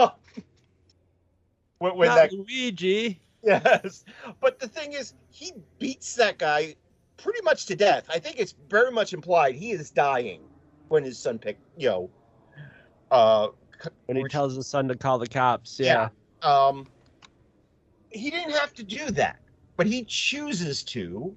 when 1.78 1.96
when 1.96 2.08
Not 2.08 2.16
that 2.16 2.34
Luigi. 2.34 3.22
yes, 3.44 4.06
but 4.40 4.60
the 4.60 4.68
thing 4.68 4.94
is, 4.94 5.14
he 5.30 5.52
beats 5.80 6.16
that 6.16 6.38
guy 6.38 6.76
pretty 7.24 7.42
much 7.44 7.66
to 7.68 7.76
death. 7.76 8.06
I 8.10 8.20
think 8.20 8.40
it's 8.40 8.56
very 8.70 8.92
much 8.92 9.14
implied 9.14 9.56
he 9.56 9.72
is 9.72 9.90
dying 9.92 10.42
when 10.90 11.04
his 11.04 11.18
son 11.20 11.40
pick, 11.40 11.58
you 11.78 11.90
know, 11.90 12.10
uh, 13.12 13.50
When 14.06 14.18
he 14.18 14.24
tells 14.26 14.56
his 14.56 14.68
son 14.68 14.88
to 14.88 14.96
call 14.96 15.20
the 15.20 15.28
cops. 15.28 15.80
Yeah. 15.80 16.10
Yeah. 16.44 16.68
um, 16.68 16.88
he 18.10 18.30
didn't 18.30 18.52
have 18.52 18.74
to 18.74 18.84
do 18.84 19.10
that, 19.12 19.40
but 19.78 19.88
he 19.88 20.04
chooses 20.04 20.84
to. 20.84 21.36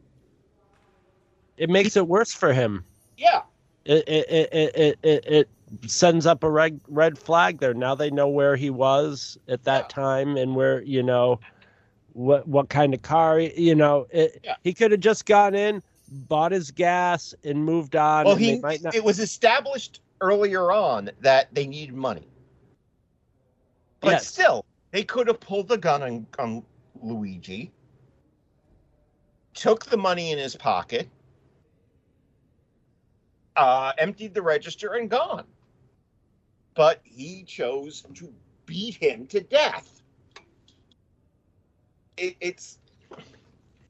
It 1.57 1.70
makes 1.70 1.97
it 1.97 2.07
worse 2.09 2.32
for 2.32 2.53
him. 2.53 2.85
Yeah, 3.16 3.43
It 3.85 4.09
it, 4.09 4.30
it, 4.30 4.49
it, 4.53 4.74
it, 4.74 4.99
it 5.03 5.49
it 5.82 5.91
sends 5.91 6.26
up 6.26 6.43
a 6.43 6.51
red 6.51 6.80
red 6.89 7.18
flag 7.18 7.59
there. 7.61 7.74
Now 7.74 7.95
they 7.95 8.11
know 8.11 8.28
where 8.28 8.57
he 8.57 8.70
was 8.70 9.39
at 9.49 9.62
that 9.64 9.89
Yeah. 9.89 9.89
time 9.89 10.37
and 10.37 10.57
where, 10.57 10.82
you 10.82 11.03
know, 11.03 11.39
what 12.14 12.46
what 12.48 12.68
kind 12.68 12.94
of 12.94 13.02
car, 13.02 13.40
you 13.40 13.74
know, 13.74 14.06
it, 14.10 14.40
Yeah. 14.42 14.56
he 14.62 14.72
could 14.72 14.92
have 14.92 15.00
just 15.00 15.26
gone 15.26 15.54
in, 15.54 15.82
bought 16.08 16.52
his 16.52 16.70
gas 16.70 17.34
and 17.44 17.64
moved 17.64 17.96
on. 17.96 18.24
well, 18.24 18.36
he 18.36 18.58
might 18.60 18.82
not 18.82 18.94
it 18.94 19.04
was 19.04 19.18
established 19.20 20.00
earlier 20.20 20.72
on 20.72 21.10
that 21.20 21.52
they 21.54 21.66
needed 21.66 21.94
money, 21.94 22.26
but 24.00 24.12
Yes. 24.12 24.28
still, 24.28 24.64
they 24.92 25.02
could 25.02 25.26
have 25.26 25.40
pulled 25.40 25.68
the 25.68 25.76
gun 25.76 26.02
on, 26.02 26.26
on 26.38 26.64
Luigi, 27.02 27.72
took 29.54 29.84
the 29.86 29.96
money 29.96 30.30
in 30.30 30.38
his 30.38 30.54
pocket, 30.54 31.08
uh, 33.56 33.92
emptied 33.98 34.34
the 34.34 34.42
register, 34.42 34.94
and 34.94 35.10
gone. 35.10 35.46
But 36.74 37.00
he 37.04 37.42
chose 37.42 38.04
to 38.14 38.32
beat 38.66 38.94
him 38.94 39.26
to 39.28 39.40
death. 39.40 40.00
It, 42.16 42.36
it's 42.40 42.78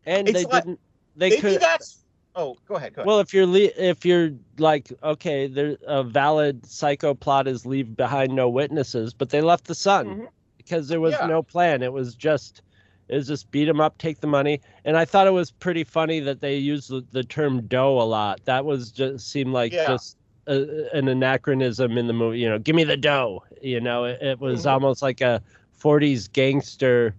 and 0.06 0.28
it's 0.28 0.38
they 0.38 0.44
like- 0.44 0.64
didn't 0.64 0.80
they 1.16 1.30
maybe 1.30 1.40
could 1.42 1.60
that's. 1.60 1.98
Oh, 2.36 2.56
go 2.66 2.74
ahead. 2.74 2.94
Go 2.94 3.02
ahead. 3.02 3.06
Well, 3.06 3.20
if 3.20 3.32
you're 3.32 3.46
le- 3.46 3.70
if 3.76 4.04
you're 4.04 4.30
like 4.58 4.92
okay, 5.04 5.46
there 5.46 5.76
a 5.86 6.02
valid 6.02 6.66
psycho 6.66 7.14
plot 7.14 7.46
is 7.46 7.64
leave 7.64 7.96
behind 7.96 8.34
no 8.34 8.48
witnesses, 8.48 9.14
but 9.14 9.30
they 9.30 9.40
left 9.40 9.66
the 9.66 9.74
son 9.74 10.06
Mhm. 10.06 10.28
because 10.56 10.88
there 10.88 11.00
was 11.00 11.12
Yeah. 11.20 11.26
no 11.26 11.42
plan. 11.42 11.82
It 11.82 11.92
was 11.92 12.14
just 12.16 12.62
it 13.08 13.14
was 13.16 13.28
just 13.28 13.50
beat 13.52 13.68
him 13.68 13.80
up, 13.80 13.98
take 13.98 14.20
the 14.20 14.26
money, 14.26 14.60
and 14.84 14.96
I 14.96 15.04
thought 15.04 15.26
it 15.26 15.32
was 15.32 15.50
pretty 15.52 15.84
funny 15.84 16.20
that 16.20 16.40
they 16.40 16.56
used 16.56 16.88
the, 16.90 17.04
the 17.12 17.22
term 17.22 17.66
dough 17.66 18.00
a 18.00 18.02
lot. 18.02 18.40
That 18.46 18.64
was 18.64 18.90
just 18.90 19.30
seemed 19.30 19.52
like 19.52 19.72
Yeah. 19.74 19.86
just 19.86 20.16
a, 20.46 20.88
an 20.96 21.06
anachronism 21.08 21.96
in 21.98 22.06
the 22.06 22.12
movie. 22.14 22.38
You 22.40 22.48
know, 22.48 22.58
give 22.58 22.74
me 22.74 22.82
the 22.84 22.96
dough. 22.96 23.44
You 23.62 23.80
know, 23.80 24.04
it, 24.04 24.20
it 24.22 24.40
was 24.40 24.64
Mhm. 24.64 24.70
almost 24.72 25.02
like 25.02 25.20
a 25.20 25.40
'40s 25.78 26.26
gangster 26.32 27.14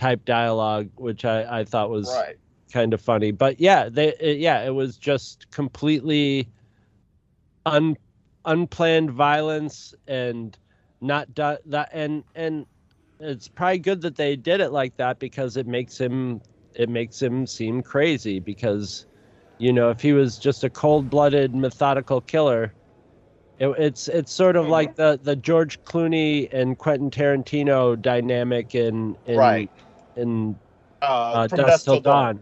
type 0.00 0.24
dialogue, 0.24 0.88
which 0.96 1.24
I, 1.24 1.60
I 1.60 1.64
thought 1.64 1.90
was 1.90 2.08
right. 2.08 2.36
kind 2.72 2.94
of 2.94 3.00
funny. 3.02 3.32
But 3.32 3.60
yeah, 3.60 3.88
they 3.90 4.14
it, 4.18 4.38
yeah, 4.38 4.62
it 4.64 4.74
was 4.74 4.96
just 4.96 5.50
completely 5.50 6.48
un 7.66 7.96
unplanned 8.46 9.10
violence 9.10 9.92
and 10.08 10.56
not 11.02 11.32
done 11.34 11.58
that 11.66 11.90
and 11.92 12.24
and 12.34 12.64
it's 13.20 13.48
probably 13.48 13.78
good 13.78 14.00
that 14.00 14.16
they 14.16 14.34
did 14.34 14.60
it 14.60 14.72
like 14.72 14.96
that 14.96 15.18
because 15.18 15.58
it 15.58 15.66
makes 15.66 15.98
him 15.98 16.40
it 16.74 16.88
makes 16.88 17.20
him 17.20 17.46
seem 17.46 17.82
crazy 17.82 18.40
because 18.40 19.04
you 19.58 19.74
know 19.74 19.90
if 19.90 20.00
he 20.00 20.14
was 20.14 20.38
just 20.38 20.64
a 20.64 20.70
cold-blooded 20.70 21.54
methodical 21.54 22.22
killer 22.22 22.72
it, 23.58 23.68
it's 23.78 24.08
it's 24.08 24.32
sort 24.32 24.56
of 24.56 24.66
Mhm. 24.66 24.70
like 24.70 24.96
the 24.96 25.20
the 25.22 25.36
George 25.36 25.78
Clooney 25.84 26.48
and 26.50 26.78
Quentin 26.78 27.10
Tarantino 27.10 28.00
dynamic 28.00 28.74
in 28.74 29.16
in 29.26 29.36
Right. 29.36 29.70
In 30.16 30.56
Uh, 31.02 31.04
uh, 31.04 31.46
Dusk 31.46 31.84
Till 31.84 32.00
Dawn. 32.00 32.40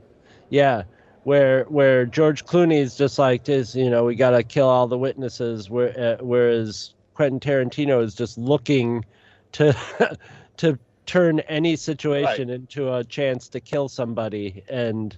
Yeah, 0.51 0.83
where 1.25 1.65
where 1.65 2.07
George 2.07 2.45
Clooney 2.45 2.79
is 2.81 2.97
just 2.97 3.19
like 3.19 3.45
this, 3.45 3.75
you 3.75 3.91
know, 3.91 4.05
we 4.05 4.15
got 4.15 4.31
to 4.31 4.43
kill 4.43 4.69
all 4.69 4.87
the 4.89 4.99
witnesses. 4.99 5.69
Where, 5.71 5.99
uh, 5.99 6.25
whereas 6.25 6.95
Quentin 7.15 7.39
Tarantino 7.41 8.03
is 8.03 8.15
just 8.15 8.39
looking 8.39 9.05
to 9.53 9.77
to 10.57 10.79
turn 11.07 11.41
any 11.41 11.77
situation 11.77 12.51
into 12.51 12.93
a 12.95 13.05
chance 13.05 13.49
to 13.49 13.61
kill 13.61 13.89
somebody, 13.89 14.63
and 14.69 15.17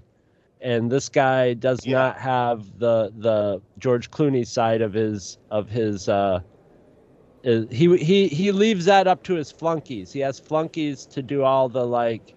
and 0.60 0.90
this 0.90 1.08
guy 1.08 1.54
does 1.54 1.86
Yeah. 1.86 1.98
not 1.98 2.18
have 2.18 2.78
the 2.78 3.12
the 3.18 3.62
George 3.78 4.10
Clooney 4.10 4.46
side 4.46 4.82
of 4.82 4.92
his 4.92 5.38
of 5.50 5.68
his. 5.68 6.08
Uh, 6.08 6.40
is- 7.42 7.66
he 7.70 7.96
he 7.96 8.28
he 8.28 8.52
leaves 8.52 8.84
that 8.84 9.06
up 9.06 9.22
to 9.22 9.34
his 9.34 9.50
flunkies. 9.50 10.12
He 10.12 10.20
has 10.20 10.38
flunkies 10.38 11.06
to 11.06 11.22
do 11.22 11.42
all 11.42 11.68
the 11.68 11.86
like 11.86 12.34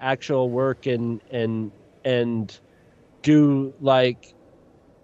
actual 0.00 0.50
work 0.50 0.86
and 0.86 1.20
and 1.30 1.70
and 2.04 2.58
do 3.22 3.72
like 3.80 4.34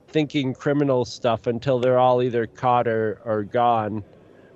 thinking 0.08 0.54
criminal 0.54 1.04
stuff 1.04 1.46
until 1.46 1.78
they're 1.78 1.98
all 1.98 2.22
either 2.22 2.46
caught 2.46 2.88
or, 2.88 3.20
or 3.24 3.42
gone. 3.42 4.02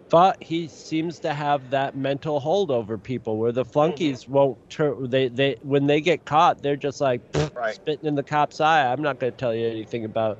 But 0.08 0.42
he 0.42 0.66
seems 0.68 1.20
to 1.20 1.32
have 1.34 1.70
that 1.70 1.94
mental 1.94 2.40
hold 2.40 2.70
over 2.70 2.98
people 2.98 3.36
where 3.36 3.52
the 3.52 3.64
flunkies 3.64 4.24
mm-hmm. 4.24 4.32
won't 4.32 4.70
turn 4.70 5.10
they, 5.10 5.28
they 5.28 5.56
when 5.62 5.86
they 5.86 6.00
get 6.00 6.24
caught 6.24 6.62
they're 6.62 6.76
just 6.76 7.00
like 7.00 7.20
Right. 7.54 7.74
spitting 7.74 8.06
in 8.06 8.14
the 8.14 8.22
cop's 8.22 8.60
eye. 8.60 8.90
I'm 8.90 9.02
not 9.02 9.18
gonna 9.18 9.32
tell 9.32 9.54
you 9.54 9.68
anything 9.68 10.04
about 10.04 10.38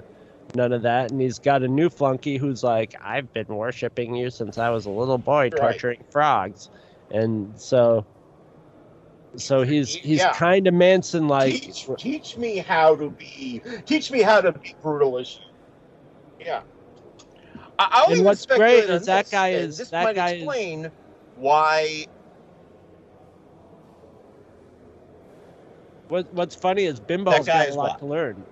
none 0.54 0.72
of 0.72 0.82
that. 0.82 1.10
And 1.10 1.20
he's 1.20 1.38
got 1.38 1.62
a 1.62 1.68
new 1.68 1.88
flunky 1.90 2.36
who's 2.36 2.62
like, 2.62 2.94
I've 3.02 3.32
been 3.32 3.46
worshiping 3.46 4.14
you 4.14 4.30
since 4.30 4.58
I 4.58 4.70
was 4.70 4.86
a 4.86 4.90
little 4.90 5.18
boy 5.18 5.42
Right. 5.42 5.52
torturing 5.52 6.02
frogs. 6.10 6.70
And 7.10 7.52
so 7.60 8.04
so 9.36 9.62
he's 9.62 9.94
he's 9.94 10.18
Yeah. 10.18 10.32
kind 10.32 10.66
of 10.66 10.74
Manson 10.74 11.28
like 11.28 11.52
teach, 11.54 11.88
teach 11.98 12.36
me 12.36 12.58
how 12.58 12.96
to 12.96 13.10
be 13.10 13.62
teach 13.86 14.10
me 14.10 14.22
how 14.22 14.40
to 14.40 14.52
be 14.52 14.74
brutal 14.82 15.18
as 15.18 15.38
you. 15.38 16.46
Yeah. 16.46 16.62
I, 17.78 17.88
I'll 17.92 18.12
And 18.12 18.24
what's 18.24 18.44
great 18.46 18.84
is 18.84 19.06
that 19.06 19.24
this, 19.24 19.30
guy 19.30 19.48
is- 19.50 19.78
this 19.78 19.90
that 19.90 20.04
might 20.04 20.16
guy 20.16 20.30
is- 20.32 20.42
explain 20.42 20.90
why 21.36 22.06
What 26.08 26.32
What's 26.34 26.56
funny 26.56 26.84
is 26.84 26.98
Bimbo's 27.00 27.46
got 27.46 27.68
a 27.68 27.74
lot 27.74 27.90
what? 27.90 27.98
to 28.00 28.06
learn, 28.06 28.42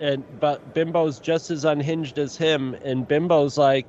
and 0.00 0.22
but 0.38 0.74
Bimbo's 0.74 1.18
just 1.18 1.50
as 1.50 1.64
unhinged 1.64 2.18
as 2.18 2.36
him. 2.36 2.74
And 2.84 3.08
Bimbo's 3.08 3.56
like, 3.56 3.86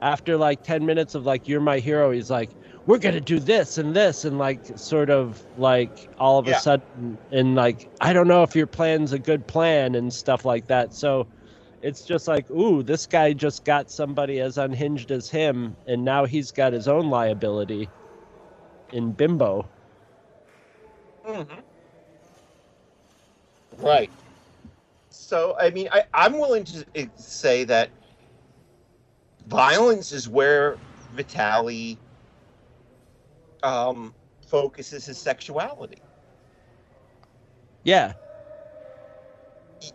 after 0.00 0.38
like 0.38 0.62
ten 0.62 0.86
minutes 0.86 1.14
of 1.14 1.26
like, 1.26 1.46
"You're 1.46 1.60
my 1.60 1.80
hero," 1.80 2.12
he's 2.12 2.30
like, 2.30 2.48
"We're 2.88 2.98
gonna 2.98 3.20
do 3.22 3.40
this 3.40 3.78
and 3.78 3.96
this," 3.96 4.26
and 4.26 4.38
like, 4.38 4.60
sort 4.78 5.10
of 5.10 5.44
like 5.58 6.10
all 6.18 6.40
of 6.40 6.48
Yeah. 6.48 6.58
a 6.58 6.60
sudden, 6.60 7.18
and 7.32 7.54
like, 7.56 7.88
I 8.02 8.12
don't 8.14 8.28
know 8.28 8.42
if 8.44 8.56
your 8.56 8.66
plan's 8.68 9.12
a 9.14 9.20
good 9.20 9.46
plan 9.46 9.94
and 9.96 10.12
stuff 10.12 10.44
like 10.46 10.68
that. 10.68 10.94
So. 10.94 11.28
It's 11.82 12.04
just 12.04 12.28
like, 12.28 12.50
ooh, 12.50 12.82
this 12.82 13.06
guy 13.06 13.32
just 13.34 13.64
got 13.64 13.90
somebody 13.90 14.40
as 14.40 14.58
unhinged 14.58 15.12
as 15.12 15.30
him, 15.30 15.76
and 15.86 16.04
now 16.04 16.26
he's 16.26 16.52
got 16.52 16.72
his 16.74 16.88
own 16.88 17.10
liability 17.10 17.88
in 18.92 19.12
Bimbo. 19.12 19.68
Mm-hmm. 21.26 21.60
Right. 23.78 24.10
So, 25.10 25.56
I 25.60 25.70
mean, 25.70 25.88
I, 25.92 26.04
I'm 26.14 26.34
willing 26.38 26.64
to 26.64 26.84
say 27.16 27.64
that 27.64 27.90
violence 29.48 30.12
is 30.12 30.28
where 30.28 30.78
Vitali 31.14 31.98
um, 33.62 34.14
focuses 34.46 35.06
his 35.06 35.18
sexuality. 35.18 36.02
Yeah, 37.84 38.14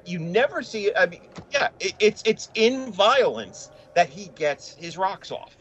You 0.05 0.19
never 0.19 0.63
see 0.63 0.85
it. 0.87 0.93
I 0.97 1.07
mean, 1.07 1.29
yeah, 1.51 1.69
it, 1.79 1.95
it's 1.99 2.23
it's 2.25 2.49
in 2.55 2.91
violence 2.93 3.71
that 3.95 4.09
he 4.09 4.29
gets 4.29 4.75
his 4.75 4.97
rocks 4.97 5.31
off. 5.31 5.57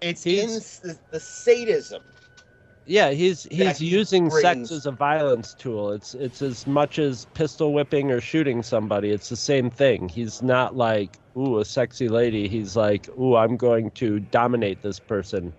It's 0.00 0.26
in 0.26 0.48
the, 0.82 0.98
the 1.10 1.20
sadism. 1.20 2.02
yeah. 2.86 3.10
He's 3.12 3.44
he's 3.50 3.80
using 3.80 4.30
sex 4.30 4.70
as 4.72 4.86
a 4.86 4.92
violence 4.92 5.54
tool. 5.54 5.92
It's 5.92 6.14
it's 6.14 6.42
as 6.42 6.66
much 6.66 6.98
as 6.98 7.26
pistol 7.34 7.72
whipping 7.72 8.12
or 8.12 8.20
shooting 8.20 8.62
somebody. 8.62 9.10
It's 9.10 9.30
the 9.30 9.36
same 9.36 9.70
thing. 9.70 10.08
He's 10.08 10.42
not 10.42 10.76
like 10.76 11.18
ooh 11.38 11.58
a 11.60 11.64
sexy 11.64 12.08
lady. 12.08 12.48
He's 12.48 12.76
like 12.76 13.08
ooh 13.18 13.36
I'm 13.36 13.56
going 13.56 13.92
to 13.92 14.20
dominate 14.20 14.82
this 14.82 15.00
person. 15.00 15.54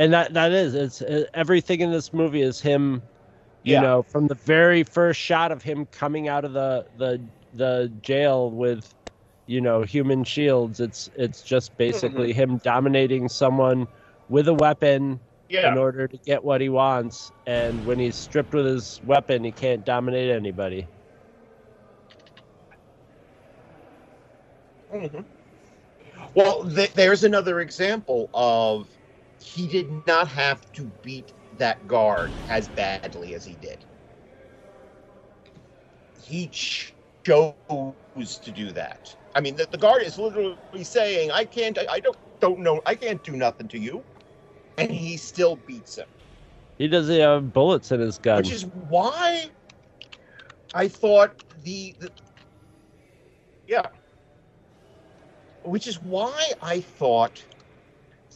And 0.00 0.14
that 0.14 0.32
that 0.32 0.52
is 0.52 0.74
it's 0.74 1.02
uh, 1.02 1.26
everything 1.34 1.80
in 1.82 1.92
this 1.92 2.12
movie 2.14 2.40
is 2.40 2.58
him 2.60 3.02
you 3.64 3.74
Yeah. 3.74 3.82
know 3.82 4.02
from 4.02 4.28
the 4.28 4.34
very 4.34 4.82
first 4.82 5.20
shot 5.20 5.52
of 5.52 5.62
him 5.62 5.86
coming 5.92 6.26
out 6.26 6.46
of 6.46 6.54
the 6.54 6.86
the 6.96 7.22
the 7.52 7.92
jail 8.00 8.50
with 8.50 8.94
you 9.46 9.60
know 9.60 9.82
human 9.82 10.24
shields. 10.24 10.80
It's 10.80 11.10
it's 11.16 11.42
just 11.42 11.76
basically 11.76 12.32
him 12.32 12.58
dominating 12.58 13.28
someone 13.28 13.88
with 14.28 14.48
a 14.48 14.54
weapon 14.54 15.20
in 15.50 15.78
order 15.78 16.08
to 16.08 16.18
get 16.18 16.42
what 16.44 16.62
he 16.62 16.70
wants. 16.70 17.30
And 17.46 17.84
when 17.84 17.98
he's 17.98 18.16
stripped 18.16 18.54
with 18.54 18.64
his 18.66 19.00
weapon 19.04 19.44
he 19.44 19.52
can't 19.52 19.84
dominate 19.84 20.30
anybody. 20.30 20.88
Mhm. 24.92 25.26
Well, 26.34 26.68
th- 26.70 26.94
there's 26.94 27.24
another 27.24 27.60
example 27.60 28.30
of 28.34 28.88
he 29.40 29.68
did 29.68 30.06
not 30.06 30.28
have 30.28 30.62
to 30.74 30.92
beat 31.02 31.34
that 31.52 31.86
guard 31.86 32.36
as 32.48 32.68
badly 32.68 33.34
as 33.34 33.44
he 33.44 33.56
did. 33.56 33.84
He 36.14 36.48
ch- 36.48 36.96
chose 37.26 37.94
to 38.44 38.52
do 38.52 38.72
that. 38.72 39.14
I 39.34 39.40
mean, 39.40 39.56
the, 39.56 39.68
the 39.70 39.78
guard 39.78 40.02
is 40.02 40.18
literally 40.18 40.58
saying, 40.84 41.30
"I 41.32 41.44
can't. 41.46 41.78
I, 41.78 41.86
I 41.90 42.00
don't 42.00 42.18
don't 42.40 42.60
know. 42.60 42.82
I 42.86 42.96
can't 42.96 43.22
do 43.22 43.32
nothing 43.36 43.68
to 43.68 43.78
you," 43.78 44.06
and 44.78 44.92
he 44.92 45.16
still 45.18 45.56
beats 45.56 45.96
him. 45.98 46.08
he 46.78 46.88
doesn't 46.88 47.20
have 47.20 47.52
bullets 47.52 47.92
in 47.92 48.00
his 48.00 48.18
gun 48.18 48.38
which 48.38 48.52
is 48.52 48.66
why 48.66 49.46
I 50.74 50.88
thought 50.88 51.34
the, 51.62 51.96
the 52.00 52.12
yeah, 53.66 53.88
which 55.64 55.86
is 55.86 56.00
why 56.02 56.52
I 56.62 56.80
thought 56.80 57.44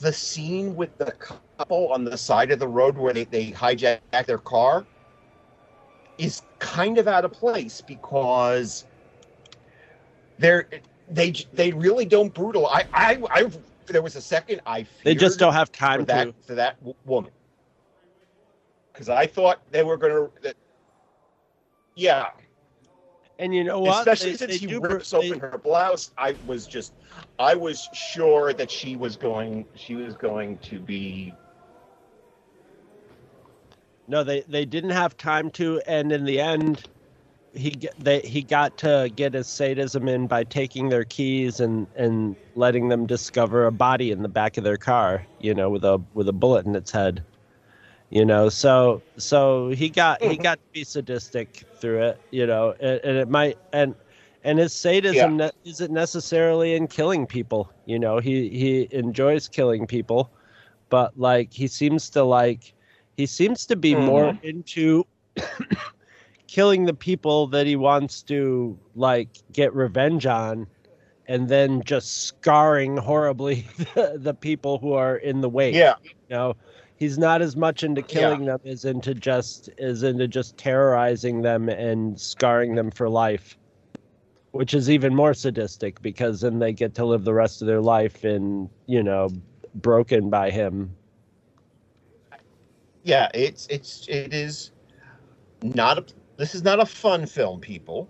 the 0.05 0.12
scene 0.12 0.76
with 0.76 0.96
the 0.98 1.12
couple 1.12 1.92
on 1.92 2.05
the 2.05 2.16
side 2.16 2.50
of 2.50 2.59
the 2.59 2.68
road 2.68 2.96
where 2.96 3.14
they, 3.14 3.24
they 3.24 3.50
hijack 3.50 4.00
their 4.26 4.38
car 4.38 4.84
is 6.18 6.42
kind 6.59 6.98
of 6.98 7.09
out 7.09 7.24
of 7.24 7.32
place 7.32 7.80
because 7.80 8.84
they're 10.38 10.68
they 11.11 11.32
they 11.55 11.72
really 11.72 12.05
don't 12.05 12.34
brutal. 12.34 12.66
I 12.66 12.84
I, 12.92 13.22
I 13.30 13.50
there 13.86 14.02
was 14.02 14.14
a 14.14 14.20
second 14.20 14.61
I 14.66 14.86
they 15.05 15.14
just 15.14 15.38
don't 15.38 15.55
have 15.55 15.72
time 15.72 16.00
for 16.00 16.07
that 16.07 16.24
to 16.26 16.34
for 16.46 16.55
that 16.55 16.78
w- 16.80 16.96
woman 17.07 17.30
because 18.92 19.09
I 19.09 19.26
thought 19.26 19.61
they 19.70 19.82
were 19.82 19.96
gonna. 19.96 20.28
That, 20.42 20.55
yeah, 21.96 22.28
and 23.39 23.55
you 23.55 23.64
know 23.64 23.80
what 23.80 24.01
especially 24.01 24.32
They- 24.32 24.57
since 24.57 24.61
they 24.61 24.76
rips 24.76 25.11
they- 25.11 25.16
open 25.30 25.41
her 25.41 25.59
blouse. 25.59 26.12
I 26.18 26.37
was 26.47 26.66
just, 26.66 26.93
I 27.39 27.55
was 27.55 27.89
sure 27.93 28.53
that 28.53 28.70
she 28.70 28.97
was 28.97 29.16
going, 29.16 29.66
she 29.74 29.95
was 29.97 30.14
going 30.14 30.59
to 30.59 30.78
be. 30.78 31.35
No, 34.07 34.22
they 34.22 34.43
they 34.43 34.64
didn't 34.66 34.91
have 34.91 35.16
time 35.16 35.51
to, 35.53 35.80
and 35.87 36.12
in 36.12 36.24
the 36.24 36.39
end, 36.39 36.85
he 37.55 37.74
they, 37.99 38.20
he 38.20 38.43
got 38.43 38.76
to 38.78 39.11
get 39.16 39.32
his 39.32 39.47
sadism 39.47 40.09
in 40.09 40.26
by 40.26 40.45
taking 40.45 40.89
their 40.91 41.05
keys 41.05 41.61
and 41.61 41.87
and 41.97 42.37
letting 42.55 42.89
them 42.89 43.07
discover 43.07 43.66
a 43.66 43.72
body 43.72 44.11
in 44.11 44.22
the 44.22 44.28
back 44.28 44.59
of 44.59 44.64
their 44.64 44.76
car, 44.76 45.24
you 45.41 45.55
know, 45.55 45.70
with 45.70 45.85
a 45.85 46.01
with 46.12 46.28
a 46.28 46.32
bullet 46.32 46.66
in 46.66 46.76
its 46.76 46.91
head. 46.91 47.24
You 48.11 48.24
know, 48.24 48.48
so 48.48 49.02
so 49.16 49.70
he 49.70 49.88
got 49.88 50.22
he 50.22 50.36
got 50.36 50.55
to 50.57 50.72
be 50.72 50.84
sadistic 50.84 51.64
through 51.80 52.02
it, 52.02 52.20
you 52.30 52.46
know, 52.46 52.74
and, 52.78 53.00
and 53.02 53.16
it 53.16 53.28
might 53.28 53.59
and 53.72 53.94
and 54.44 54.59
his 54.59 54.72
sadism 54.72 55.38
ne- 55.38 55.50
isn't 55.64 55.92
necessarily 55.92 56.74
in 56.74 56.86
killing 56.86 57.26
people. 57.26 57.72
You 57.86 57.98
know, 57.98 58.18
he 58.18 58.48
he 58.50 58.88
enjoys 58.92 59.48
killing 59.48 59.86
people, 59.86 60.30
but 60.90 61.18
like 61.18 61.52
he 61.52 61.66
seems 61.66 62.11
to 62.11 62.22
like 62.22 62.74
he 63.16 63.26
seems 63.26 63.66
to 63.66 63.76
be 63.76 63.94
more 63.94 64.32
mm-hmm. 64.32 64.46
into 64.46 65.07
killing 66.46 66.84
the 66.84 66.94
people 66.94 67.46
that 67.48 67.66
he 67.66 67.74
wants 67.74 68.22
to 68.22 68.78
like 68.94 69.28
get 69.52 69.74
revenge 69.74 70.26
on 70.26 70.66
and 71.26 71.48
then 71.48 71.82
just 71.84 72.26
scarring 72.26 72.96
horribly 72.96 73.66
the, 73.94 74.18
the 74.18 74.34
people 74.34 74.78
who 74.78 74.92
are 74.92 75.16
in 75.16 75.40
the 75.40 75.48
wake 75.48 75.74
Yeah, 75.74 75.94
you 76.05 76.12
know 76.36 76.55
he's 76.97 77.18
not 77.18 77.42
as 77.42 77.57
much 77.57 77.82
into 77.82 78.03
killing 78.03 78.45
them 78.45 78.61
as 78.64 78.84
into 78.84 79.14
just 79.14 79.68
as 79.78 80.03
into 80.03 80.28
just 80.28 80.57
terrorizing 80.57 81.42
them 81.42 81.68
and 81.68 82.20
scarring 82.20 82.74
them 82.74 82.90
for 82.90 83.09
life 83.09 83.57
which 84.53 84.72
is 84.72 84.88
even 84.88 85.14
more 85.14 85.34
sadistic 85.34 86.01
because 86.03 86.40
then 86.42 86.59
they 86.61 86.72
get 86.72 86.95
to 86.95 87.05
live 87.05 87.24
the 87.24 87.34
rest 87.34 87.61
of 87.61 87.66
their 87.66 87.80
life 87.80 88.24
in 88.24 88.68
you 88.86 89.03
know 89.03 89.28
broken 89.74 90.30
by 90.30 90.51
him 90.51 90.95
yeah. 93.05 93.28
It's 93.34 93.66
it's 93.68 94.07
it 94.09 94.34
is 94.34 94.72
not 95.62 95.99
a. 95.99 96.05
This 96.36 96.55
is 96.55 96.64
not 96.64 96.80
a 96.80 96.86
fun 96.86 97.26
film, 97.26 97.61
people. 97.61 98.09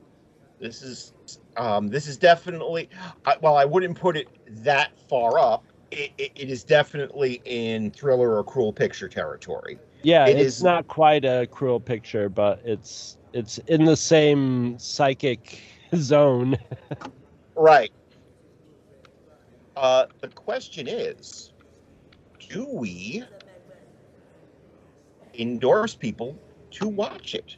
This 0.61 0.81
is 0.83 1.13
um 1.57 1.89
this 1.89 2.07
is 2.07 2.17
definitely. 2.17 2.89
I, 3.27 3.37
well, 3.43 3.57
I 3.57 3.67
wouldn't 3.67 3.99
put 3.99 4.17
it 4.17 4.29
that 4.65 4.93
far 5.09 5.39
up. 5.39 5.65
It, 5.95 6.13
it, 6.19 6.51
is 6.51 6.65
definitely 6.65 7.41
in 7.45 7.91
thriller 7.93 8.37
or 8.37 8.43
cruel 8.43 8.73
picture 8.73 9.09
territory. 9.09 9.79
Yeah, 10.03 10.27
It 10.27 10.39
it's 10.39 10.57
is- 10.57 10.63
not 10.63 10.89
quite 10.89 11.25
a 11.25 11.47
cruel 11.51 11.79
picture, 11.81 12.29
but 12.29 12.61
it's 12.65 13.17
it's 13.33 13.59
in 13.59 13.85
the 13.85 13.97
same 13.97 14.79
psychic 14.79 15.61
zone. 15.95 16.57
Right. 17.57 17.93
Uh, 19.77 20.07
the 20.21 20.29
question 20.29 20.87
is, 20.89 21.53
do 22.49 22.67
we 22.69 23.25
endorse 25.39 25.95
people 25.95 26.37
to 26.73 26.89
watch 26.89 27.35
it? 27.35 27.57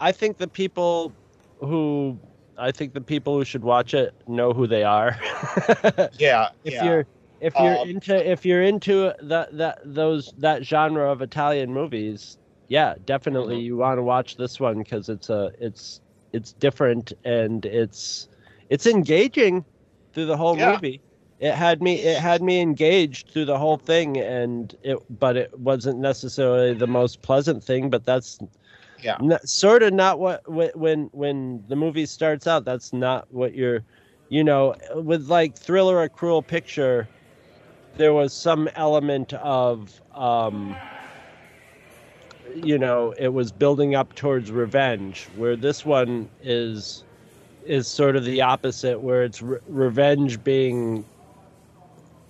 I 0.00 0.12
think 0.12 0.36
the 0.36 0.48
people 0.48 1.12
who 1.58 2.18
I 2.58 2.72
think 2.72 2.94
the 2.94 3.00
people 3.00 3.36
who 3.36 3.44
should 3.44 3.64
watch 3.64 3.94
it 3.94 4.14
know 4.26 4.52
who 4.52 4.66
they 4.66 4.82
are. 4.84 5.16
Yeah, 6.18 6.48
if 6.64 6.74
yeah. 6.74 6.84
you're 6.84 7.06
if 7.40 7.58
you're 7.58 7.74
Um, 7.74 7.88
into 7.88 8.30
if 8.32 8.44
you're 8.46 8.62
into 8.62 9.12
that 9.20 9.56
that 9.56 9.78
those 9.84 10.32
that 10.38 10.64
genre 10.64 11.10
of 11.10 11.22
Italian 11.22 11.72
movies, 11.72 12.38
yeah, 12.68 12.94
definitely 13.04 13.58
Mhm. 13.58 13.64
you 13.64 13.76
want 13.76 13.98
to 13.98 14.02
watch 14.02 14.36
this 14.36 14.58
one 14.60 14.78
because 14.78 15.08
it's 15.08 15.28
a 15.30 15.50
it's 15.58 16.00
it's 16.32 16.52
different 16.54 17.12
and 17.24 17.64
it's 17.66 18.28
it's 18.70 18.86
engaging 18.86 19.64
through 20.14 20.26
the 20.26 20.36
whole 20.36 20.56
Yeah. 20.56 20.72
movie. 20.72 21.02
It 21.38 21.52
had 21.54 21.82
me 21.82 21.96
it 22.00 22.18
had 22.18 22.42
me 22.42 22.60
engaged 22.60 23.30
through 23.30 23.44
the 23.46 23.58
whole 23.58 23.76
thing 23.76 24.16
and 24.16 24.74
it 24.82 24.98
but 25.10 25.36
it 25.36 25.50
wasn't 25.58 25.98
necessarily 25.98 26.72
the 26.74 26.86
most 26.86 27.22
pleasant 27.22 27.62
thing, 27.62 27.90
but 27.90 28.04
that's 28.04 28.38
Yeah. 29.02 29.18
sort 29.44 29.82
of 29.82 29.92
not 29.92 30.18
what 30.18 30.46
when 30.76 31.08
when 31.12 31.64
the 31.68 31.76
movie 31.76 32.06
starts 32.06 32.46
out 32.46 32.64
that's 32.64 32.92
not 32.92 33.26
what 33.32 33.54
you're 33.54 33.84
you 34.28 34.42
know 34.42 34.74
with 34.94 35.28
like 35.28 35.56
thriller 35.56 36.02
a 36.02 36.08
cruel 36.08 36.42
picture 36.42 37.08
there 37.96 38.12
was 38.12 38.32
some 38.32 38.68
element 38.74 39.32
of 39.34 40.00
um 40.14 40.76
you 42.54 42.78
know 42.78 43.12
it 43.18 43.28
was 43.28 43.52
building 43.52 43.94
up 43.94 44.14
towards 44.14 44.50
revenge 44.50 45.28
where 45.36 45.56
this 45.56 45.84
one 45.84 46.28
is 46.42 47.04
is 47.64 47.86
sort 47.88 48.16
of 48.16 48.24
the 48.24 48.40
opposite 48.40 49.00
where 49.00 49.22
it's 49.24 49.42
re- 49.42 49.58
revenge 49.68 50.42
being 50.44 51.04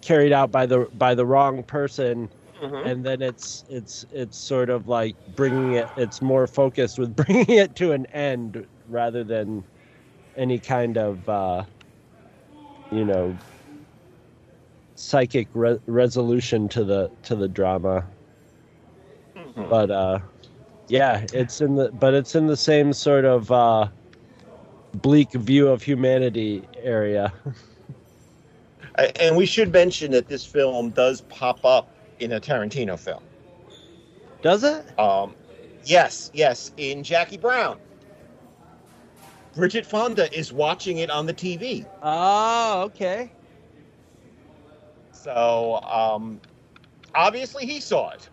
carried 0.01 0.33
out 0.33 0.51
by 0.51 0.67
the 0.67 0.89
by 0.95 1.15
the 1.15 1.25
wrong 1.27 1.63
person 1.63 2.29
Mhm. 2.63 2.87
and 2.87 3.05
then 3.05 3.23
it's 3.23 3.65
it's 3.69 4.05
it's 4.13 4.39
sort 4.39 4.71
of 4.71 4.89
like 4.89 5.17
bringing 5.35 5.73
it 5.73 5.91
it's 5.97 6.23
more 6.23 6.47
focused 6.47 6.99
with 6.99 7.15
bringing 7.25 7.51
it 7.51 7.75
to 7.77 7.93
an 7.93 8.07
end 8.07 8.67
rather 8.89 9.25
than 9.25 9.65
any 10.37 10.59
kind 10.59 10.97
of 10.99 11.29
uh 11.29 11.65
you 12.91 13.05
know 13.05 13.37
psychic 14.95 15.49
re- 15.55 15.79
resolution 15.87 16.69
to 16.69 16.85
the 16.85 17.11
to 17.23 17.37
the 17.37 17.49
drama 17.49 18.05
Mhm. 19.37 19.69
but 19.69 19.91
uh 19.91 20.19
yeah 20.89 21.27
it's 21.33 21.61
in 21.61 21.75
the 21.77 21.91
but 21.93 22.15
it's 22.15 22.35
in 22.35 22.47
the 22.47 22.57
same 22.57 22.93
sort 22.93 23.25
of 23.25 23.51
uh 23.53 23.89
bleak 24.95 25.33
view 25.33 25.69
of 25.69 25.83
humanity 25.83 26.67
area 26.83 27.33
and 29.21 29.37
we 29.37 29.47
should 29.47 29.73
mention 29.73 30.11
that 30.13 30.29
this 30.29 30.45
film 30.47 30.91
does 30.91 31.21
pop 31.23 31.65
up 31.65 31.96
in 32.21 32.33
a 32.33 32.41
Tarantino 32.41 32.99
film. 32.99 33.23
Does 34.43 34.65
it? 34.65 34.99
Um, 34.99 35.35
yes, 35.85 36.31
yes, 36.35 36.73
in 36.77 37.03
Jackie 37.03 37.37
Brown. 37.39 37.79
Bridget 39.55 39.87
Fonda 39.87 40.33
is 40.37 40.53
watching 40.53 40.99
it 40.99 41.11
on 41.11 41.27
the 41.27 41.33
TV. 41.33 41.87
Oh, 42.03 42.83
okay. 42.83 43.33
So, 45.13 45.81
um, 45.83 46.41
obviously 47.15 47.67
he 47.67 47.81
saw 47.81 48.11
it. 48.11 48.29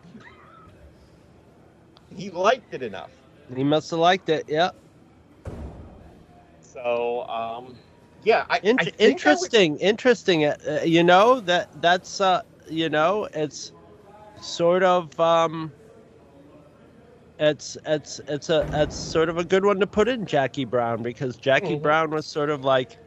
He 2.15 2.29
liked 2.29 2.73
it 2.73 2.83
enough. 2.83 3.09
He 3.55 3.63
must 3.63 3.89
have 3.91 3.99
liked 3.99 4.29
it. 4.29 4.45
Yep. 4.47 4.75
So, 6.61 7.25
um, 7.27 7.75
yeah, 8.23 8.45
I, 8.49 8.55
I 8.57 8.59
think 8.59 8.81
I 8.81 8.83
would- 8.83 8.99
interesting. 9.11 9.77
Interesting. 9.77 10.45
Uh, 10.45 10.81
you 10.85 11.03
know 11.03 11.39
that 11.41 11.69
that's 11.81 12.19
uh, 12.21 12.41
you 12.67 12.89
know 12.89 13.27
it's 13.33 13.73
sort 14.35 14.83
of 14.83 15.17
um, 15.19 15.73
it's 17.39 17.77
it's 17.85 18.19
it's 18.27 18.49
a 18.49 18.65
it's 18.73 18.95
sort 18.95 19.29
of 19.29 19.37
a 19.37 19.43
good 19.43 19.65
one 19.65 19.79
to 19.79 19.87
put 19.87 20.07
in 20.07 20.25
Jackie 20.25 20.65
Brown 20.65 21.01
because 21.01 21.35
Jackie 21.37 21.75
Mhm. 21.75 21.81
Brown 21.81 22.11
was 22.11 22.27
sort 22.27 22.49
of 22.49 22.63
like 22.63 22.99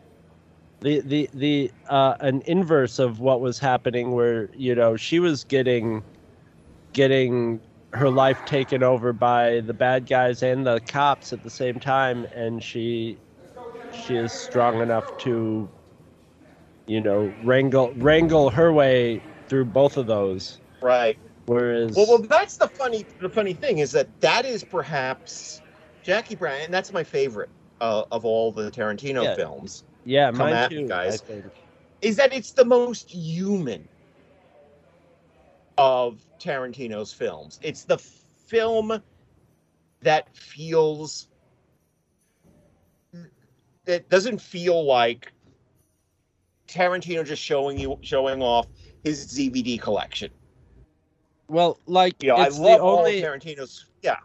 the 0.81 1.01
the 1.03 1.31
the 1.35 1.73
uh, 1.89 2.17
an 2.21 2.43
inverse 2.47 2.99
of 2.99 3.21
what 3.21 3.41
was 3.41 3.59
happening 3.59 4.13
where 4.13 4.51
you 4.55 4.75
know 4.75 4.97
she 4.97 5.21
was 5.21 5.45
getting 5.45 6.05
getting 6.95 7.63
her 7.93 8.11
life 8.11 8.45
taken 8.45 8.83
over 8.83 9.13
by 9.13 9.61
the 9.63 9.75
bad 9.75 10.07
guys 10.07 10.43
and 10.43 10.67
the 10.67 10.81
cops 10.89 11.33
at 11.33 11.43
the 11.43 11.51
same 11.51 11.81
time 11.81 12.27
and 12.35 12.63
she 12.63 13.21
she 13.91 14.17
is 14.17 14.35
strong 14.35 14.81
enough 14.83 15.17
to 15.19 15.71
you 16.87 17.01
know 17.01 17.35
wrangle 17.39 17.93
wrangle 17.97 18.51
her 18.51 18.73
way 18.73 19.23
through 19.49 19.65
both 19.67 19.97
of 19.97 20.07
those 20.07 20.59
right. 20.81 21.19
whereas 21.47 21.97
Well, 21.97 22.07
well, 22.07 22.19
that's 22.19 22.57
the 22.57 22.69
funny. 22.69 23.07
The 23.21 23.31
funny 23.31 23.55
thing 23.55 23.79
is 23.79 23.93
that 23.93 24.21
that 24.21 24.45
is 24.45 24.65
perhaps 24.65 25.63
Jackie 26.03 26.35
Brown, 26.35 26.61
and 26.63 26.75
that's 26.75 26.93
my 26.93 27.05
favorite 27.05 27.51
uh, 27.81 28.05
of 28.11 28.25
all 28.25 28.53
the 28.53 28.71
Tarantino 28.71 29.25
Yeah. 29.25 29.35
films. 29.35 29.85
yeah 30.05 30.31
come 30.31 30.51
mine 30.51 30.69
too 30.69 30.87
guys. 30.89 31.23
Is 32.03 32.17
that 32.17 32.33
it's 32.33 32.53
the 32.53 32.65
most 32.65 33.11
human 33.11 33.89
of 35.79 36.23
Tarantino's 36.39 37.13
films. 37.13 37.59
It's 37.63 37.85
the 37.85 37.99
film 37.99 39.03
that 40.03 40.35
feels 40.37 41.29
that 43.85 44.09
doesn't 44.09 44.41
feel 44.41 44.85
like 44.85 45.33
Tarantino 46.69 47.25
just 47.25 47.43
showing 47.43 47.79
you 47.79 47.99
showing 48.03 48.43
off 48.43 48.67
his 49.07 49.25
DVD 49.29 49.81
collection. 49.81 50.31
well 51.49 51.79
like 51.87 52.21
You 52.23 52.31
know, 52.31 52.37
I 52.37 52.49
love 52.49 52.59
the 52.59 52.79
all 52.81 52.99
only 52.99 53.23
Tarantino's. 53.23 53.87
Yeah, 54.03 54.17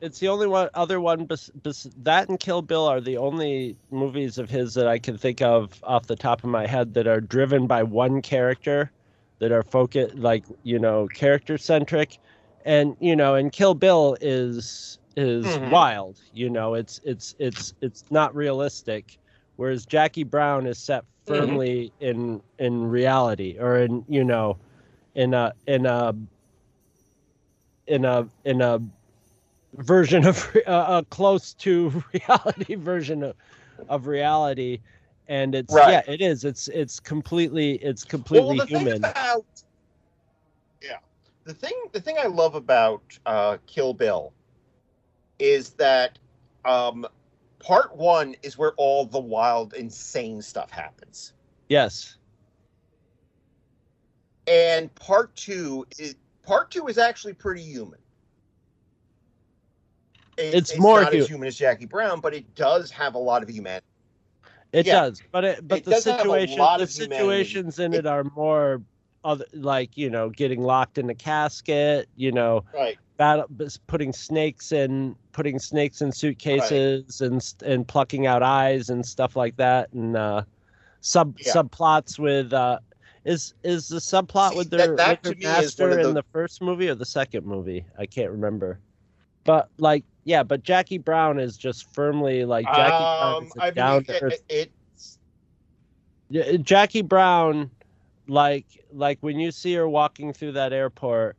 it's 0.00 0.20
the 0.20 0.28
only 0.28 0.46
one 0.46 0.68
other 0.74 1.00
one 1.00 1.24
bes, 1.24 1.50
bes, 1.64 1.88
that 2.04 2.28
and 2.28 2.38
kill 2.38 2.62
bill 2.62 2.86
are 2.86 3.00
the 3.00 3.16
only 3.16 3.76
movies 3.90 4.38
of 4.38 4.48
his 4.48 4.74
that 4.74 4.86
i 4.86 4.96
can 4.96 5.18
think 5.18 5.42
of 5.42 5.80
off 5.82 6.06
the 6.06 6.14
top 6.14 6.44
of 6.44 6.50
my 6.50 6.66
head 6.68 6.94
that 6.94 7.08
are 7.08 7.20
driven 7.20 7.66
by 7.66 7.82
one 7.82 8.22
character 8.22 8.92
that 9.40 9.50
are 9.50 9.64
focused 9.64 10.14
like 10.14 10.44
you 10.62 10.78
know 10.78 11.08
character 11.08 11.58
centric 11.58 12.18
and 12.64 12.96
you 13.00 13.16
know 13.16 13.34
and 13.34 13.50
kill 13.50 13.74
bill 13.74 14.16
is 14.20 14.98
is 15.16 15.46
Mhm. 15.46 15.70
wild 15.72 16.20
you 16.32 16.48
know 16.48 16.74
it's 16.74 17.00
it's 17.02 17.34
it's 17.40 17.74
it's 17.80 18.04
not 18.10 18.32
realistic 18.36 19.18
whereas 19.58 19.86
jackie 19.86 20.24
brown 20.24 20.66
is 20.66 20.78
set 20.78 21.04
firmly 21.26 21.92
in 22.00 22.40
in 22.58 22.88
reality 22.88 23.56
or 23.60 23.78
in 23.78 24.04
you 24.08 24.24
know 24.24 24.56
in 25.14 25.34
a 25.34 25.52
in 25.66 25.86
a 25.86 26.14
in 27.88 28.04
a 28.04 28.26
in 28.44 28.62
a 28.62 28.80
version 29.74 30.26
of 30.26 30.56
uh, 30.66 31.00
a 31.02 31.04
close 31.10 31.54
to 31.54 32.02
reality 32.14 32.74
version 32.74 33.22
of, 33.22 33.34
of 33.88 34.06
reality. 34.06 34.80
And 35.28 35.54
it's 35.54 35.74
Right. 35.74 35.90
yeah 35.90 36.02
it 36.12 36.22
is. 36.22 36.44
It's 36.44 36.68
it's 36.68 36.98
completely 37.00 37.74
it's 37.76 38.04
completely 38.04 38.56
well, 38.56 38.66
the 38.66 38.66
human. 38.66 39.02
Thing 39.02 39.10
about, 39.10 39.46
yeah, 40.82 40.98
the 41.44 41.52
thing 41.52 41.74
the 41.92 42.00
thing 42.00 42.16
I 42.18 42.26
love 42.26 42.54
about 42.54 43.02
uh, 43.26 43.58
Kill 43.66 43.92
Bill 43.92 44.32
is 45.38 45.70
that 45.70 46.18
um, 46.64 47.06
part 47.58 47.96
one 47.96 48.34
is 48.42 48.56
where 48.56 48.72
all 48.76 49.04
the 49.04 49.18
wild, 49.18 49.74
insane 49.74 50.40
stuff 50.42 50.70
happens, 50.70 51.32
yes 51.68 52.16
and 54.48 54.92
part 54.94 55.34
two 55.36 55.86
is 55.98 56.16
part 56.42 56.70
two 56.70 56.86
is 56.88 56.98
actually 56.98 57.34
pretty 57.34 57.62
human. 57.62 57.98
It's 60.38 60.78
more 60.78 61.02
not 61.02 61.12
hu- 61.12 61.18
as 61.20 61.28
human 61.28 61.48
as 61.48 61.56
Jackie 61.56 61.84
Brown, 61.84 62.20
but 62.20 62.32
it 62.32 62.54
does 62.54 62.90
have 62.90 63.14
a 63.14 63.18
lot 63.18 63.42
of 63.42 63.50
humanity. 63.50 63.84
it 64.72 64.86
Yeah. 64.86 65.00
does 65.00 65.22
but 65.32 65.44
it 65.44 65.68
but 65.68 65.78
It 65.78 65.84
the 65.84 65.90
does 65.92 66.04
have 66.04 66.20
a 66.20 66.22
situation 66.22 66.56
the 66.56 66.86
humanity. 66.86 66.88
situations 66.88 67.78
in 67.78 67.94
it 67.94 68.06
are 68.06 68.24
more 68.24 68.82
other 69.24 69.44
like 69.52 69.96
you 69.96 70.08
know 70.08 70.30
getting 70.30 70.62
locked 70.62 70.98
in 70.98 71.10
a 71.10 71.14
casket 71.14 72.08
you 72.16 72.30
know 72.30 72.64
Right. 72.72 72.96
battle 73.16 73.46
putting 73.86 74.12
snakes 74.12 74.70
in 74.72 75.16
putting 75.32 75.58
snakes 75.58 76.00
in 76.02 76.12
suitcases 76.12 77.20
and 77.20 77.42
and 77.64 77.86
plucking 77.86 78.26
out 78.26 78.42
eyes 78.42 78.90
and 78.90 79.04
stuff 79.04 79.34
like 79.36 79.56
that 79.56 79.92
and 79.92 80.16
uh 80.16 80.42
sub 81.00 81.36
Yeah. 81.40 81.52
subplots 81.54 82.18
with 82.18 82.52
uh 82.52 82.78
is 83.24 83.54
is 83.64 83.88
the 83.88 83.96
subplot 83.98 84.52
See, 84.52 84.58
with 84.58 84.70
that- 84.70 84.76
their, 84.78 84.96
that 84.96 85.22
with 85.24 85.38
their 85.40 85.50
is 85.50 85.64
master 85.64 85.90
of 85.90 85.98
in 85.98 86.02
the- 86.14 86.22
the 86.22 86.28
first 86.32 86.62
movie 86.62 86.88
or 86.88 86.94
the 86.94 87.04
second 87.06 87.44
movie 87.44 87.84
i 87.98 88.06
can't 88.06 88.30
remember 88.30 88.78
but 89.44 89.68
like 89.78 90.04
yeah 90.24 90.42
but 90.44 90.62
jackie 90.62 90.98
brown 90.98 91.40
is 91.40 91.56
just 91.56 91.92
firmly 91.92 92.44
like 92.44 92.66
jackie 92.66 93.04
brown 93.18 93.34
Um, 93.36 93.44
is 93.44 93.52
a 93.56 93.62
I 93.62 93.70
down 93.70 93.94
mean, 93.96 94.04
to 94.04 94.16
it, 94.16 94.22
earth 94.22 94.42
it, 94.48 94.72
it's 94.94 95.18
Jackie 96.62 97.00
Brown, 97.02 97.70
like 98.28 98.66
like 98.92 99.18
when 99.22 99.38
you 99.40 99.50
see 99.50 99.74
her 99.74 99.88
walking 99.88 100.32
through 100.32 100.52
that 100.52 100.72
airport, 100.72 101.36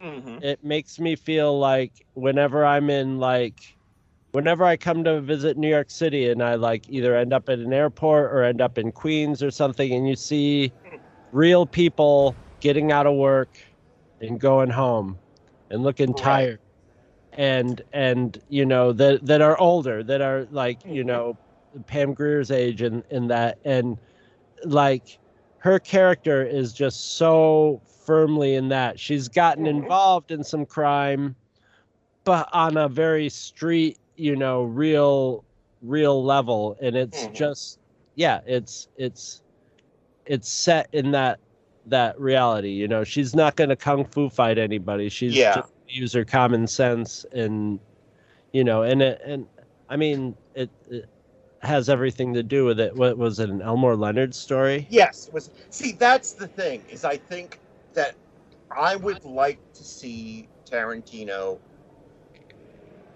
mhm. 0.00 0.42
it 0.42 0.62
makes 0.62 0.98
me 1.00 1.16
feel 1.16 1.58
like 1.58 1.92
whenever 2.14 2.64
I'm 2.64 2.90
in 2.90 3.18
like 3.18 3.60
whenever 4.32 4.64
I 4.64 4.76
come 4.76 5.04
to 5.04 5.20
visit 5.20 5.56
New 5.56 5.68
York 5.68 5.90
City 5.90 6.28
and 6.28 6.42
I 6.42 6.54
like 6.56 6.88
either 6.90 7.16
end 7.16 7.32
up 7.32 7.48
at 7.48 7.58
an 7.58 7.72
airport 7.72 8.32
or 8.32 8.42
end 8.44 8.60
up 8.60 8.78
in 8.78 8.92
Queens 8.92 9.42
or 9.42 9.50
something 9.50 9.92
and 9.92 10.08
you 10.08 10.16
see 10.16 10.72
real 11.32 11.66
people 11.66 12.36
getting 12.60 12.92
out 12.92 13.06
of 13.06 13.14
work 13.14 13.58
and 14.20 14.38
going 14.40 14.70
home 14.70 15.18
and 15.70 15.82
looking 15.82 16.12
Right. 16.12 16.22
tired 16.22 16.60
and 17.32 17.82
and 17.92 18.40
you 18.48 18.64
know 18.64 18.92
that 18.92 19.24
that 19.26 19.42
are 19.42 19.58
older 19.58 20.02
that 20.02 20.20
are 20.20 20.46
like 20.50 20.84
you 20.84 21.02
Mhm. 21.02 21.06
know 21.06 21.38
Pam 21.86 22.14
Grier's 22.14 22.50
age 22.50 22.82
and 22.82 23.04
and 23.10 23.30
that 23.30 23.58
and 23.64 23.98
like 24.64 25.18
her 25.58 25.78
character 25.78 26.44
is 26.44 26.72
just 26.72 27.16
so 27.16 27.80
firmly 28.04 28.54
in 28.54 28.68
that. 28.68 28.98
She's 29.00 29.28
gotten 29.28 29.66
involved 29.66 30.30
in 30.30 30.44
some 30.44 30.64
crime 30.66 31.34
but 32.24 32.48
on 32.52 32.76
a 32.76 32.88
very 32.88 33.28
street 33.28 33.98
you 34.16 34.34
know 34.36 34.62
real 34.64 35.44
real 35.82 36.24
level. 36.24 36.76
And 36.80 36.96
it's 36.96 37.28
Mhm. 37.28 37.32
just 37.34 37.78
yeah 38.14 38.40
it's 38.46 38.88
it's 38.96 39.42
it's 40.26 40.48
set 40.48 40.88
in 40.92 41.12
that 41.12 41.38
that 41.86 42.18
reality 42.20 42.70
you 42.70 42.88
know. 42.88 43.04
She's 43.04 43.34
not 43.34 43.56
going 43.56 43.70
to 43.70 43.76
kung 43.76 44.04
fu 44.04 44.28
fight 44.28 44.58
anybody. 44.58 45.08
She's 45.08 45.34
Yeah. 45.36 45.54
just 45.56 45.72
use 45.88 46.12
her 46.14 46.24
common 46.24 46.66
sense 46.66 47.24
and 47.32 47.78
you 48.52 48.64
know 48.64 48.82
and 48.82 49.00
it 49.02 49.20
and 49.24 49.46
i 49.88 49.96
mean 49.96 50.34
it, 50.54 50.68
it 50.90 51.04
has 51.66 51.88
everything 51.88 52.34
to 52.34 52.42
do 52.42 52.64
with 52.64 52.80
it. 52.80 52.96
What 52.96 53.18
was 53.18 53.38
it 53.38 53.50
an 53.50 53.62
elmore 53.62 53.96
leonard 53.96 54.34
story? 54.34 54.86
Yes, 54.90 55.30
was. 55.32 55.50
See 55.70 55.92
that's 55.92 56.32
the 56.32 56.48
thing 56.48 56.82
is 56.90 57.04
I 57.04 57.16
think 57.16 57.60
that 57.94 58.14
I 58.76 58.96
would 58.96 59.24
like 59.24 59.58
to 59.74 59.84
see 59.84 60.48
Tarantino 60.70 61.58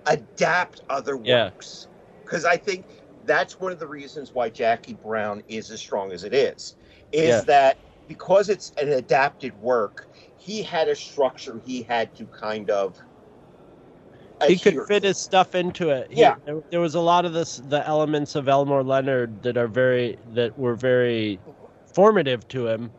adapt 0.06 0.82
other 0.88 1.16
works 1.16 1.88
because 2.24 2.44
I 2.44 2.56
think 2.56 2.86
that's 3.26 3.60
one 3.60 3.72
of 3.72 3.78
the 3.78 3.86
reasons 3.86 4.32
why 4.34 4.48
Jackie 4.48 4.94
Brown 4.94 5.42
is 5.48 5.70
as 5.70 5.80
strong 5.80 6.12
as 6.12 6.24
it 6.24 6.34
is 6.34 6.76
is 7.12 7.28
Yeah. 7.28 7.40
that 7.42 7.78
because 8.08 8.48
it's 8.48 8.72
an 8.80 8.88
adapted 8.88 9.60
work 9.60 10.08
he 10.38 10.62
had 10.62 10.88
a 10.88 10.94
structure 10.96 11.60
he 11.64 11.82
had 11.82 12.14
to 12.16 12.24
kind 12.26 12.70
of 12.70 12.98
he 14.46 14.56
could 14.56 14.86
fit 14.86 15.02
his 15.04 15.18
stuff 15.18 15.54
into 15.54 15.90
it 15.90 16.10
He- 16.10 16.20
Yeah. 16.20 16.36
there, 16.44 16.62
there 16.70 16.80
was 16.80 16.94
a 16.94 17.00
lot 17.00 17.24
of 17.24 17.32
this 17.32 17.62
the 17.68 17.86
elements 17.86 18.34
of 18.34 18.48
elmore 18.48 18.82
leonard 18.82 19.42
that 19.42 19.56
are 19.56 19.68
very 19.68 20.18
that 20.34 20.58
were 20.58 20.74
very 20.74 21.38
formative 21.94 22.46
to 22.48 22.66
him 22.68 22.90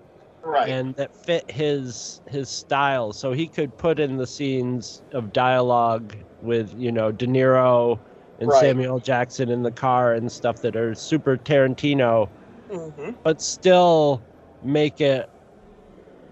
right 0.43 0.69
and 0.69 0.95
that 0.95 1.15
fit 1.15 1.49
his 1.49 2.21
his 2.27 2.49
style 2.49 3.13
so 3.13 3.31
he 3.31 3.47
could 3.47 3.75
put 3.77 3.99
in 3.99 4.17
the 4.17 4.27
scenes 4.27 5.01
of 5.13 5.31
dialogue 5.33 6.15
with 6.41 6.73
you 6.77 6.91
know 6.91 7.11
de 7.11 7.25
niro 7.27 7.99
and 8.39 8.49
Right. 8.49 8.59
samuel 8.59 8.99
jackson 8.99 9.49
in 9.49 9.63
the 9.63 9.71
car 9.71 10.13
and 10.13 10.31
stuff 10.31 10.61
that 10.61 10.75
are 10.75 10.93
super 10.95 11.37
tarantino 11.37 12.27
Mhm. 12.71 13.15
but 13.23 13.41
still 13.41 14.21
make 14.63 14.99
it 15.01 15.29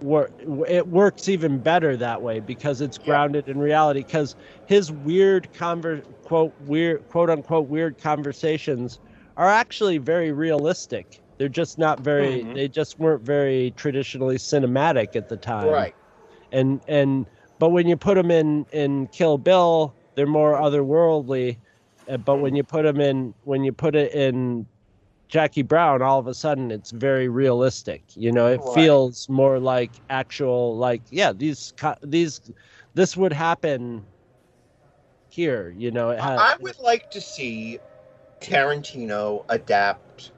work. 0.01 0.31
It 0.67 0.87
works 0.87 1.29
even 1.29 1.59
better 1.59 1.95
that 1.97 2.21
way 2.21 2.39
because 2.39 2.81
it's 2.81 2.97
Yeah. 2.97 3.05
grounded 3.05 3.47
in 3.47 3.59
reality. 3.59 4.03
Because 4.03 4.35
his 4.65 4.91
weird 4.91 5.49
conver 5.53 6.03
quote 6.23 6.53
weird 6.65 7.07
quote 7.09 7.29
unquote 7.29 7.67
weird 7.67 7.97
conversations 7.97 8.99
are 9.37 9.47
actually 9.47 9.97
very 9.97 10.31
realistic. 10.31 11.19
They're 11.37 11.47
just 11.47 11.77
not 11.77 12.01
very. 12.01 12.43
Mhm. 12.43 12.55
They 12.55 12.67
just 12.67 12.99
weren't 12.99 13.21
very 13.23 13.71
traditionally 13.77 14.35
cinematic 14.37 15.15
at 15.15 15.29
the 15.29 15.37
time 15.37 15.69
Right. 15.69 15.95
and 16.51 16.81
and 16.87 17.25
but 17.59 17.69
when 17.69 17.87
you 17.87 17.95
put 17.97 18.15
them 18.15 18.31
in 18.31 18.65
in 18.71 19.07
Kill 19.07 19.37
Bill, 19.37 19.93
they're 20.15 20.25
more 20.27 20.53
otherworldly. 20.59 21.57
Uh, 22.09 22.17
But 22.17 22.37
when 22.37 22.55
you 22.55 22.63
put 22.63 22.83
them 22.83 22.99
in, 22.99 23.33
when 23.43 23.63
you 23.63 23.71
put 23.71 23.95
it 23.95 24.13
in 24.13 24.65
Jackie 25.29 25.61
Brown, 25.63 26.01
all 26.01 26.19
of 26.19 26.27
a 26.27 26.33
sudden 26.33 26.71
it's 26.71 26.91
very 26.91 27.29
realistic. 27.29 28.03
You 28.15 28.31
know, 28.33 28.47
it 28.47 28.63
Right. 28.65 28.65
feels 28.65 29.27
more 29.29 29.59
like 29.59 30.01
actual, 30.09 30.77
like 30.77 31.03
yeah, 31.11 31.33
these 31.33 31.73
these 32.03 32.41
this 32.95 33.15
would 33.17 33.33
happen 33.33 34.07
here. 35.29 35.69
You 35.75 35.91
know, 35.91 36.11
it 36.11 36.19
I 36.19 36.29
I 36.37 36.55
would 36.61 36.79
like 36.79 37.09
to 37.11 37.21
see 37.21 37.79
Tarantino 38.41 39.45
adapt 39.49 40.31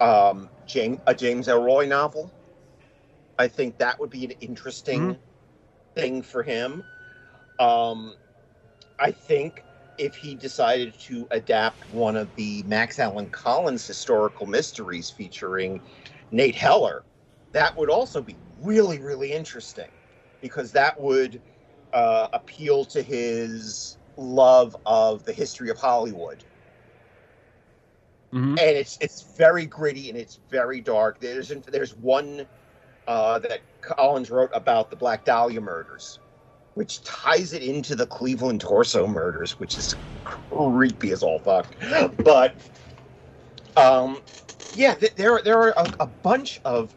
um, 0.00 0.50
James, 0.66 1.00
a 1.06 1.14
James 1.14 1.48
Ellroy 1.48 1.88
novel. 1.88 2.30
I 3.38 3.48
think 3.48 3.78
that 3.78 3.98
would 4.00 4.10
be 4.10 4.24
an 4.24 4.32
interesting 4.40 5.16
Mm-hmm. 5.16 5.20
thing 5.94 6.22
for 6.22 6.42
him. 6.42 6.84
Um, 7.58 8.16
I 8.98 9.10
think 9.12 9.64
if 9.98 10.16
he 10.16 10.34
decided 10.34 10.94
to 11.00 11.26
adapt 11.30 11.88
one 11.90 12.16
of 12.16 12.34
the 12.34 12.62
Max 12.64 12.98
Allan 12.98 13.30
Collins 13.30 13.86
historical 13.86 14.46
mysteries 14.46 15.10
featuring 15.10 15.82
Nate 16.30 16.56
Heller, 16.56 17.04
that 17.52 17.76
would 17.76 17.90
also 17.90 18.22
be 18.22 18.38
really, 18.60 19.00
really 19.00 19.32
interesting 19.32 19.90
because 20.40 20.72
that 20.72 21.00
would 21.00 21.42
uh, 21.92 22.28
appeal 22.32 22.84
to 22.86 23.02
his 23.02 23.98
love 24.16 24.76
of 24.86 25.24
the 25.24 25.32
history 25.32 25.70
of 25.70 25.78
Hollywood. 25.78 26.44
Mhm. 28.32 28.60
And 28.60 28.76
it's 28.76 28.98
it's 29.00 29.22
very 29.36 29.66
gritty 29.66 30.08
and 30.10 30.18
it's 30.18 30.36
very 30.50 30.80
dark. 30.80 31.20
There's 31.20 31.48
there's 31.48 31.94
one 31.96 32.46
uh, 33.06 33.38
that 33.40 33.60
Collins 33.82 34.30
wrote 34.30 34.50
about 34.54 34.90
the 34.90 34.96
Black 34.96 35.24
Dahlia 35.24 35.60
murders, 35.60 36.20
which 36.78 37.02
ties 37.02 37.52
it 37.52 37.62
into 37.64 37.96
the 37.96 38.06
Cleveland 38.06 38.60
Torso 38.60 39.04
murders, 39.08 39.58
which 39.58 39.76
is 39.76 39.96
creepy 40.22 41.10
as 41.10 41.24
all 41.24 41.40
fuck. 41.40 41.74
But 42.22 42.54
um, 43.76 44.22
yeah, 44.76 44.94
th- 44.94 45.16
there 45.16 45.40
there 45.44 45.58
are 45.60 45.74
a, 45.76 45.90
a 45.98 46.06
bunch 46.06 46.60
of 46.64 46.94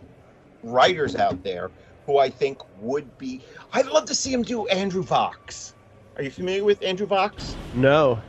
writers 0.62 1.16
out 1.16 1.42
there 1.44 1.72
who 2.06 2.20
I 2.20 2.30
think 2.30 2.60
would 2.76 3.18
be. 3.18 3.44
I'd 3.74 3.88
love 3.88 4.06
to 4.06 4.14
see 4.16 4.32
him 4.32 4.44
do 4.44 4.68
Andrew 4.68 5.04
Vachss. 5.04 5.74
Are 6.16 6.22
you 6.24 6.30
familiar 6.30 6.64
with 6.64 6.84
Andrew 6.84 7.08
Vachss? 7.08 7.58
no, 7.74 8.22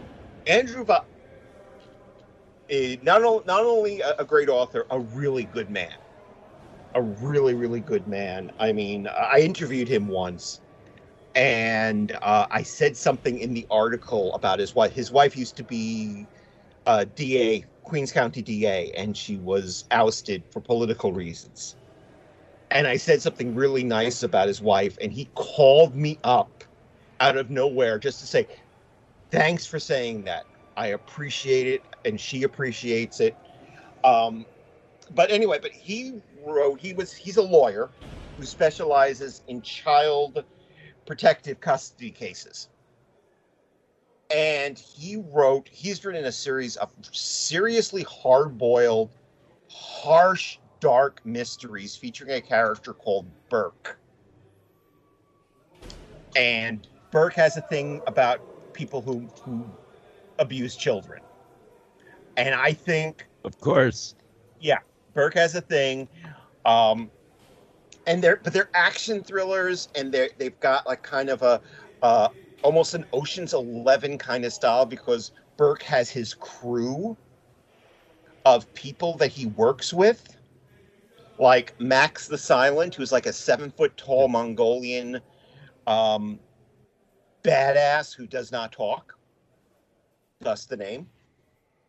Andrew 0.47 0.87
Vachss. 0.87 1.05
Not, 3.03 3.23
o- 3.23 3.43
not 3.47 3.67
only 3.67 4.01
a, 4.01 4.15
a 4.21 4.25
great 4.25 4.49
author, 4.49 4.87
a 4.91 4.99
really 4.99 5.45
good 5.45 5.69
man. 5.69 5.93
A 6.95 7.03
really, 7.03 7.53
really 7.55 7.81
good 7.81 8.09
man. 8.09 8.51
I 8.59 8.73
mean, 8.73 9.07
I 9.07 9.41
interviewed 9.41 9.89
him 9.89 10.09
once, 10.09 10.62
and 11.35 12.13
uh, 12.23 12.47
I 12.51 12.63
said 12.63 12.97
something 12.97 13.39
in 13.39 13.55
the 13.55 13.67
article 13.71 14.35
about 14.35 14.59
his 14.59 14.75
wife. 14.75 14.93
His 14.93 15.11
wife 15.11 15.37
used 15.37 15.57
to 15.57 15.65
be 15.65 16.27
uh, 16.87 17.07
DA, 17.15 17.65
Queens 17.85 18.13
County 18.13 18.43
DA, 18.43 18.93
and 18.97 19.17
she 19.17 19.37
was 19.39 19.85
ousted 19.91 20.43
for 20.51 20.61
political 20.61 21.13
reasons. 21.13 21.77
And 22.71 22.87
I 22.87 22.97
said 22.97 23.23
something 23.23 23.55
really 23.55 23.85
nice 23.85 24.23
about 24.23 24.49
his 24.49 24.61
wife, 24.61 24.97
and 25.01 25.13
he 25.13 25.27
called 25.35 25.95
me 25.95 26.19
up 26.25 26.65
out 27.21 27.37
of 27.37 27.51
nowhere 27.51 27.99
just 27.99 28.21
to 28.21 28.27
say, 28.27 28.47
Thanks 29.31 29.65
for 29.65 29.79
saying 29.79 30.25
that. 30.25 30.45
I 30.77 30.89
appreciate 30.89 31.67
it, 31.67 31.83
and 32.05 32.21
she 32.21 32.43
appreciates 32.43 33.21
it. 33.21 33.35
Um, 34.05 34.45
but 35.15 35.31
anyway, 35.31 35.59
but 35.61 35.73
he 35.73 36.21
wrote. 36.45 36.81
He 36.81 36.93
was. 36.93 37.13
He's 37.15 37.39
a 37.39 37.43
lawyer 37.43 37.91
who 38.37 38.45
specializes 38.45 39.43
in 39.49 39.63
child 39.63 40.45
protective 41.07 41.61
custody 41.61 42.11
cases. 42.11 42.69
And 44.35 44.79
he 44.79 45.17
wrote. 45.17 45.69
He's 45.69 46.05
written 46.05 46.25
a 46.25 46.33
series 46.33 46.77
of 46.77 46.91
seriously 47.13 48.05
hard-boiled, 48.05 49.11
harsh, 49.69 50.59
dark 50.81 51.21
mysteries 51.25 51.95
featuring 51.95 52.31
a 52.31 52.41
character 52.41 52.93
called 52.93 53.27
Burke. 53.49 53.99
And 56.35 56.87
Burke 57.11 57.35
has 57.35 57.57
a 57.57 57.61
thing 57.61 58.01
about 58.07 58.41
people 58.73 59.03
who 59.03 59.29
who 59.45 59.65
abuse 60.39 60.77
children. 60.77 61.21
And 62.37 62.55
I 62.55 62.73
think 62.73 63.29
of 63.45 63.61
course. 63.61 64.15
Yeah. 64.61 64.79
Burke 65.13 65.35
has 65.35 65.55
a 65.55 65.61
thing. 65.61 66.09
Um 66.65 67.11
and 68.07 68.23
they're 68.23 68.37
but 68.43 68.53
they're 68.53 68.71
action 68.75 69.23
thrillers 69.23 69.89
and 69.95 70.13
they're 70.13 70.31
they've 70.39 70.59
got 70.61 70.87
like 70.87 71.03
kind 71.03 71.29
of 71.29 71.43
a 71.43 71.61
uh 72.03 72.29
almost 72.63 72.95
an 72.95 73.05
Ocean's 73.13 73.55
Eleven 73.55 74.19
kind 74.19 74.45
of 74.45 74.53
style 74.53 74.87
because 74.87 75.33
Burke 75.57 75.83
has 75.83 76.11
his 76.11 76.35
crew 76.35 77.17
of 78.45 78.73
people 78.75 79.17
that 79.19 79.29
he 79.29 79.47
works 79.47 79.93
with. 79.93 80.37
Like 81.39 81.79
Max 81.81 82.29
the 82.29 82.39
Silent, 82.39 82.95
who's 82.95 83.11
like 83.13 83.27
a 83.27 83.33
seven 83.33 83.71
foot 83.71 83.97
tall 83.97 84.29
Mongolian 84.29 85.21
um 85.87 86.39
badass 87.43 88.15
who 88.15 88.27
does 88.27 88.53
not 88.53 88.71
talk. 88.73 89.17
Thus 90.41 90.67
the 90.67 90.77
name. 90.77 91.09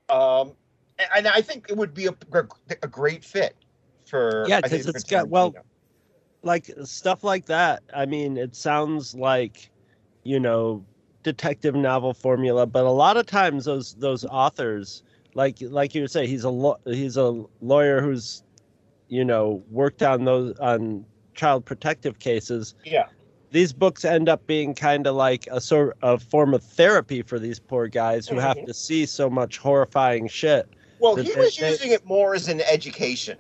Um, 0.09 0.53
and, 1.15 1.27
I 1.27 1.41
think 1.41 1.67
it 1.69 1.77
would 1.77 1.93
be 1.93 2.05
a, 2.07 2.15
a 2.83 2.87
great 2.87 3.23
fit 3.23 3.55
for 4.05 4.45
Yeah, 4.47 4.57
I 4.57 4.61
'cause 4.61 4.71
think, 4.71 4.83
for 4.83 4.89
it's 4.89 5.03
got- 5.03 5.27
well. 5.27 5.53
Like 6.43 6.69
stuff 6.83 7.23
like 7.23 7.45
that. 7.45 7.81
I 7.95 8.05
mean, 8.05 8.37
it 8.37 8.55
sounds 8.55 9.15
like, 9.15 9.69
you 10.23 10.39
know, 10.39 10.85
detective 11.23 11.73
novel 11.75 12.13
formula, 12.13 12.65
but 12.67 12.85
a 12.85 12.91
lot 12.91 13.17
of 13.17 13.25
times 13.25 13.65
those 13.65 13.95
those 13.95 14.25
authors, 14.25 15.03
like 15.33 15.57
like 15.61 15.95
you 15.95 16.07
say, 16.07 16.27
he's 16.27 16.43
a 16.43 16.49
law 16.49 16.77
he's 16.85 17.17
a 17.17 17.43
lawyer 17.61 18.01
who's, 18.01 18.43
you 19.07 19.23
know, 19.25 19.63
worked 19.71 20.03
on 20.03 20.25
those 20.25 20.57
on 20.59 21.05
child 21.33 21.65
protective 21.65 22.19
cases. 22.19 22.75
yeah, 22.85 23.07
These 23.51 23.73
books 23.73 24.05
end 24.05 24.29
up 24.29 24.45
being 24.45 24.75
kind 24.75 25.07
of 25.07 25.15
like 25.15 25.47
a 25.49 25.59
sort 25.61 25.97
of 26.03 26.21
form 26.21 26.53
of 26.53 26.63
therapy 26.63 27.21
for 27.23 27.39
these 27.39 27.59
poor 27.59 27.87
guys 27.87 28.27
who 28.27 28.37
have 28.37 28.57
Mhm. 28.57 28.67
to 28.67 28.73
see 28.73 29.05
so 29.07 29.29
much 29.29 29.57
horrifying 29.57 30.27
shit. 30.27 30.67
well, 30.99 31.15
he 31.15 31.33
they- 31.33 31.39
was 31.39 31.57
they- 31.57 31.69
using 31.71 31.91
it 31.91 32.05
more 32.05 32.33
as 32.35 32.47
an 32.47 32.61
education. 32.61 33.37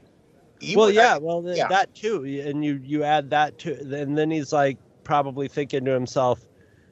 He 0.63 0.75
well 0.77 0.89
yeah 0.89 1.17
well 1.17 1.43
th- 1.43 1.57
yeah. 1.57 1.67
that 1.67 1.93
too 1.93 2.23
and 2.45 2.63
you 2.63 2.79
you 2.83 3.03
add 3.03 3.29
that 3.31 3.57
to 3.59 3.73
and 3.93 4.17
then 4.17 4.31
he's 4.31 4.53
like 4.53 4.77
probably 5.03 5.47
thinking 5.47 5.83
to 5.85 5.91
himself 5.91 6.47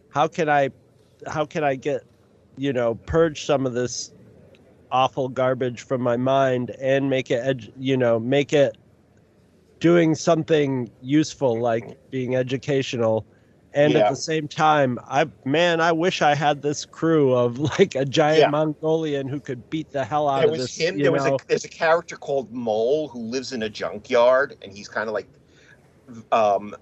how 0.10 0.28
can 0.28 0.50
i 0.50 0.70
how 1.26 1.46
can 1.46 1.64
i 1.64 1.76
get 1.76 2.02
you 2.58 2.74
know 2.74 2.96
purge 2.96 3.46
some 3.46 3.66
of 3.66 3.74
this 3.74 4.12
awful 4.92 5.30
garbage 5.30 5.82
from 5.82 6.02
my 6.02 6.18
mind 6.18 6.72
and 6.82 7.10
make 7.10 7.32
it 7.32 7.42
edu- 7.44 7.72
you 7.80 7.96
know 7.96 8.20
make 8.20 8.52
it 8.52 8.78
doing 9.80 10.14
something 10.16 10.92
useful 11.02 11.60
like 11.60 11.98
being 12.12 12.36
educational 12.36 13.26
and 13.74 13.94
Yeah. 13.94 14.00
at 14.00 14.10
the 14.10 14.16
same 14.16 14.48
time 14.48 15.00
i 15.08 15.26
man 15.46 15.80
i 15.80 15.92
wish 15.92 16.22
i 16.22 16.36
had 16.36 16.62
this 16.62 16.86
crew 16.86 17.34
of 17.34 17.58
like 17.80 17.96
a 17.96 18.04
giant 18.06 18.40
Yeah. 18.40 18.50
mongolian 18.50 19.28
who 19.28 19.40
could 19.40 19.70
beat 19.70 19.92
the 19.92 20.04
hell 20.04 20.28
out 20.28 20.40
There 20.40 20.46
of 20.48 20.52
was 20.52 20.62
this 20.62 20.78
him. 20.78 20.98
There 21.00 21.12
was 21.12 21.26
a 21.26 21.38
there's 21.48 21.64
a 21.66 21.70
character 21.70 22.18
called 22.18 22.52
Mole 22.52 23.08
who 23.08 23.20
lives 23.20 23.54
in 23.54 23.64
a 23.64 23.70
junkyard, 23.70 24.58
and 24.62 24.72
he's 24.74 24.88
kind 24.90 25.08
of 25.08 25.14
like 25.14 25.28
um, 26.34 26.76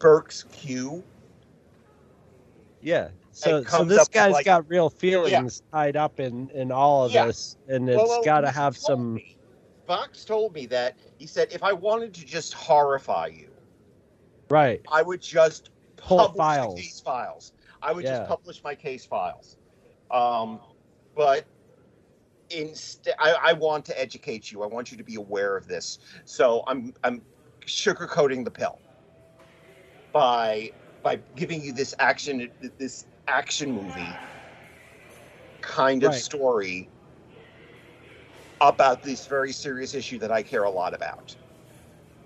Burke's 0.00 0.42
Q. 0.52 1.04
Yeah. 2.80 3.08
So, 3.32 3.62
so 3.64 3.84
this 3.84 4.08
guy's 4.08 4.32
like- 4.32 4.44
got 4.46 4.68
real 4.68 4.88
feelings 4.90 5.62
tied 5.72 5.96
up 5.96 6.18
in 6.20 6.48
in 6.50 6.72
all 6.72 7.04
of 7.04 7.12
Yeah. 7.12 7.26
this, 7.26 7.56
and 7.68 7.88
it's 7.88 7.96
Well, 7.96 8.22
got 8.24 8.40
to 8.40 8.50
have 8.50 8.76
some. 8.76 9.14
me- 9.14 9.36
Vachss 9.88 10.26
told 10.26 10.52
me 10.54 10.66
that 10.66 10.96
he 11.18 11.26
said 11.26 11.48
if 11.52 11.62
I 11.62 11.72
wanted 11.72 12.12
to 12.14 12.24
just 12.24 12.52
horrify 12.54 13.26
you, 13.28 13.50
Right. 14.48 14.80
I 14.90 15.02
would 15.02 15.20
just 15.20 15.70
Pull 15.96 16.18
publish 16.18 16.38
files. 16.38 16.74
case 16.80 17.00
files. 17.00 17.52
I 17.82 17.92
would 17.92 18.04
Yeah. 18.04 18.18
just 18.18 18.28
publish 18.28 18.62
my 18.64 18.74
case 18.74 19.04
files. 19.04 19.56
Um, 20.10 20.60
but 21.14 21.44
instead, 22.50 23.14
I, 23.18 23.36
I 23.42 23.52
want 23.54 23.84
to 23.86 24.00
educate 24.00 24.50
you. 24.52 24.62
I 24.62 24.66
want 24.66 24.90
you 24.90 24.96
to 24.98 25.04
be 25.04 25.16
aware 25.16 25.56
of 25.56 25.66
this. 25.66 25.98
So 26.24 26.62
I'm 26.66 26.94
I'm 27.04 27.22
sugarcoating 27.66 28.44
the 28.44 28.50
pill 28.50 28.78
by 30.12 30.72
by 31.02 31.20
giving 31.36 31.60
you 31.62 31.72
this 31.72 31.94
action 31.98 32.50
this 32.78 33.06
action 33.28 33.72
movie 33.72 34.20
kind 35.60 36.04
of 36.04 36.12
Right. 36.12 36.22
story 36.22 36.88
about 38.60 39.02
this 39.02 39.26
very 39.26 39.52
serious 39.52 39.94
issue 39.94 40.18
that 40.18 40.30
I 40.30 40.42
care 40.42 40.64
a 40.64 40.70
lot 40.70 40.94
about. 40.94 41.36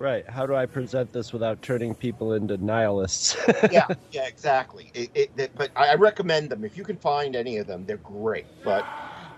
Right. 0.00 0.28
How 0.30 0.46
do 0.46 0.54
I 0.54 0.64
present 0.64 1.12
this 1.12 1.30
without 1.30 1.60
turning 1.60 1.94
people 1.94 2.32
into 2.32 2.56
nihilists? 2.56 3.36
yeah, 3.70 3.86
yeah, 4.10 4.26
exactly. 4.26 4.90
It, 4.94 5.10
it, 5.14 5.30
it- 5.36 5.50
but 5.54 5.70
I 5.76 5.94
recommend 5.94 6.48
them 6.48 6.64
if 6.64 6.74
you 6.74 6.84
can 6.84 6.96
find 6.96 7.36
any 7.36 7.58
of 7.58 7.66
them. 7.66 7.84
They're 7.84 7.98
great. 7.98 8.46
But, 8.64 8.86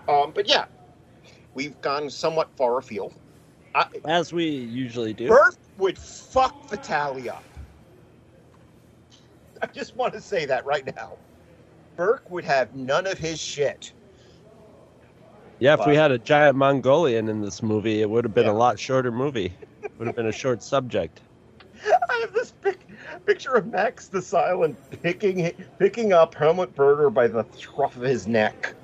um, 0.08 0.30
but 0.32 0.48
yeah, 0.48 0.66
we've 1.54 1.78
gone 1.80 2.08
somewhat 2.08 2.48
far 2.56 2.78
afield. 2.78 3.12
I, 3.74 3.86
As 4.04 4.32
we 4.32 4.44
usually 4.48 5.12
do. 5.12 5.26
Burke 5.26 5.56
would 5.78 5.98
fuck 5.98 6.68
Vitali 6.70 7.28
up. 7.28 7.42
I 9.62 9.66
just 9.66 9.96
want 9.96 10.12
to 10.14 10.20
say 10.20 10.44
that 10.46 10.64
right 10.64 10.86
now. 10.94 11.14
Burke 11.96 12.30
would 12.30 12.44
have 12.44 12.72
none 12.76 13.08
of 13.08 13.18
his 13.18 13.40
shit. 13.40 13.92
Yeah, 15.58 15.74
if 15.74 15.86
we 15.86 15.96
had 15.96 16.12
a 16.12 16.18
giant 16.18 16.56
Mongolian 16.56 17.28
in 17.28 17.40
this 17.40 17.62
movie, 17.62 18.00
it 18.00 18.08
would 18.08 18.24
have 18.24 18.34
been 18.34 18.46
Yeah. 18.46 18.52
a 18.52 18.54
lot 18.54 18.78
shorter 18.78 19.10
movie. 19.10 19.52
Would 19.98 20.06
have 20.06 20.16
been 20.16 20.26
a 20.26 20.32
short 20.32 20.62
subject. 20.62 21.20
I 21.84 22.18
have 22.20 22.32
this 22.32 22.52
pic- 22.52 22.86
picture 23.26 23.54
of 23.54 23.66
Max 23.66 24.08
the 24.08 24.22
Silent 24.22 24.76
picking 25.02 25.52
picking 25.78 26.12
up 26.12 26.34
Helmut 26.34 26.74
Berger 26.74 27.10
by 27.10 27.26
the 27.26 27.44
scruff 27.56 27.96
of 27.96 28.02
his 28.02 28.26
neck 28.26 28.74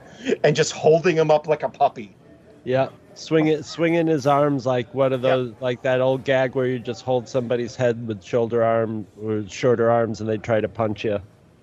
and 0.42 0.56
just 0.56 0.72
holding 0.72 1.16
him 1.16 1.30
up 1.30 1.46
like 1.46 1.62
a 1.62 1.68
puppy. 1.68 2.16
Yeah. 2.64 2.88
Swinging, 3.14 3.62
swinging 3.62 4.06
his 4.06 4.26
arms 4.26 4.64
like 4.64 4.92
what 4.94 5.12
are 5.12 5.16
those, 5.16 5.52
like 5.60 5.82
that 5.82 6.00
old 6.00 6.24
gag 6.24 6.54
where 6.54 6.66
you 6.66 6.78
just 6.78 7.02
hold 7.02 7.28
somebody's 7.28 7.74
head 7.74 8.06
with 8.06 8.22
shoulder 8.22 8.62
arm 8.62 9.06
or 9.20 9.44
shorter 9.48 9.90
arms 9.90 10.20
and 10.20 10.28
they 10.28 10.38
try 10.38 10.60
to 10.60 10.68
punch 10.68 11.04
you. 11.04 11.18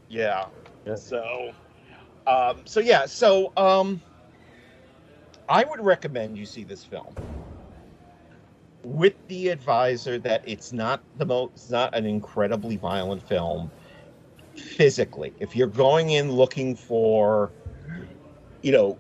Yeah. 0.10 0.46
Yeah. 0.86 0.96
So, 0.96 1.52
um, 2.28 2.62
so 2.66 2.80
yeah. 2.80 3.06
So, 3.06 3.54
um, 3.56 4.02
I 5.48 5.64
would 5.64 5.80
recommend 5.80 6.38
you 6.38 6.46
see 6.46 6.64
this 6.64 6.84
film 6.84 7.16
with 8.86 9.14
the 9.28 9.50
advisor 9.50 10.20
that 10.20 10.44
it's 10.46 10.72
not 10.72 11.02
the 11.18 11.26
most, 11.26 11.52
it's 11.56 11.70
not 11.72 11.96
an 11.96 12.06
incredibly 12.06 12.78
violent 12.78 13.22
film 13.28 13.72
physically. 14.56 15.34
If 15.40 15.56
you're 15.56 15.68
going 15.68 16.12
in 16.12 16.32
looking 16.32 16.76
for, 16.76 17.52
you 18.62 18.72
know, 18.72 18.98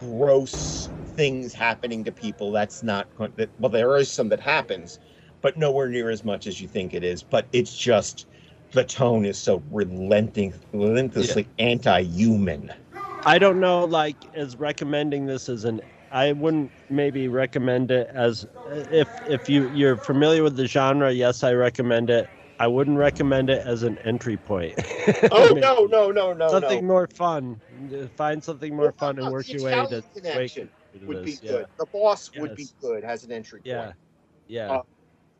gross 0.00 0.90
things 1.14 1.54
happening 1.54 2.02
to 2.04 2.12
people, 2.12 2.50
that's 2.50 2.82
not 2.82 3.06
going. 3.16 3.32
That, 3.36 3.48
well, 3.60 3.70
there 3.70 3.96
is 3.96 4.10
some 4.10 4.28
that 4.30 4.40
happens, 4.40 4.98
but 5.40 5.56
nowhere 5.56 5.88
near 5.88 6.10
as 6.10 6.24
much 6.24 6.46
as 6.48 6.60
you 6.60 6.66
think 6.66 6.92
it 6.92 7.04
is. 7.04 7.22
But 7.22 7.46
it's 7.52 7.76
just 7.76 8.26
the 8.72 8.82
tone 8.82 9.24
is 9.24 9.38
so 9.38 9.62
relenting, 9.70 10.52
relentlessly 10.72 11.46
anti-human. 11.60 12.72
I 13.24 13.38
don't 13.38 13.60
know, 13.60 13.84
like, 13.84 14.16
as 14.34 14.56
recommending 14.56 15.26
this 15.26 15.48
as 15.48 15.64
an. 15.64 15.80
I 16.10 16.32
wouldn't 16.32 16.70
maybe 16.88 17.28
recommend 17.28 17.90
it 17.90 18.08
as 18.12 18.46
if 18.90 19.08
if 19.28 19.48
you 19.48 19.66
you're 19.68 19.96
familiar 19.96 20.42
with 20.42 20.56
the 20.56 20.66
genre. 20.66 21.10
Yes, 21.10 21.42
I 21.42 21.52
recommend 21.52 22.10
it. 22.10 22.28
I 22.58 22.66
wouldn't 22.66 22.96
recommend 22.96 23.50
it 23.50 23.66
as 23.66 23.82
an 23.82 23.98
entry 24.04 24.36
point. 24.36 24.74
Oh 25.30 25.48
I 25.50 25.52
mean, 25.54 25.60
no, 25.60 25.86
no, 25.86 26.10
no, 26.10 26.32
no, 26.32 26.48
something 26.50 26.80
no! 26.80 26.86
more 26.86 27.08
fun. 27.14 27.60
Find 28.16 28.42
something 28.42 28.74
more 28.74 28.86
Well, 28.86 28.94
fun 28.98 29.18
and 29.18 29.30
work 29.30 29.50
your 29.52 29.64
way 29.64 29.86
to 29.86 30.02
connection 30.14 30.70
to 30.92 31.06
Would 31.06 31.24
be 31.24 31.32
this. 31.32 31.42
Yeah. 31.42 31.50
good. 31.52 31.66
The 31.78 31.86
boss 31.92 32.30
would 32.36 32.54
be 32.54 32.66
good. 32.80 33.04
Has 33.04 33.24
an 33.24 33.32
entry 33.32 33.60
Yeah, 33.64 33.84
point. 33.84 33.96
yeah, 34.46 34.70
Uh, 34.72 34.82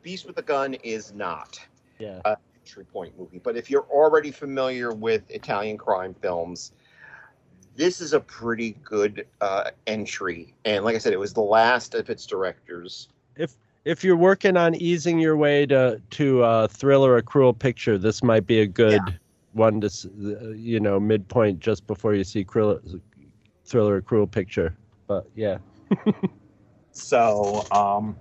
Beast 0.01 0.25
with 0.25 0.37
a 0.37 0.41
Gun 0.41 0.73
is 0.75 1.13
not 1.13 1.59
yeah. 1.99 2.21
an 2.25 2.35
entry 2.65 2.85
point 2.85 3.17
movie. 3.17 3.39
But 3.39 3.55
if 3.57 3.69
you're 3.69 3.87
already 3.91 4.31
familiar 4.31 4.93
with 4.93 5.29
Italian 5.29 5.77
crime 5.77 6.13
films, 6.13 6.71
this 7.77 8.01
is 8.01 8.11
a 8.11 8.19
pretty 8.19 8.71
good 8.83 9.25
uh, 9.39 9.71
entry. 9.85 10.53
And 10.65 10.83
like 10.83 10.95
I 10.95 10.97
said, 10.97 11.13
it 11.13 11.19
was 11.19 11.33
the 11.33 11.41
last 11.41 11.95
of 11.95 12.09
its 12.09 12.25
directors. 12.25 13.07
If 13.37 13.55
if 13.85 14.03
you're 14.03 14.17
working 14.17 14.57
on 14.57 14.75
easing 14.75 15.19
your 15.19 15.37
way 15.37 15.65
to 15.67 16.01
to 16.11 16.43
uh, 16.43 16.67
thriller 16.67 17.15
a 17.15 17.21
cruel 17.21 17.53
picture, 17.53 17.97
this 17.97 18.21
might 18.21 18.45
be 18.45 18.59
a 18.59 18.67
good 18.67 19.01
one 19.53 19.79
to 19.81 19.87
uh, 19.87 20.49
you 20.49 20.79
know 20.79 20.99
midpoint 20.99 21.59
just 21.59 21.87
before 21.87 22.13
you 22.13 22.25
see 22.25 22.43
cruel, 22.43 22.81
thriller 23.63 23.97
a 23.97 24.01
cruel 24.01 24.27
picture. 24.27 24.75
But 25.07 25.25
yeah, 25.35 25.59
So, 26.97 27.63
um, 27.71 28.17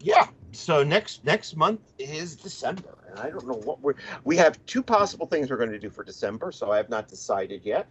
yeah. 0.00 0.26
So 0.52 0.82
next 0.82 1.22
next 1.24 1.54
month 1.54 1.80
is 1.98 2.34
December, 2.34 2.96
and 3.10 3.18
I 3.18 3.28
don't 3.28 3.46
know 3.46 3.60
what 3.64 3.80
we're. 3.82 3.94
We 4.24 4.38
have 4.38 4.58
two 4.64 4.82
possible 4.82 5.26
things 5.26 5.50
we're 5.50 5.58
going 5.58 5.70
to 5.70 5.78
do 5.78 5.90
for 5.90 6.02
December, 6.02 6.50
so 6.50 6.72
I 6.72 6.78
have 6.78 6.88
not 6.88 7.08
decided 7.08 7.62
yet. 7.62 7.86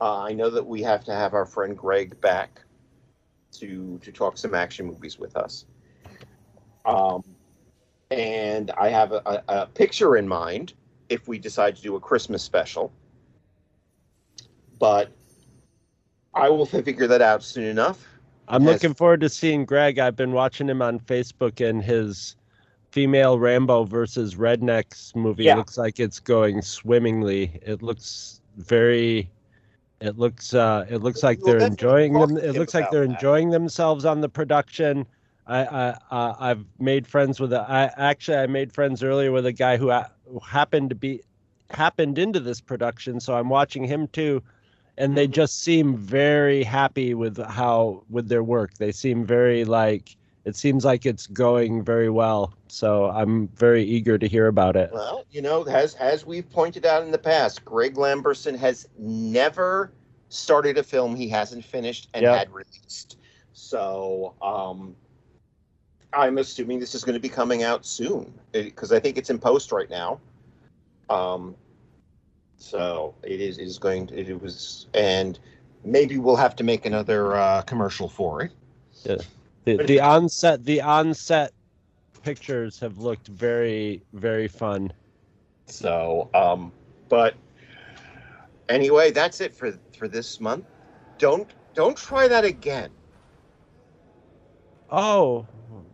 Uh, 0.00 0.22
I 0.22 0.32
know 0.32 0.50
that 0.50 0.66
we 0.66 0.82
have 0.82 1.04
to 1.04 1.14
have 1.14 1.34
our 1.34 1.46
friend 1.46 1.76
Greg 1.76 2.20
back 2.20 2.60
to 3.52 3.98
to 4.02 4.12
talk 4.12 4.36
some 4.36 4.54
action 4.54 4.86
movies 4.86 5.18
with 5.18 5.36
us. 5.36 5.64
Um, 6.84 7.22
and 8.10 8.70
I 8.72 8.88
have 8.88 9.12
a, 9.12 9.42
a, 9.48 9.66
picture 9.66 10.16
in 10.16 10.26
mind 10.26 10.72
if 11.08 11.28
we 11.28 11.38
decide 11.38 11.76
to 11.76 11.82
do 11.82 11.96
a 11.96 12.00
Christmas 12.00 12.42
special. 12.42 12.92
But 14.78 15.10
I 16.34 16.48
will 16.48 16.66
figure 16.66 17.06
that 17.06 17.20
out 17.20 17.42
soon 17.42 17.64
enough. 17.64 18.06
I'm 18.46 18.64
Yes. 18.64 18.74
looking 18.74 18.94
forward 18.94 19.20
to 19.20 19.28
seeing 19.28 19.66
Greg. 19.66 19.98
I've 19.98 20.16
been 20.16 20.32
watching 20.32 20.68
him 20.68 20.80
on 20.80 21.00
Facebook 21.00 21.66
and 21.66 21.82
his 21.82 22.36
female 22.92 23.38
Rambo 23.38 23.84
versus 23.84 24.36
Rednecks 24.36 25.14
movie 25.14 25.44
Yeah. 25.44 25.56
looks 25.56 25.76
like 25.76 26.00
it's 26.00 26.20
going 26.20 26.62
swimmingly. 26.62 27.60
It 27.62 27.82
looks 27.82 28.40
very. 28.56 29.30
It 30.00 30.18
looks. 30.18 30.54
Uh, 30.54 30.86
it 30.88 30.98
looks 30.98 31.22
like 31.22 31.40
they're 31.40 31.58
enjoying 31.58 32.12
them. 32.12 32.36
It 32.36 32.56
looks 32.56 32.74
like 32.74 32.90
they're 32.90 33.02
enjoying 33.02 33.50
themselves 33.50 34.04
on 34.04 34.20
the 34.20 34.28
production. 34.28 35.06
I, 35.46 35.64
I 35.64 35.88
uh, 36.10 36.34
I've 36.38 36.64
made 36.78 37.06
friends 37.06 37.40
with 37.40 37.52
a, 37.52 37.60
I 37.68 37.90
actually 37.96 38.36
I 38.36 38.46
made 38.46 38.72
friends 38.72 39.02
earlier 39.02 39.32
with 39.32 39.46
a 39.46 39.52
guy 39.52 39.76
who, 39.76 39.90
ha- 39.90 40.10
who 40.30 40.38
happened 40.40 40.90
to 40.90 40.94
be 40.94 41.22
happened 41.70 42.18
into 42.18 42.38
this 42.38 42.60
production, 42.60 43.18
so 43.18 43.34
I'm 43.34 43.48
watching 43.48 43.84
him 43.84 44.08
too, 44.08 44.42
and 44.98 45.16
they 45.16 45.26
just 45.26 45.62
seem 45.62 45.96
very 45.96 46.62
happy 46.62 47.14
with 47.14 47.38
how 47.38 48.04
with 48.08 48.28
their 48.28 48.44
work. 48.44 48.74
They 48.74 48.92
seem 48.92 49.24
very 49.24 49.64
like 49.64 50.16
it 50.48 50.56
seems 50.56 50.82
like 50.82 51.04
it's 51.04 51.26
going 51.26 51.84
very 51.84 52.08
well. 52.08 52.54
So 52.68 53.10
I'm 53.10 53.48
very 53.48 53.84
eager 53.84 54.16
to 54.16 54.26
hear 54.26 54.46
about 54.46 54.76
it. 54.76 54.90
Well, 54.92 55.24
you 55.30 55.42
know, 55.42 55.62
as 55.64 55.94
as 55.96 56.24
we've 56.24 56.48
pointed 56.50 56.86
out 56.86 57.02
in 57.02 57.10
the 57.10 57.18
past, 57.18 57.64
Greg 57.66 57.94
Lamberson 57.96 58.56
has 58.56 58.88
never 58.98 59.92
started 60.30 60.78
a 60.78 60.82
film 60.82 61.14
he 61.14 61.28
hasn't 61.28 61.64
finished 61.64 62.08
and 62.14 62.22
Yep. 62.22 62.38
had 62.38 62.50
released. 62.52 63.18
So, 63.52 64.34
um, 64.40 64.96
I'm 66.14 66.38
assuming 66.38 66.80
this 66.80 66.94
is 66.94 67.04
going 67.04 67.14
to 67.14 67.20
be 67.20 67.28
coming 67.28 67.62
out 67.62 67.84
soon 67.84 68.32
because 68.52 68.90
I 68.90 69.00
think 69.00 69.18
it's 69.18 69.28
in 69.28 69.38
post 69.38 69.70
right 69.70 69.90
now. 69.90 70.18
Um, 71.10 71.54
so 72.56 73.14
it 73.22 73.40
is 73.42 73.58
is 73.58 73.78
going 73.78 74.06
to, 74.08 74.18
it 74.18 74.40
was 74.40 74.86
and 74.94 75.38
maybe 75.84 76.16
we'll 76.16 76.36
have 76.36 76.56
to 76.56 76.64
make 76.64 76.86
another 76.86 77.36
uh, 77.36 77.62
commercial 77.62 78.08
for 78.08 78.42
it. 78.42 78.52
The 79.64 79.76
the 79.76 80.00
onset 80.00 80.64
the 80.64 80.80
onset 80.80 81.52
pictures 82.22 82.78
have 82.80 82.98
looked 82.98 83.28
very 83.28 84.02
very 84.12 84.48
fun. 84.48 84.92
So, 85.66 86.30
um, 86.34 86.72
but 87.08 87.34
anyway, 88.68 89.10
that's 89.10 89.40
it 89.40 89.54
for 89.54 89.78
for 89.96 90.08
this 90.08 90.40
month. 90.40 90.64
Don't 91.18 91.50
don't 91.74 91.96
try 91.96 92.28
that 92.28 92.44
again. 92.44 92.90
Oh, 94.90 95.46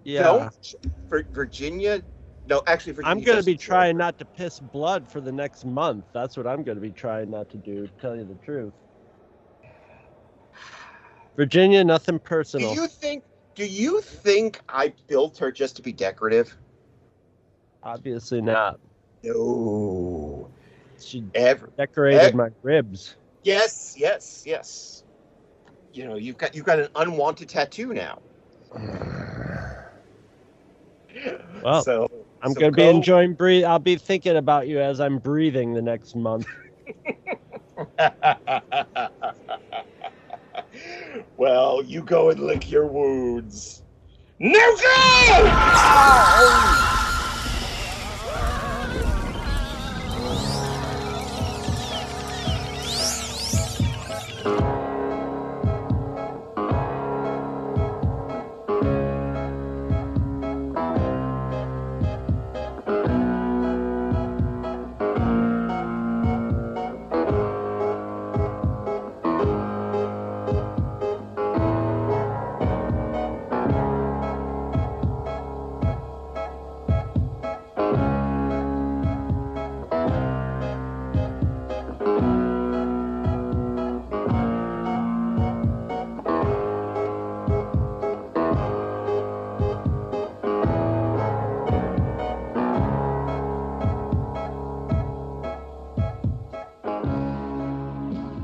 yeah. 0.04 0.22
Don't 0.22 0.74
for 1.08 1.24
Virginia. 1.32 2.02
No, 2.46 2.62
actually, 2.66 2.92
Virginia. 2.92 3.10
I'm 3.10 3.22
going 3.22 3.38
to 3.38 3.44
be 3.44 3.56
trying 3.56 3.96
not 3.96 4.18
to 4.18 4.24
piss 4.24 4.60
blood 4.60 5.10
for 5.10 5.20
the 5.20 5.32
next 5.32 5.64
month. 5.64 6.04
That's 6.12 6.36
what 6.36 6.46
I'm 6.46 6.62
going 6.62 6.76
to 6.76 6.82
be 6.82 6.90
trying 6.90 7.30
not 7.30 7.50
to 7.50 7.56
do, 7.56 7.86
to 7.86 7.92
tell 8.00 8.14
you 8.14 8.24
the 8.24 8.34
truth. 8.44 8.72
Virginia, 11.36 11.82
nothing 11.82 12.18
personal. 12.18 12.74
Do 12.74 12.80
you 12.80 12.86
think? 12.86 13.24
Do 13.54 13.64
you 13.64 14.00
think 14.00 14.60
I 14.68 14.92
built 15.06 15.38
her 15.38 15.52
just 15.52 15.76
to 15.76 15.82
be 15.82 15.92
decorative? 15.92 16.56
Obviously 17.82 18.40
not. 18.40 18.80
No. 19.22 20.50
She 20.98 21.24
Ever. 21.34 21.70
decorated 21.76 22.32
Eh. 22.32 22.36
my 22.36 22.48
ribs. 22.62 23.16
Yes. 23.42 23.94
Yes. 23.96 24.42
Yes. 24.46 25.04
You 25.92 26.04
know, 26.06 26.16
you've 26.16 26.38
got 26.38 26.54
you've 26.54 26.64
got 26.64 26.80
an 26.80 26.88
unwanted 26.96 27.48
tattoo 27.48 27.94
now. 27.94 28.20
Well, 31.62 31.82
so 31.82 32.10
I'm 32.42 32.52
so 32.52 32.60
going 32.60 32.72
to 32.72 32.76
be 32.76 32.86
enjoying 32.86 33.32
breathe. 33.34 33.64
I'll 33.64 33.78
be 33.78 33.96
thinking 33.96 34.36
about 34.36 34.68
you 34.68 34.80
as 34.80 35.00
I'm 35.00 35.18
breathing 35.18 35.72
the 35.72 35.80
next 35.80 36.14
month. 36.14 36.46
well, 41.36 41.82
you 41.82 42.02
go 42.02 42.30
and 42.30 42.40
lick 42.40 42.70
your 42.70 42.86
wounds. 42.86 43.82
No 44.38 44.76
go! 54.44 54.73